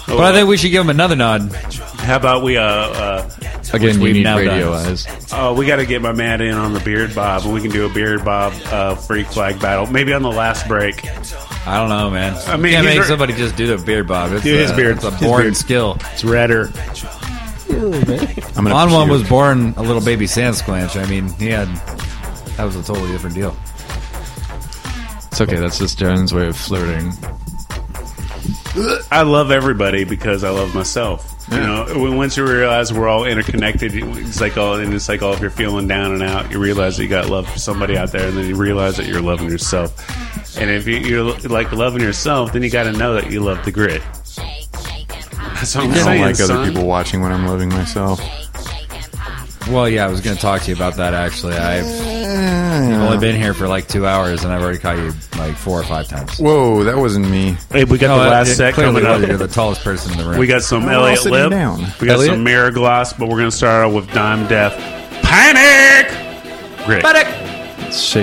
But 0.07 0.19
I 0.19 0.34
think 0.34 0.49
we 0.49 0.57
should 0.57 0.72
give 0.72 0.81
him 0.81 0.90
another 0.90 1.15
nod. 1.15 1.53
How 1.53 2.18
about 2.18 2.44
we 2.44 2.57
uh, 2.57 2.64
uh 2.64 3.30
Again, 3.72 3.95
Which 3.95 3.98
we've 3.99 4.14
need 4.15 4.23
now 4.23 4.38
radio 4.38 4.72
done. 4.72 4.88
eyes. 4.88 5.06
Oh, 5.31 5.53
we 5.53 5.68
got 5.68 5.76
to 5.76 5.86
get 5.86 6.02
my 6.02 6.11
man 6.11 6.41
in 6.41 6.56
on 6.56 6.73
the 6.73 6.80
beard 6.80 7.14
bob, 7.14 7.44
and 7.44 7.53
we 7.53 7.61
can 7.61 7.69
do 7.69 7.86
a 7.86 7.94
beard 7.94 8.26
bob 8.26 8.52
uh, 8.65 8.95
freak 8.95 9.27
flag 9.27 9.60
battle. 9.60 9.86
Maybe 9.86 10.11
on 10.11 10.23
the 10.23 10.31
last 10.31 10.68
break. 10.68 11.06
I 11.70 11.78
don't 11.78 11.90
know, 11.90 12.10
man. 12.10 12.34
I 12.48 12.58
mean, 12.58 12.66
you 12.72 12.78
can't 12.78 12.86
make 12.86 13.00
re- 13.02 13.06
somebody 13.06 13.34
just 13.34 13.56
do 13.56 13.68
the 13.76 13.84
beard 13.84 14.08
bob. 14.08 14.32
It's 14.34 14.44
Do 14.44 14.54
his 14.58 14.72
a- 14.72 14.76
beard. 14.76 14.96
It's 14.98 15.06
a 15.06 15.12
His 15.12 15.22
born 15.22 15.41
beard. 15.44 15.56
skill. 15.58 15.98
It's 16.14 16.24
redder. 16.24 16.72
I'm 17.70 18.64
gonna 18.66 18.74
On 18.74 18.91
one 18.91 19.08
puke. 19.08 19.20
was 19.20 19.30
born 19.30 19.74
a 19.78 19.84
little 19.84 20.02
baby 20.02 20.26
sand 20.28 20.56
squanch. 20.56 21.00
I 21.02 21.08
mean, 21.10 21.30
he 21.34 21.48
had 21.48 21.68
that 22.58 22.64
was 22.66 22.76
a 22.76 22.84
totally 22.84 23.12
different 23.12 23.36
deal. 23.36 23.56
It's 25.32 25.40
okay. 25.41 25.58
That's 25.58 25.78
just 25.78 26.00
Darren's 26.00 26.34
way 26.34 26.48
of 26.48 26.58
flirting. 26.58 27.14
I 29.12 29.22
love 29.22 29.52
everybody 29.52 30.04
because 30.04 30.44
I 30.44 30.50
love 30.50 30.74
myself. 30.74 31.28
You 31.52 31.60
know, 31.60 32.16
once 32.16 32.38
you 32.38 32.46
realize 32.46 32.94
we're 32.94 33.08
all 33.08 33.26
interconnected, 33.26 33.92
it's 33.96 34.40
like 34.40 34.56
all, 34.58 34.76
and 34.76 34.94
it's 34.94 35.10
like, 35.10 35.24
oh, 35.24 35.32
if 35.34 35.40
you're 35.40 35.50
feeling 35.50 35.88
down 35.88 36.14
and 36.14 36.22
out, 36.22 36.52
you 36.52 36.60
realize 36.60 36.98
that 36.98 37.04
you 37.04 37.10
got 37.10 37.28
love 37.30 37.50
for 37.50 37.58
somebody 37.58 37.98
out 37.98 38.12
there, 38.12 38.28
and 38.28 38.38
then 38.38 38.46
you 38.46 38.56
realize 38.56 38.98
that 38.98 39.08
you're 39.08 39.22
loving 39.22 39.50
yourself. 39.50 40.58
And 40.60 40.70
if 40.70 40.88
you, 40.88 40.98
you're 40.98 41.34
like 41.50 41.72
loving 41.72 42.02
yourself, 42.02 42.54
then 42.54 42.62
you 42.62 42.70
got 42.70 42.84
to 42.84 42.92
know 42.92 43.16
that 43.16 43.32
you 43.32 43.40
love 43.40 43.66
the 43.66 43.72
grit. 43.72 44.02
That's 45.60 45.76
what 45.76 45.86
I'm 45.86 45.92
I 45.92 45.94
don't 45.96 46.04
saying, 46.04 46.22
like 46.22 46.36
son. 46.36 46.52
other 46.52 46.68
people 46.72 46.86
watching 46.86 47.22
when 47.22 47.32
I'm 47.32 47.48
loving 47.48 47.70
myself. 47.70 48.20
Well, 49.68 49.90
yeah, 49.90 50.06
I 50.06 50.10
was 50.10 50.22
going 50.22 50.36
to 50.36 50.42
talk 50.42 50.62
to 50.62 50.70
you 50.70 50.76
about 50.76 50.96
that 50.96 51.14
actually. 51.14 51.54
I've 51.56 51.86
only 52.84 53.18
been 53.18 53.35
here 53.39 53.53
for 53.53 53.68
like 53.68 53.88
two 53.88 54.06
hours, 54.06 54.43
and 54.43 54.51
I've 54.53 54.61
already 54.61 54.77
caught 54.80 54.97
you 54.97 55.11
like 55.38 55.56
four 55.56 55.80
or 55.80 55.84
five 55.84 56.07
times. 56.07 56.38
Whoa, 56.39 56.84
that 56.84 56.97
wasn't 56.97 57.30
me. 57.30 57.57
Hey, 57.72 57.84
we 57.84 57.97
got 57.97 58.15
No, 58.18 58.23
the 58.23 58.30
last 58.30 58.49
it 58.49 58.56
set 58.56 58.73
clearly 58.73 59.01
coming 59.01 59.23
up. 59.23 59.27
You're 59.30 59.38
the 59.38 59.47
tallest 59.47 59.84
person 59.84 60.11
in 60.14 60.18
the 60.18 60.23
room. 60.26 60.38
We 60.39 60.47
got 60.47 60.61
some 60.64 60.85
We're 60.85 60.93
all 60.93 61.06
Elliot 61.06 61.19
sitting 61.19 61.34
Lip. 61.34 61.49
down. 61.51 61.80
We 61.99 62.07
got 62.07 62.15
Elliot? 62.15 62.34
some 62.34 62.43
Mirror 62.43 62.72
Gloss, 62.72 63.14
but 63.14 63.27
we're 63.30 63.38
going 63.39 63.49
to 63.51 63.56
start 63.56 63.85
out 63.88 63.93
with 63.93 64.11
Dime 64.14 64.47
Death. 64.47 64.73
Panic! 65.23 66.07
Grit. 66.85 67.03
It's 67.06 68.14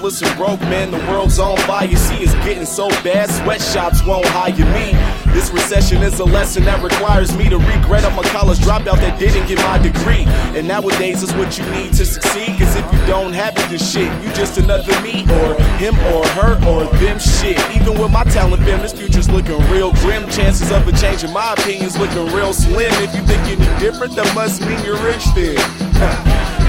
jobless 0.00 0.22
and 0.22 0.36
broke, 0.36 0.60
man, 0.62 0.90
the 0.90 0.98
world's 1.10 1.38
on 1.38 1.56
fire. 1.58 1.86
See, 1.94 2.22
it's 2.22 2.34
getting 2.46 2.64
so 2.64 2.88
bad, 3.04 3.28
sweatshops 3.30 4.02
won't 4.04 4.24
hire 4.26 4.54
me. 4.72 4.96
This 5.32 5.50
recession 5.50 6.02
is 6.02 6.18
a 6.20 6.24
lesson 6.24 6.64
that 6.64 6.82
requires 6.82 7.36
me 7.36 7.48
to 7.50 7.58
regret 7.58 8.04
I'm 8.04 8.18
a 8.18 8.22
college 8.22 8.58
dropout 8.58 8.96
that 8.96 9.18
didn't 9.18 9.46
get 9.46 9.58
my 9.58 9.78
degree. 9.78 10.24
And 10.56 10.66
nowadays 10.66 11.22
it's 11.22 11.32
what 11.34 11.58
you 11.58 11.64
need 11.70 11.92
to 11.94 12.06
succeed. 12.06 12.58
Cause 12.58 12.74
if 12.76 12.92
you 12.92 12.98
don't 13.06 13.32
have 13.32 13.56
it, 13.58 13.68
then 13.68 13.78
shit, 13.78 14.10
you 14.24 14.32
just 14.32 14.56
another 14.58 14.98
me 15.02 15.22
or 15.44 15.54
him 15.76 15.94
or 16.14 16.26
her 16.40 16.54
or 16.66 16.84
them 16.98 17.18
shit. 17.18 17.58
Even 17.76 18.00
with 18.00 18.10
my 18.10 18.24
talent, 18.24 18.62
fam, 18.62 18.80
this 18.80 18.92
future's 18.92 19.28
looking 19.28 19.58
real 19.70 19.92
grim. 20.00 20.28
Chances 20.30 20.72
of 20.72 20.88
a 20.88 20.92
change 20.92 21.24
in 21.24 21.32
my 21.32 21.52
opinion's 21.52 21.98
looking 21.98 22.26
real 22.34 22.52
slim. 22.52 22.92
If 23.04 23.14
you 23.14 23.22
think 23.22 23.42
any 23.46 23.80
different, 23.80 24.16
that 24.16 24.34
must 24.34 24.62
mean 24.62 24.82
you're 24.84 25.02
rich 25.04 25.26
then. 25.34 25.79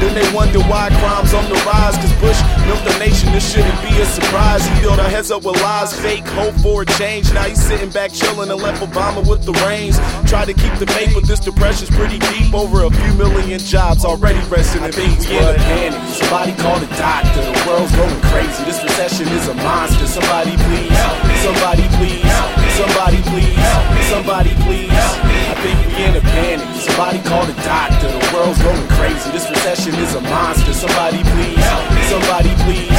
Then 0.02 0.18
they 0.18 0.26
wonder 0.34 0.58
why 0.66 0.90
crime's 0.98 1.32
on 1.32 1.46
the 1.46 1.62
rise. 1.62 1.94
Cause 2.02 2.14
Bush 2.18 2.42
built 2.66 2.82
the 2.84 2.98
nation, 2.98 3.32
this 3.32 3.46
shouldn't 3.54 3.80
be 3.86 3.94
a 4.02 4.06
surprise. 4.06 4.66
He 4.66 4.82
built 4.82 4.98
our 4.98 5.08
heads 5.08 5.30
up 5.30 5.46
with 5.46 5.62
lies, 5.62 5.94
fake 5.94 6.26
hope 6.34 6.56
for 6.56 6.82
a 6.82 6.86
change. 6.98 7.32
Now 7.34 7.44
he's 7.44 7.62
sitting 7.62 7.92
back 7.92 8.12
chilling 8.12 8.50
and 8.50 8.60
left 8.60 8.82
Obama 8.82 9.22
with 9.22 9.46
the 9.46 9.54
reins. 9.70 10.02
Try 10.28 10.46
to 10.46 10.54
keep 10.54 10.74
the 10.82 10.88
faith, 10.88 11.14
but 11.14 11.28
this 11.28 11.40
depression's 11.40 11.92
pretty 11.92 12.18
deep. 12.18 12.52
Over 12.52 12.86
a 12.86 12.90
few 12.90 13.14
million 13.14 13.60
jobs 13.60 14.04
already 14.04 14.40
resting 14.50 14.84
in 14.84 14.92
peace. 14.92 15.30
We 15.30 15.38
in 15.38 15.44
a 15.44 15.54
panic. 15.54 16.02
Somebody 16.18 16.54
call 16.58 16.80
the 16.80 16.90
doctor. 16.98 17.46
The 17.46 17.54
world's 17.70 17.96
going 17.96 18.22
crazy. 18.34 18.64
This 18.66 18.82
recession 18.82 19.28
is 19.30 19.48
a 19.50 19.54
monster. 19.54 20.08
Somebody 20.08 20.58
please. 20.58 20.98
Somebody 21.46 21.86
please. 22.02 22.61
Somebody 22.82 23.22
please. 23.30 23.62
Somebody 24.10 24.54
please. 24.66 24.90
I 24.90 25.54
think 25.62 25.78
we 25.86 26.04
in 26.04 26.16
a 26.18 26.22
panic. 26.34 26.66
Somebody 26.82 27.20
call 27.30 27.46
the 27.46 27.54
doctor. 27.62 28.10
The 28.10 28.32
world's 28.34 28.58
going 28.64 28.88
crazy. 28.98 29.30
This 29.30 29.48
recession 29.48 29.94
is 30.02 30.16
a 30.16 30.22
monster. 30.22 30.74
Somebody 30.74 31.22
please. 31.30 31.62
Somebody 32.10 32.50
please. 32.66 32.90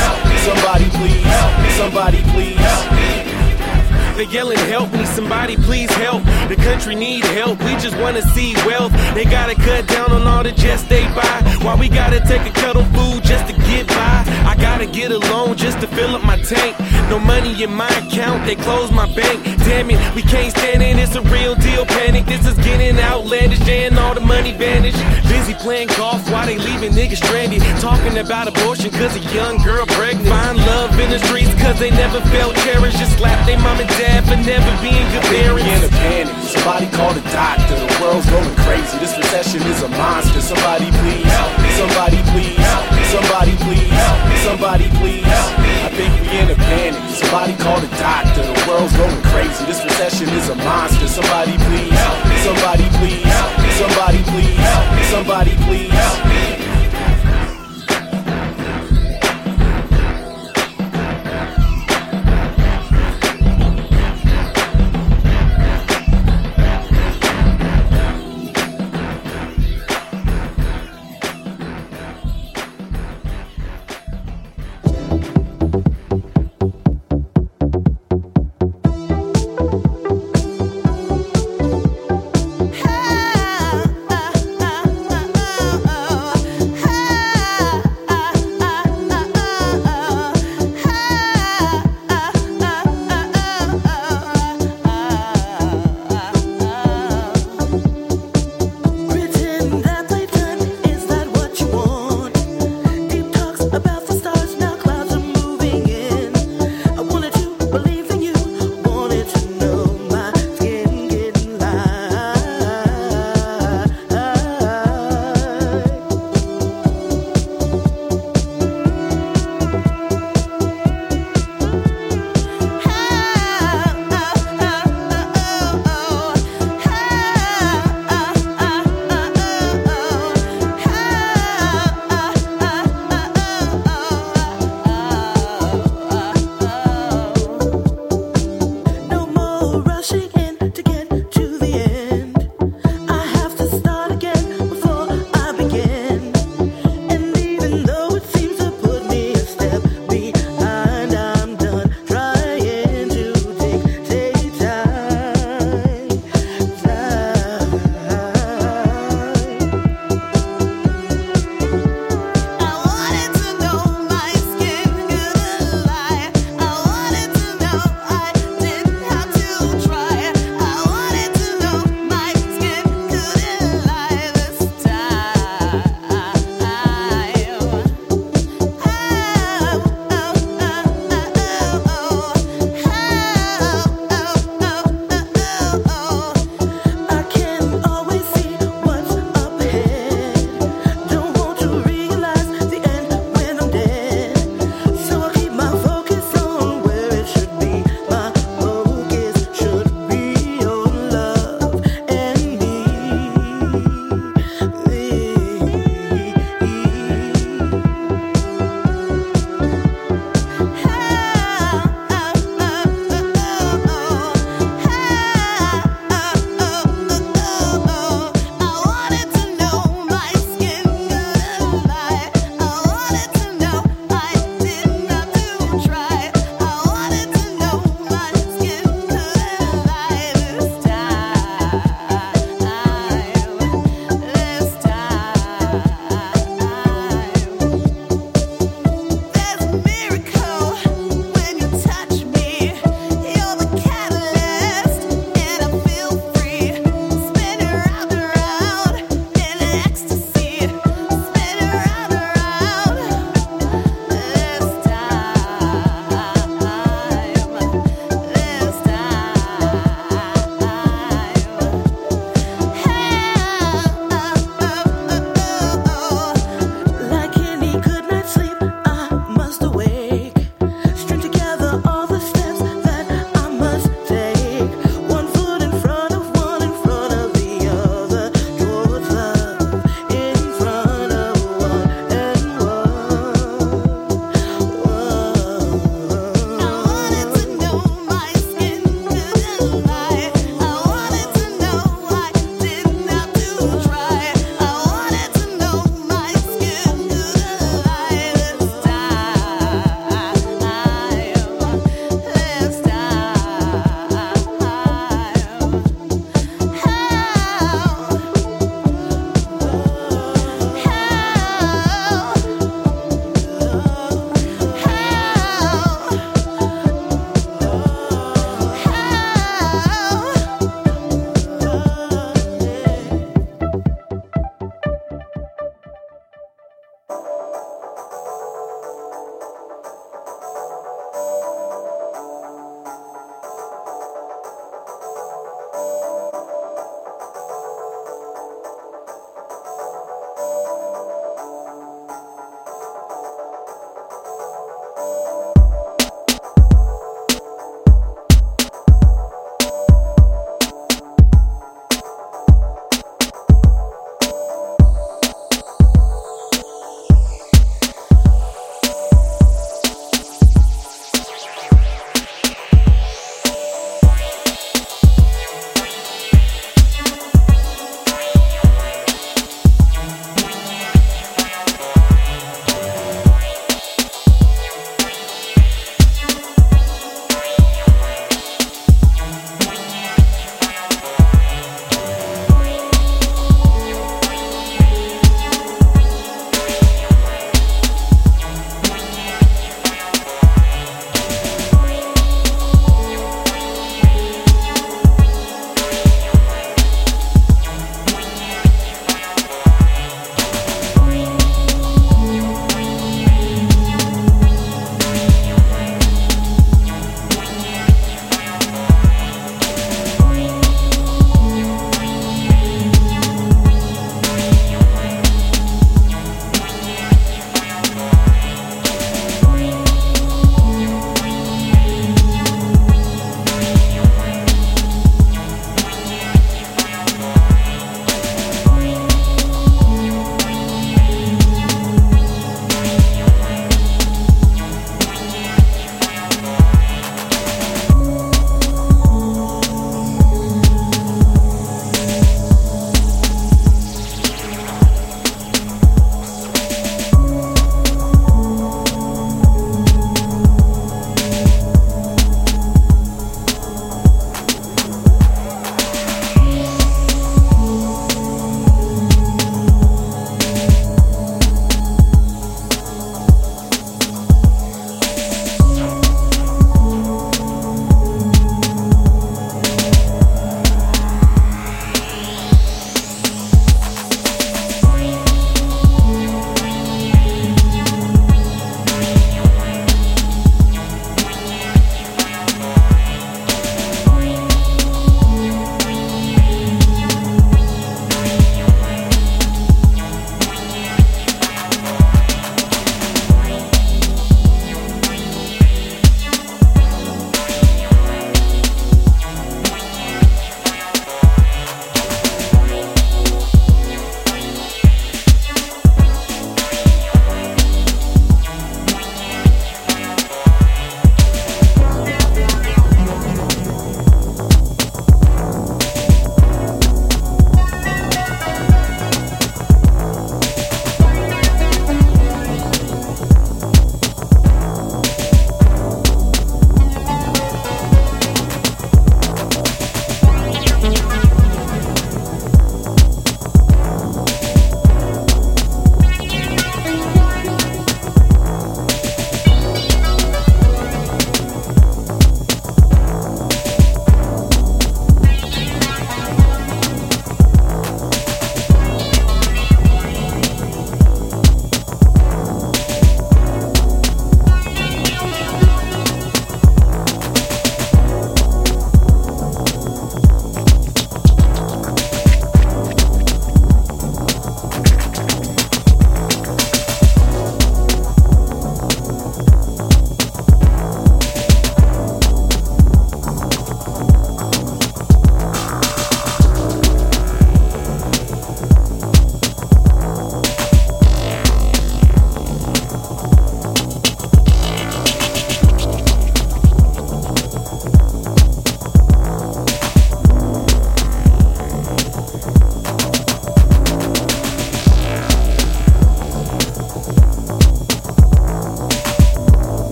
Somebody 0.47 0.87
please. 0.95 1.27
Somebody 1.75 2.23
please. 2.31 3.03
They're 4.15 4.31
yelling, 4.31 4.59
help 4.71 4.93
me, 4.93 5.05
somebody 5.07 5.57
please 5.57 5.91
help. 5.95 6.23
The 6.47 6.55
country 6.55 6.95
need 6.95 7.25
help, 7.25 7.59
we 7.65 7.75
just 7.83 7.97
wanna 7.97 8.23
see 8.23 8.55
wealth. 8.67 8.93
They 9.15 9.25
gotta 9.25 9.57
cut 9.57 9.89
down 9.89 10.13
on 10.13 10.27
all 10.29 10.45
the 10.45 10.53
jets 10.53 10.85
they 10.85 11.03
buy. 11.17 11.43
Why 11.63 11.75
we 11.75 11.89
gotta 11.89 12.21
take 12.21 12.43
a 12.43 12.53
of 12.79 12.87
food 12.95 13.25
just 13.25 13.49
to 13.49 13.52
get 13.73 13.87
by? 13.89 14.17
I 14.53 14.55
gotta 14.57 14.87
get 14.87 15.11
a 15.11 15.19
loan 15.33 15.57
just 15.57 15.81
to 15.81 15.87
fill 15.87 16.15
up 16.15 16.25
my 16.25 16.37
tank. 16.37 16.77
No 17.09 17.19
money 17.19 17.53
in 17.65 17.73
my 17.73 17.93
account, 18.05 18.45
they 18.47 18.57
close 18.57 18.91
my 18.91 19.07
bank. 19.15 19.39
Damn 19.65 19.91
it, 19.91 19.99
we 20.15 20.23
can't 20.23 20.53
stand 20.57 20.83
it, 20.83 20.97
it's 20.99 21.17
a 21.17 21.23
real 21.35 21.55
deal 21.55 21.85
panic. 21.87 22.27
This 22.27 22.47
is 22.47 22.57
getting 22.65 22.99
outlandish, 22.99 23.67
and 23.69 23.99
all 23.99 24.15
the 24.15 24.21
money 24.35 24.53
vanished. 24.53 25.01
Busy 25.29 25.55
playing 25.55 25.89
golf 25.97 26.21
while 26.31 26.47
they 26.47 26.59
leaving 26.59 26.93
niggas 26.93 27.21
stranded. 27.25 27.63
Talking 27.81 28.19
about 28.19 28.49
abortion 28.49 28.91
cause 28.91 29.17
a 29.17 29.25
young 29.35 29.57
girl 29.63 29.87
pregnant. 29.87 30.29
Find 30.29 30.59
love 30.59 30.99
in 31.01 31.11
the 31.11 31.19
streets 31.19 31.53
cause 31.63 31.79
they 31.79 31.91
never 31.91 32.21
felt 32.35 32.55
cherished. 32.65 32.99
Just 32.99 33.17
slap 33.19 33.39
they 33.47 33.57
mom 33.57 33.81
and 33.81 33.89
dad 34.01 34.25
for 34.29 34.37
never 34.37 34.73
being 34.83 35.07
good 35.13 35.25
We 35.55 35.63
in 35.63 35.81
a 35.85 35.89
parents. 35.89 35.97
panic. 36.05 36.35
Somebody 36.45 36.87
call 36.97 37.13
the 37.15 37.25
doctor. 37.33 37.75
The 37.77 37.89
world's 38.01 38.29
going 38.29 38.55
crazy. 38.65 38.99
This 38.99 39.17
recession 39.17 39.63
is 39.63 39.83
a 39.83 39.89
monster. 39.89 40.41
Somebody 40.41 40.91
please. 41.01 41.22
Somebody 44.53 44.91
please. 45.01 45.25
I 45.25 45.89
think 45.97 46.13
we 46.21 46.29
in 46.39 46.51
a 46.51 46.55
panic. 46.55 47.01
Somebody 47.17 47.57
call 47.57 47.81
the 47.81 47.89
doctor. 47.97 48.43
The 48.43 48.53
world's 48.69 48.95
going 48.95 49.23
crazy. 49.33 49.65
This 49.65 49.83
recession 49.83 50.29
is 50.29 50.51
a 50.51 50.57
monster. 50.57 51.09
Somebody 51.09 51.57
please. 51.57 51.97
Somebody 52.45 52.85
please. 53.01 53.33
Somebody 53.81 54.23
please. 54.29 55.09
Somebody 55.09 55.57
please. 55.65 56.52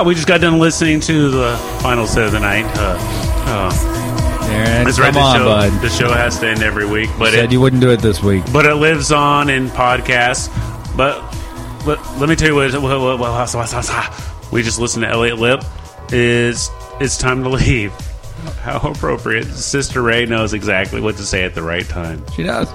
Ah, 0.00 0.04
we 0.04 0.14
just 0.14 0.28
got 0.28 0.40
done 0.40 0.58
listening 0.60 1.00
to 1.00 1.28
the 1.30 1.56
final 1.82 2.06
set 2.06 2.24
of 2.26 2.32
the 2.32 2.38
night. 2.38 2.64
Uh, 2.76 2.96
uh, 3.46 3.70
that's 4.84 4.98
right. 4.98 5.12
come 5.12 5.14
The 5.14 5.20
on, 5.20 5.36
show, 5.36 5.44
bud. 5.44 5.82
the 5.82 5.88
show 5.88 6.12
has 6.12 6.38
to 6.38 6.46
end 6.48 6.62
every 6.62 6.86
week, 6.86 7.10
but 7.18 7.32
said 7.32 7.46
it, 7.46 7.52
you 7.52 7.60
wouldn't 7.60 7.82
do 7.82 7.90
it 7.90 8.00
this 8.00 8.22
week. 8.22 8.44
but 8.52 8.64
it 8.64 8.74
lives 8.76 9.10
on 9.10 9.50
in 9.50 9.68
podcasts. 9.68 10.48
But 10.96 11.20
let, 11.86 11.98
let 12.18 12.28
me 12.28 12.36
tell 12.36 12.48
you 12.48 12.54
what, 12.54 12.72
what, 12.74 13.18
what- 13.18 13.18
what- 13.18 14.28
we 14.52 14.62
just 14.62 14.78
listened 14.78 15.02
to 15.02 15.08
Elliot 15.10 15.38
Lip. 15.38 15.62
Is 16.10 16.70
it's 17.00 17.18
time 17.18 17.42
to 17.42 17.48
leave? 17.50 17.92
How 18.62 18.78
appropriate! 18.78 19.46
Sister 19.46 20.00
Ray 20.00 20.26
knows 20.26 20.54
exactly 20.54 21.00
what 21.00 21.16
to 21.16 21.24
say 21.24 21.42
at 21.44 21.54
the 21.56 21.62
right 21.62 21.86
time. 21.86 22.24
She 22.36 22.44
does. 22.44 22.68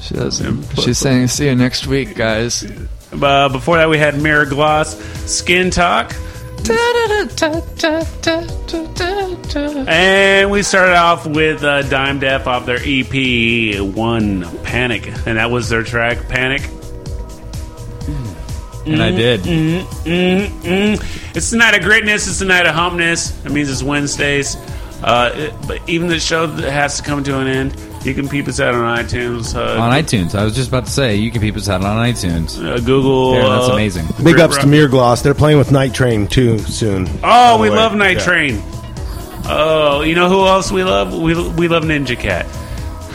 She 0.00 0.14
does. 0.14 0.42
She's 0.82 0.98
saying, 0.98 1.28
"See 1.28 1.46
you 1.46 1.54
next 1.54 1.86
week, 1.86 2.16
guys." 2.16 2.64
Uh, 3.12 3.48
before 3.48 3.76
that, 3.76 3.88
we 3.88 3.98
had 3.98 4.20
Mirror 4.20 4.46
Gloss, 4.46 4.98
Skin 5.30 5.70
Talk, 5.70 6.12
and 9.88 10.50
we 10.50 10.62
started 10.62 10.96
off 10.96 11.26
with 11.26 11.62
uh, 11.62 11.82
Dime 11.82 12.18
Def 12.18 12.46
off 12.46 12.66
their 12.66 12.78
EP 12.82 13.80
One 13.94 14.44
Panic, 14.62 15.06
and 15.26 15.38
that 15.38 15.50
was 15.50 15.68
their 15.68 15.82
track 15.84 16.28
Panic. 16.28 16.62
And 18.86 19.02
I 19.02 19.10
did. 19.10 19.40
Mm, 19.40 19.80
mm, 20.04 20.46
mm. 20.62 21.34
It's 21.36 21.50
the 21.50 21.56
night 21.56 21.74
of 21.74 21.82
greatness. 21.82 22.28
It's 22.28 22.38
the 22.38 22.44
night 22.44 22.66
of 22.66 22.74
humpness. 22.74 23.44
It 23.44 23.50
means 23.50 23.68
it's 23.68 23.82
Wednesdays. 23.82 24.56
Uh, 25.02 25.32
it- 25.34 25.54
but 25.66 25.80
even 25.88 26.06
the 26.08 26.20
show 26.20 26.46
that 26.46 26.70
has 26.70 26.98
to 26.98 27.02
come 27.02 27.24
to 27.24 27.38
an 27.40 27.48
end. 27.48 27.72
You 28.06 28.14
can 28.14 28.28
peep 28.28 28.46
us 28.46 28.60
out 28.60 28.72
on 28.72 28.98
iTunes. 29.04 29.56
Uh, 29.56 29.80
on 29.80 29.90
iTunes. 29.90 30.36
I 30.36 30.44
was 30.44 30.54
just 30.54 30.68
about 30.68 30.86
to 30.86 30.92
say 30.92 31.16
you 31.16 31.32
can 31.32 31.40
peep 31.40 31.56
us 31.56 31.68
out 31.68 31.82
on 31.82 31.96
iTunes. 32.06 32.56
Uh, 32.64 32.78
Google. 32.78 33.34
Aaron, 33.34 33.50
that's 33.50 33.68
uh, 33.68 33.72
amazing. 33.72 34.06
Big 34.22 34.38
ups 34.38 34.54
to 34.54 34.60
Rock- 34.60 34.68
Mirror 34.70 34.88
Gloss. 34.88 35.22
They're 35.22 35.34
playing 35.34 35.58
with 35.58 35.72
Night 35.72 35.92
Train 35.92 36.28
too 36.28 36.58
soon. 36.60 37.08
Oh, 37.24 37.60
we 37.60 37.68
way. 37.68 37.76
love 37.76 37.94
Night 37.96 38.18
Yeah. 38.18 38.24
Train. 38.24 38.62
Oh, 39.48 40.02
you 40.02 40.14
know 40.14 40.28
who 40.28 40.46
else 40.46 40.70
we 40.70 40.84
love? 40.84 41.14
We 41.14 41.34
we 41.50 41.68
love 41.68 41.82
Ninja 41.84 42.18
Cat. 42.18 42.46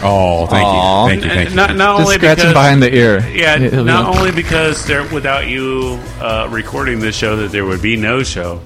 Oh, 0.04 0.48
thank 0.48 0.66
Aw. 0.66 1.04
you, 1.06 1.10
thank 1.10 1.24
you, 1.24 1.30
thank 1.30 1.50
you. 1.52 1.56
Not, 1.56 1.76
not 1.76 1.98
Just 2.00 2.02
only 2.08 2.16
scratch 2.16 2.38
him 2.40 2.42
because 2.48 2.54
behind 2.54 2.82
the 2.84 2.94
ear. 2.96 3.20
Yeah, 3.30 3.58
He'll 3.70 3.84
not 3.84 4.18
only 4.18 4.32
because 4.32 4.86
there 4.88 5.04
without 5.14 5.48
you 5.48 6.00
uh, 6.20 6.48
recording 6.52 7.00
this 7.00 7.16
show 7.16 7.36
that 7.38 7.52
there 7.52 7.66
would 7.66 7.82
be 7.82 7.98
no 7.98 8.24
show. 8.24 8.62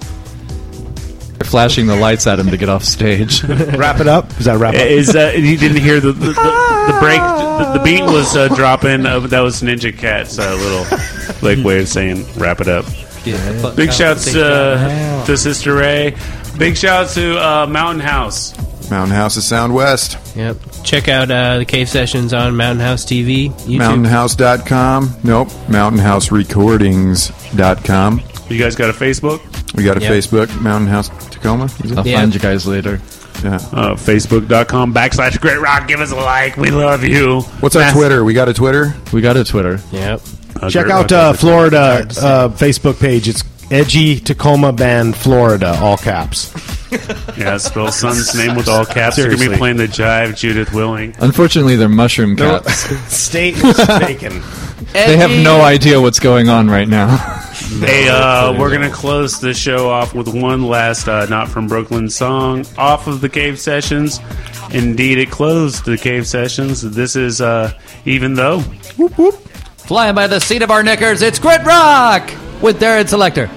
Flashing 1.45 1.87
the 1.87 1.95
lights 1.95 2.27
at 2.27 2.39
him 2.39 2.49
to 2.49 2.57
get 2.57 2.69
off 2.69 2.83
stage. 2.83 3.43
wrap 3.43 3.99
it 3.99 4.07
up. 4.07 4.29
Is 4.39 4.45
that 4.45 4.57
wrap 4.57 4.73
up? 4.73 4.81
Is 4.81 5.15
uh, 5.15 5.33
you 5.35 5.57
didn't 5.57 5.81
hear 5.81 5.99
the 5.99 6.11
the, 6.11 6.27
the, 6.27 6.33
the 6.33 6.97
break? 6.99 7.19
The, 7.19 7.73
the 7.77 7.83
beat 7.83 8.03
was 8.03 8.35
uh, 8.35 8.47
dropping. 8.49 9.05
Uh, 9.05 9.19
that 9.19 9.41
was 9.41 9.61
Ninja 9.61 9.95
Cat's 9.95 10.39
uh, 10.39 10.55
little 10.55 11.47
like 11.47 11.63
way 11.65 11.79
of 11.79 11.87
saying 11.87 12.25
wrap 12.37 12.61
it 12.61 12.67
up. 12.67 12.85
Yeah. 13.25 13.73
Big 13.75 13.91
shouts 13.91 14.35
uh, 14.35 15.23
to 15.25 15.37
Sister 15.37 15.75
Ray. 15.75 16.15
Big 16.57 16.77
shout 16.77 17.09
to 17.09 17.37
uh, 17.37 17.67
Mountain 17.67 18.01
House. 18.01 18.53
Mountain 18.89 19.15
House 19.15 19.35
is 19.35 19.45
Sound 19.45 19.73
West. 19.73 20.17
Yep. 20.35 20.57
Check 20.83 21.07
out 21.07 21.31
uh, 21.31 21.57
the 21.59 21.65
cave 21.65 21.89
sessions 21.89 22.33
on 22.33 22.55
Mountain 22.55 22.85
House 22.85 23.03
TV. 23.03 23.49
YouTube. 23.51 24.05
MountainHouse.com. 24.05 25.15
Nope. 25.23 25.47
MountainHouseRecordings.com. 25.47 28.21
You 28.49 28.59
guys 28.59 28.75
got 28.75 28.91
a 28.91 28.93
Facebook? 28.93 29.41
We 29.73 29.83
got 29.83 29.97
a 29.97 30.01
Yep. 30.01 30.11
Facebook, 30.11 30.61
Mountain 30.61 30.87
House 30.89 31.09
Tacoma. 31.29 31.69
I'll 31.97 32.07
Yeah. 32.07 32.19
find 32.19 32.33
you 32.33 32.39
guys 32.39 32.65
later. 32.65 33.01
Yeah. 33.43 33.55
Uh, 33.73 33.95
Facebook.com 33.95 34.93
backslash 34.93 35.39
Great 35.41 35.59
Rock. 35.59 35.87
Give 35.87 35.99
us 35.99 36.11
a 36.11 36.15
like. 36.15 36.55
We 36.57 36.71
love 36.71 37.03
you. 37.03 37.41
What's 37.59 37.75
our 37.75 37.91
Twitter? 37.91 38.23
We 38.23 38.33
got 38.33 38.47
a 38.47 38.53
Twitter? 38.53 38.95
We 39.11 39.21
got 39.21 39.35
a 39.37 39.43
Twitter. 39.43 39.79
Yep. 39.91 40.21
Uh, 40.61 40.69
Check 40.69 40.85
Great 40.85 40.93
out 40.93 41.11
uh, 41.11 41.33
Florida 41.33 42.05
uh, 42.21 42.47
Facebook 42.49 42.99
page. 42.99 43.27
It's 43.27 43.43
Edgy 43.71 44.19
Tacoma 44.19 44.71
Band 44.71 45.15
Florida, 45.15 45.77
all 45.81 45.97
caps. 45.97 46.53
Yeah, 47.37 47.57
spell 47.57 47.91
son's 47.91 48.33
name 48.35 48.55
with 48.55 48.69
all 48.69 48.85
caps. 48.85 49.17
You're 49.17 49.27
gonna 49.29 49.49
be 49.49 49.57
playing 49.57 49.75
the 49.75 49.87
jive, 49.87 50.37
Judith 50.37 50.71
Willing. 50.73 51.13
Unfortunately, 51.19 51.75
they're 51.75 51.89
mushroom 51.89 52.35
No, 52.35 52.59
cats. 52.61 52.73
State 53.13 53.61
mistaken. 53.61 54.41
they 54.93 55.17
have 55.17 55.31
no 55.43 55.59
idea 55.61 55.99
what's 55.99 56.19
going 56.21 56.47
on 56.47 56.69
right 56.69 56.87
now. 56.87 57.07
Hey, 57.67 58.07
uh, 58.07 58.57
we're 58.57 58.71
gonna 58.71 58.89
close 58.89 59.39
the 59.39 59.53
show 59.53 59.89
off 59.89 60.13
with 60.13 60.27
one 60.27 60.67
last 60.67 61.09
uh, 61.09 61.25
"Not 61.25 61.49
from 61.49 61.67
Brooklyn" 61.67 62.09
song 62.09 62.65
off 62.77 63.07
of 63.07 63.21
the 63.21 63.27
Cave 63.27 63.59
Sessions. 63.59 64.19
Indeed, 64.71 65.17
it 65.17 65.29
closed 65.29 65.83
the 65.83 65.97
Cave 65.97 66.25
Sessions. 66.25 66.81
This 66.81 67.15
is 67.15 67.41
uh, 67.41 67.73
"Even 68.05 68.33
Though." 68.33 68.61
Flying 69.77 70.15
by 70.15 70.27
the 70.27 70.39
seat 70.39 70.61
of 70.61 70.71
our 70.71 70.83
knickers, 70.83 71.21
it's 71.21 71.37
Grit 71.37 71.63
Rock 71.63 72.31
with 72.61 72.79
Darren 72.79 73.07
Selector. 73.09 73.49